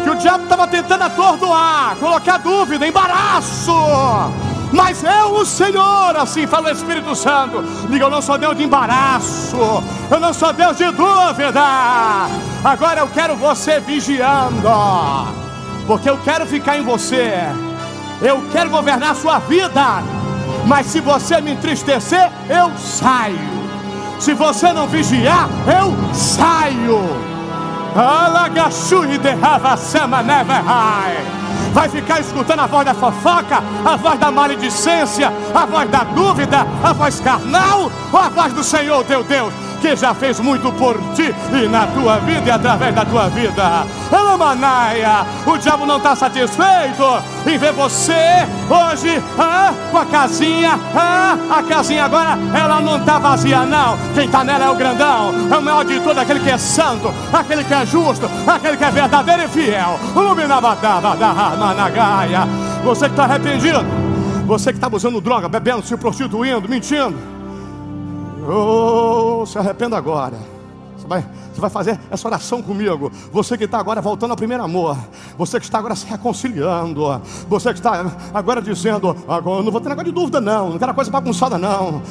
que 0.03 0.09
o 0.09 0.15
diabo 0.15 0.43
estava 0.43 0.67
tentando 0.67 1.03
atordoar, 1.03 1.95
colocar 1.99 2.37
dúvida, 2.37 2.87
embaraço. 2.87 3.73
Mas 4.71 5.03
eu, 5.03 5.35
o 5.35 5.45
Senhor, 5.45 6.17
assim 6.17 6.47
fala 6.47 6.69
o 6.69 6.71
Espírito 6.71 7.15
Santo, 7.15 7.63
diga: 7.89 8.05
Eu 8.05 8.09
não 8.09 8.21
sou 8.21 8.37
Deus 8.37 8.57
de 8.57 8.63
embaraço, 8.63 9.57
eu 10.09 10.19
não 10.19 10.33
sou 10.33 10.51
Deus 10.53 10.77
de 10.77 10.85
dúvida. 10.91 11.61
Agora 12.63 13.01
eu 13.01 13.07
quero 13.07 13.35
você 13.35 13.79
vigiando 13.79 15.44
porque 15.87 16.09
eu 16.09 16.17
quero 16.17 16.45
ficar 16.45 16.77
em 16.77 16.83
você, 16.83 17.33
eu 18.21 18.43
quero 18.51 18.69
governar 18.69 19.11
a 19.11 19.15
sua 19.15 19.39
vida, 19.39 20.03
mas 20.65 20.87
se 20.87 20.99
você 20.99 21.39
me 21.41 21.51
entristecer, 21.51 22.31
eu 22.49 22.71
saio. 22.77 23.55
Se 24.19 24.33
você 24.33 24.71
não 24.71 24.87
vigiar, 24.87 25.47
eu 25.67 26.13
saio. 26.13 27.25
Vai 31.73 31.89
ficar 31.89 32.21
escutando 32.21 32.61
a 32.61 32.67
voz 32.67 32.85
da 32.85 32.93
fofoca, 32.93 33.61
a 33.85 33.95
voz 33.97 34.17
da 34.17 34.31
maledicência, 34.31 35.31
a 35.53 35.65
voz 35.65 35.89
da 35.89 36.03
dúvida, 36.03 36.65
a 36.83 36.93
voz 36.93 37.19
carnal 37.19 37.91
ou 38.11 38.19
a 38.19 38.29
voz 38.29 38.53
do 38.53 38.63
Senhor 38.63 39.03
teu 39.03 39.23
Deus? 39.23 39.53
Que 39.85 39.95
já 39.95 40.15
fez 40.15 40.39
muito 40.39 40.71
por 40.71 40.97
ti 41.13 41.31
e 41.53 41.67
na 41.67 41.85
tua 41.85 42.17
vida 42.17 42.47
e 42.47 42.51
através 42.51 42.95
da 42.95 43.05
tua 43.05 43.29
vida. 43.29 43.85
Alamanaia, 44.11 45.23
o 45.45 45.55
diabo 45.57 45.85
não 45.85 45.97
está 45.97 46.15
satisfeito 46.15 47.03
em 47.45 47.55
ver 47.55 47.71
você 47.71 48.47
hoje 48.67 49.21
ah, 49.37 49.71
com 49.91 49.97
a 49.99 50.05
casinha. 50.05 50.79
Ah, 50.95 51.37
a 51.59 51.61
casinha 51.61 52.05
agora 52.05 52.35
ela 52.51 52.81
não 52.81 52.97
está 52.97 53.19
vazia, 53.19 53.63
não. 53.63 53.95
Quem 54.15 54.25
está 54.25 54.43
nela 54.43 54.65
é 54.65 54.69
o 54.71 54.75
grandão, 54.75 55.31
é 55.53 55.55
o 55.55 55.61
maior 55.61 55.85
de 55.85 55.99
todo, 55.99 56.17
aquele 56.17 56.39
que 56.39 56.49
é 56.49 56.57
santo, 56.57 57.13
aquele 57.31 57.63
que 57.63 57.73
é 57.73 57.85
justo, 57.85 58.27
aquele 58.47 58.77
que 58.77 58.83
é 58.83 58.89
verdadeiro 58.89 59.43
e 59.43 59.47
fiel. 59.47 59.99
Você 62.83 63.05
que 63.05 63.11
está 63.11 63.23
arrependido, 63.25 63.85
você 64.47 64.71
que 64.71 64.79
está 64.79 64.89
usando 64.91 65.21
droga, 65.21 65.47
bebendo, 65.47 65.85
se 65.85 65.95
prostituindo, 65.95 66.67
mentindo. 66.67 67.34
Oh, 68.47 69.43
se 69.45 69.57
arrependa 69.57 69.97
agora. 69.97 70.54
Você 71.05 71.07
vai, 71.07 71.21
você 71.53 71.61
vai 71.61 71.69
fazer 71.69 71.99
essa 72.09 72.27
oração 72.27 72.63
comigo. 72.63 73.11
Você 73.31 73.55
que 73.57 73.65
está 73.65 73.77
agora 73.77 74.01
voltando 74.01 74.31
ao 74.31 74.37
primeiro 74.37 74.63
amor. 74.63 74.97
Você 75.37 75.59
que 75.59 75.65
está 75.65 75.77
agora 75.77 75.95
se 75.95 76.05
reconciliando. 76.07 77.21
Você 77.47 77.71
que 77.71 77.79
está 77.79 78.11
agora 78.33 78.61
dizendo: 78.61 79.15
agora 79.27 79.61
não 79.61 79.71
vou 79.71 79.79
ter 79.79 79.89
negócio 79.89 80.11
de 80.11 80.11
dúvida, 80.11 80.41
não. 80.41 80.71
Não 80.71 80.79
quero 80.79 80.93
coisa 80.95 81.11
bagunçada, 81.11 81.57
não. 81.57 82.01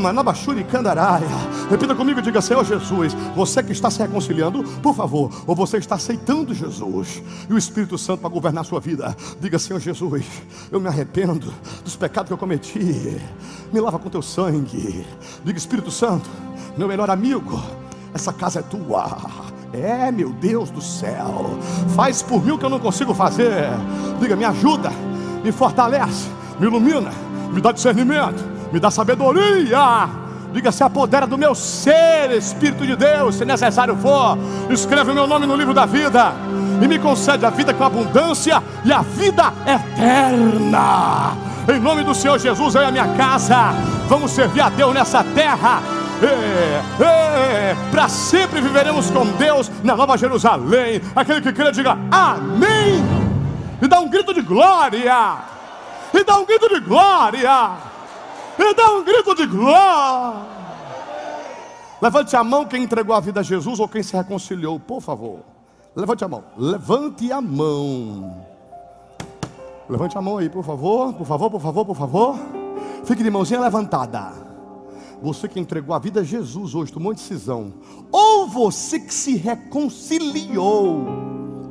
Manabachuri 0.00 0.62
Candaraia. 0.64 1.26
Repita 1.70 1.94
comigo 1.94 2.20
e 2.20 2.22
diga: 2.22 2.42
Senhor 2.42 2.64
Jesus. 2.64 3.14
Você 3.34 3.62
que 3.62 3.72
está 3.72 3.90
se 3.90 3.98
reconciliando, 4.00 4.62
por 4.82 4.94
favor. 4.94 5.32
Ou 5.46 5.54
você 5.54 5.78
está 5.78 5.94
aceitando 5.94 6.52
Jesus 6.52 7.22
e 7.48 7.52
o 7.52 7.58
Espírito 7.58 7.96
Santo 7.96 8.20
para 8.20 8.28
governar 8.28 8.60
a 8.60 8.64
sua 8.64 8.80
vida. 8.80 9.16
Diga: 9.40 9.58
Senhor 9.58 9.80
Jesus, 9.80 10.26
eu 10.70 10.78
me 10.78 10.88
arrependo 10.88 11.52
dos 11.82 11.96
pecados 11.96 12.28
que 12.28 12.34
eu 12.34 12.38
cometi. 12.38 13.18
Me 13.72 13.80
lava 13.80 13.98
com 13.98 14.10
teu 14.10 14.20
sangue. 14.20 15.06
Diga: 15.42 15.58
Espírito 15.58 15.90
Santo, 15.90 16.28
meu 16.76 16.86
melhor 16.86 17.08
amigo 17.08 17.58
essa 18.14 18.32
casa 18.32 18.60
é 18.60 18.62
tua. 18.62 19.10
É, 19.72 20.10
meu 20.12 20.30
Deus 20.30 20.70
do 20.70 20.80
céu. 20.80 21.58
Faz 21.96 22.22
por 22.22 22.42
mim 22.44 22.52
o 22.52 22.58
que 22.58 22.64
eu 22.64 22.70
não 22.70 22.78
consigo 22.78 23.12
fazer. 23.12 23.68
Diga, 24.20 24.36
me 24.36 24.44
ajuda, 24.44 24.90
me 25.42 25.50
fortalece, 25.50 26.28
me 26.60 26.66
ilumina, 26.68 27.10
me 27.52 27.60
dá 27.60 27.72
discernimento, 27.72 28.42
me 28.72 28.78
dá 28.78 28.88
sabedoria. 28.88 30.08
Diga, 30.52 30.70
se 30.70 30.84
apodera 30.84 31.26
do 31.26 31.36
meu 31.36 31.56
ser, 31.56 32.30
Espírito 32.30 32.86
de 32.86 32.94
Deus, 32.94 33.34
se 33.34 33.44
necessário 33.44 33.96
for. 33.96 34.38
Escreve 34.70 35.10
o 35.10 35.14
meu 35.14 35.26
nome 35.26 35.44
no 35.44 35.56
livro 35.56 35.74
da 35.74 35.84
vida 35.84 36.32
e 36.80 36.86
me 36.86 37.00
concede 37.00 37.44
a 37.44 37.50
vida 37.50 37.74
com 37.74 37.82
abundância 37.82 38.62
e 38.84 38.92
a 38.92 39.02
vida 39.02 39.52
eterna. 39.66 41.32
Em 41.66 41.80
nome 41.80 42.04
do 42.04 42.14
Senhor 42.14 42.38
Jesus, 42.38 42.76
eu 42.76 42.82
e 42.82 42.84
a 42.84 42.92
minha 42.92 43.08
casa 43.16 43.72
vamos 44.06 44.30
servir 44.30 44.60
a 44.60 44.68
Deus 44.68 44.94
nessa 44.94 45.24
terra 45.24 45.82
para 47.90 48.08
sempre 48.08 48.60
viveremos 48.60 49.10
com 49.10 49.26
Deus 49.32 49.70
na 49.82 49.96
Nova 49.96 50.16
Jerusalém. 50.16 51.00
Aquele 51.14 51.40
que 51.40 51.52
crê, 51.52 51.72
diga 51.72 51.96
amém. 52.10 53.02
E 53.80 53.88
dá 53.88 54.00
um 54.00 54.08
grito 54.08 54.32
de 54.32 54.42
glória. 54.42 55.38
E 56.12 56.24
dá 56.24 56.38
um 56.38 56.44
grito 56.44 56.68
de 56.68 56.80
glória. 56.80 57.70
E 58.58 58.74
dá 58.74 58.90
um 58.92 59.04
grito 59.04 59.34
de 59.34 59.46
glória. 59.46 60.54
Levante 62.00 62.36
a 62.36 62.44
mão 62.44 62.64
quem 62.66 62.82
entregou 62.82 63.14
a 63.14 63.20
vida 63.20 63.40
a 63.40 63.42
Jesus 63.42 63.80
ou 63.80 63.88
quem 63.88 64.02
se 64.02 64.14
reconciliou, 64.16 64.78
por 64.78 65.00
favor. 65.00 65.40
Levante 65.96 66.24
a 66.24 66.28
mão. 66.28 66.44
Levante 66.56 67.32
a 67.32 67.40
mão. 67.40 68.44
Levante 69.88 70.18
a 70.18 70.20
mão 70.20 70.38
aí, 70.38 70.48
por 70.48 70.64
favor. 70.64 71.14
Por 71.14 71.26
favor, 71.26 71.50
por 71.50 71.60
favor, 71.60 71.84
por 71.84 71.96
favor. 71.96 72.38
Fique 73.04 73.22
de 73.22 73.30
mãozinha 73.30 73.60
levantada. 73.60 74.43
Você 75.22 75.48
que 75.48 75.58
entregou 75.58 75.94
a 75.94 75.98
vida 75.98 76.20
a 76.20 76.24
Jesus 76.24 76.74
hoje, 76.74 76.92
tomou 76.92 77.14
decisão. 77.14 77.72
Ou 78.12 78.46
você 78.48 79.00
que 79.00 79.12
se 79.12 79.36
reconciliou. 79.36 81.04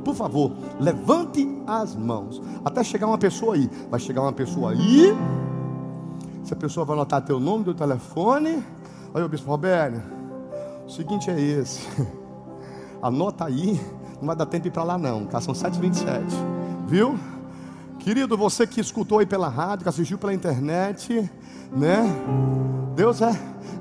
Por 0.04 0.14
favor, 0.14 0.52
levante 0.78 1.48
as 1.66 1.94
mãos. 1.94 2.42
Até 2.64 2.84
chegar 2.84 3.06
uma 3.06 3.18
pessoa 3.18 3.54
aí. 3.54 3.70
Vai 3.90 4.00
chegar 4.00 4.22
uma 4.22 4.32
pessoa 4.32 4.72
aí. 4.72 5.16
Essa 6.42 6.54
pessoa 6.54 6.84
vai 6.84 6.94
anotar 6.94 7.22
teu 7.22 7.40
nome, 7.40 7.64
teu 7.64 7.74
telefone. 7.74 8.62
Olha 9.14 9.24
o 9.24 9.28
Bispo 9.28 9.48
Roberto. 9.48 10.02
O 10.86 10.90
seguinte 10.90 11.30
é 11.30 11.40
esse. 11.40 11.88
Anota 13.00 13.46
aí. 13.46 13.80
Não 14.20 14.26
vai 14.26 14.36
dar 14.36 14.46
tempo 14.46 14.64
de 14.64 14.68
ir 14.68 14.72
para 14.72 14.82
lá 14.82 14.98
não. 14.98 15.24
Tá? 15.24 15.40
São 15.40 15.54
7h27. 15.54 16.22
Viu? 16.86 17.18
Querido, 17.98 18.36
você 18.36 18.66
que 18.66 18.80
escutou 18.80 19.20
aí 19.20 19.26
pela 19.26 19.48
rádio, 19.48 19.84
que 19.84 19.88
assistiu 19.88 20.18
pela 20.18 20.34
internet 20.34 21.30
né? 21.74 22.04
Deus 22.94 23.20
é, 23.20 23.32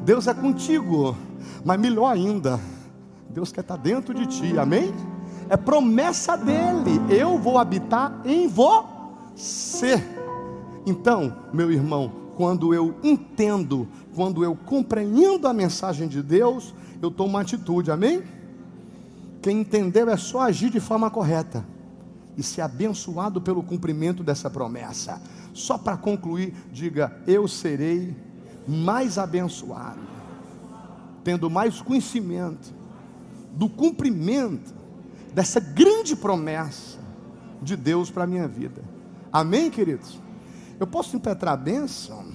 Deus 0.04 0.28
é 0.28 0.34
contigo, 0.34 1.16
mas 1.64 1.80
melhor 1.80 2.12
ainda, 2.12 2.60
Deus 3.30 3.52
quer 3.52 3.62
estar 3.62 3.78
dentro 3.78 4.14
de 4.14 4.26
ti, 4.26 4.58
amém? 4.58 4.94
É 5.50 5.58
promessa 5.58 6.36
dele, 6.36 7.00
eu 7.10 7.38
vou 7.38 7.58
habitar 7.58 8.22
em 8.26 8.48
você. 8.48 10.02
Então, 10.86 11.36
meu 11.54 11.72
irmão, 11.72 12.12
quando 12.36 12.74
eu 12.74 12.96
entendo, 13.04 13.88
quando 14.16 14.44
eu 14.44 14.56
compreendo 14.56 15.48
a 15.48 15.54
mensagem 15.54 16.08
de 16.08 16.22
Deus, 16.22 16.74
eu 17.02 17.12
tomo 17.12 17.30
uma 17.30 17.42
atitude, 17.42 17.92
amém? 17.92 18.24
Quem 19.42 19.62
entendeu 19.62 20.10
é 20.10 20.18
só 20.18 20.42
agir 20.42 20.70
de 20.70 20.80
forma 20.80 21.10
correta 21.10 21.66
e 22.38 22.42
ser 22.42 22.62
abençoado 22.62 23.42
pelo 23.42 23.62
cumprimento 23.62 24.24
dessa 24.24 24.50
promessa. 24.50 25.22
Só 25.54 25.78
para 25.78 25.96
concluir, 25.96 26.54
diga: 26.72 27.16
Eu 27.28 27.48
serei 27.48 28.16
mais 28.68 29.18
abençoado, 29.18 30.00
tendo 31.24 31.50
mais 31.50 31.82
conhecimento 31.82 32.74
do 33.52 33.70
cumprimento 33.70 34.74
dessa 35.34 35.60
grande 35.60 36.16
promessa 36.16 37.00
de 37.62 37.76
Deus 37.76 38.10
para 38.10 38.24
a 38.24 38.28
minha 38.28 38.48
vida. 38.48 38.82
Amém, 39.32 39.70
queridos? 39.70 40.20
Eu 40.80 40.88
posso 40.88 41.16
impetrar 41.16 41.54
a 41.54 41.58
bênção? 41.58 42.26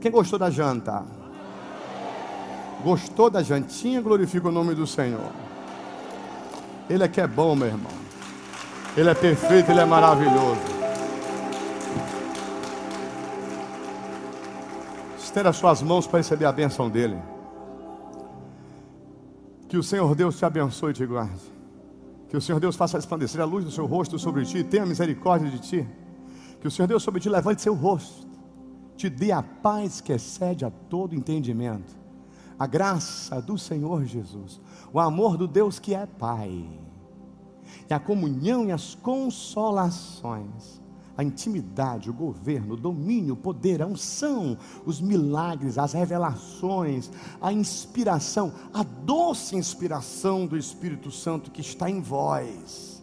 Quem 0.00 0.10
gostou 0.10 0.38
da 0.38 0.50
janta? 0.50 1.04
Gostou 2.82 3.30
da 3.30 3.42
jantinha? 3.42 4.02
Glorifica 4.02 4.48
o 4.48 4.52
nome 4.52 4.74
do 4.74 4.86
Senhor. 4.86 5.32
Ele 6.90 7.02
é 7.02 7.08
que 7.08 7.20
é 7.20 7.26
bom, 7.26 7.56
meu 7.56 7.68
irmão. 7.68 7.92
Ele 8.96 9.08
é 9.08 9.14
perfeito, 9.14 9.70
ele 9.70 9.80
é 9.80 9.84
maravilhoso. 9.84 10.73
Estenda 15.34 15.50
as 15.50 15.56
suas 15.56 15.82
mãos 15.82 16.06
para 16.06 16.20
receber 16.20 16.44
a 16.44 16.52
benção 16.52 16.88
dele. 16.88 17.20
Que 19.66 19.76
o 19.76 19.82
Senhor 19.82 20.14
Deus 20.14 20.38
te 20.38 20.44
abençoe 20.44 20.92
e 20.92 20.94
te 20.94 21.04
guarde. 21.04 21.52
Que 22.28 22.36
o 22.36 22.40
Senhor 22.40 22.60
Deus 22.60 22.76
faça 22.76 22.96
resplandecer 22.96 23.40
a 23.40 23.44
luz 23.44 23.64
do 23.64 23.70
seu 23.72 23.84
rosto 23.84 24.16
sobre 24.16 24.44
ti, 24.44 24.62
tenha 24.62 24.86
misericórdia 24.86 25.50
de 25.50 25.58
ti. 25.58 25.88
Que 26.60 26.68
o 26.68 26.70
Senhor 26.70 26.86
Deus 26.86 27.02
sobre 27.02 27.20
ti 27.20 27.28
levante 27.28 27.62
seu 27.62 27.74
rosto, 27.74 28.28
te 28.96 29.10
dê 29.10 29.32
a 29.32 29.42
paz 29.42 30.00
que 30.00 30.12
excede 30.12 30.64
a 30.64 30.70
todo 30.70 31.16
entendimento. 31.16 31.96
A 32.56 32.68
graça 32.68 33.42
do 33.42 33.58
Senhor 33.58 34.04
Jesus, 34.04 34.60
o 34.92 35.00
amor 35.00 35.36
do 35.36 35.48
Deus 35.48 35.80
que 35.80 35.96
é 35.96 36.06
Pai 36.06 36.64
e 37.90 37.92
a 37.92 37.98
comunhão 37.98 38.66
e 38.66 38.70
as 38.70 38.94
consolações, 38.94 40.80
a 41.16 41.22
intimidade, 41.22 42.10
o 42.10 42.12
governo, 42.12 42.74
o 42.74 42.76
domínio, 42.76 43.34
o 43.34 43.36
poder, 43.36 43.80
a 43.80 43.86
unção, 43.86 44.58
os 44.84 45.00
milagres, 45.00 45.78
as 45.78 45.92
revelações, 45.92 47.10
a 47.40 47.52
inspiração, 47.52 48.52
a 48.72 48.82
doce 48.82 49.56
inspiração 49.56 50.46
do 50.46 50.56
Espírito 50.56 51.10
Santo 51.10 51.50
que 51.50 51.60
está 51.60 51.88
em 51.88 52.00
vós, 52.00 53.02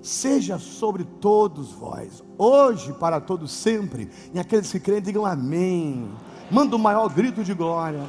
seja 0.00 0.58
sobre 0.58 1.04
todos 1.04 1.72
vós, 1.72 2.22
hoje, 2.38 2.92
para 2.92 3.20
todos 3.20 3.50
sempre, 3.50 4.08
e 4.32 4.38
aqueles 4.38 4.70
que 4.70 4.80
creem, 4.80 5.02
digam 5.02 5.26
amém. 5.26 6.08
Manda 6.50 6.76
o 6.76 6.78
maior 6.78 7.08
grito 7.08 7.42
de 7.42 7.54
glória. 7.54 8.00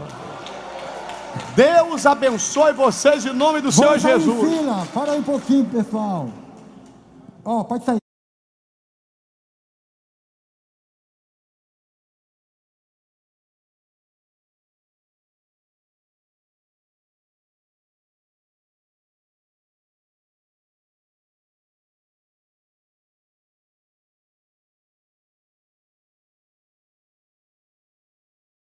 Deus 1.56 2.06
abençoe 2.06 2.74
vocês 2.74 3.26
em 3.26 3.34
nome 3.34 3.62
do 3.62 3.72
Senhor 3.72 3.98
Jesus. 3.98 4.40
Fila. 4.40 4.88
Para 4.94 5.14
aí 5.14 5.20
um 5.20 5.24
pouquinho, 5.24 5.66
pessoal. 5.66 6.30
Ó, 7.46 7.60
oh, 7.60 7.66
pode 7.66 7.86
sair. 7.86 8.03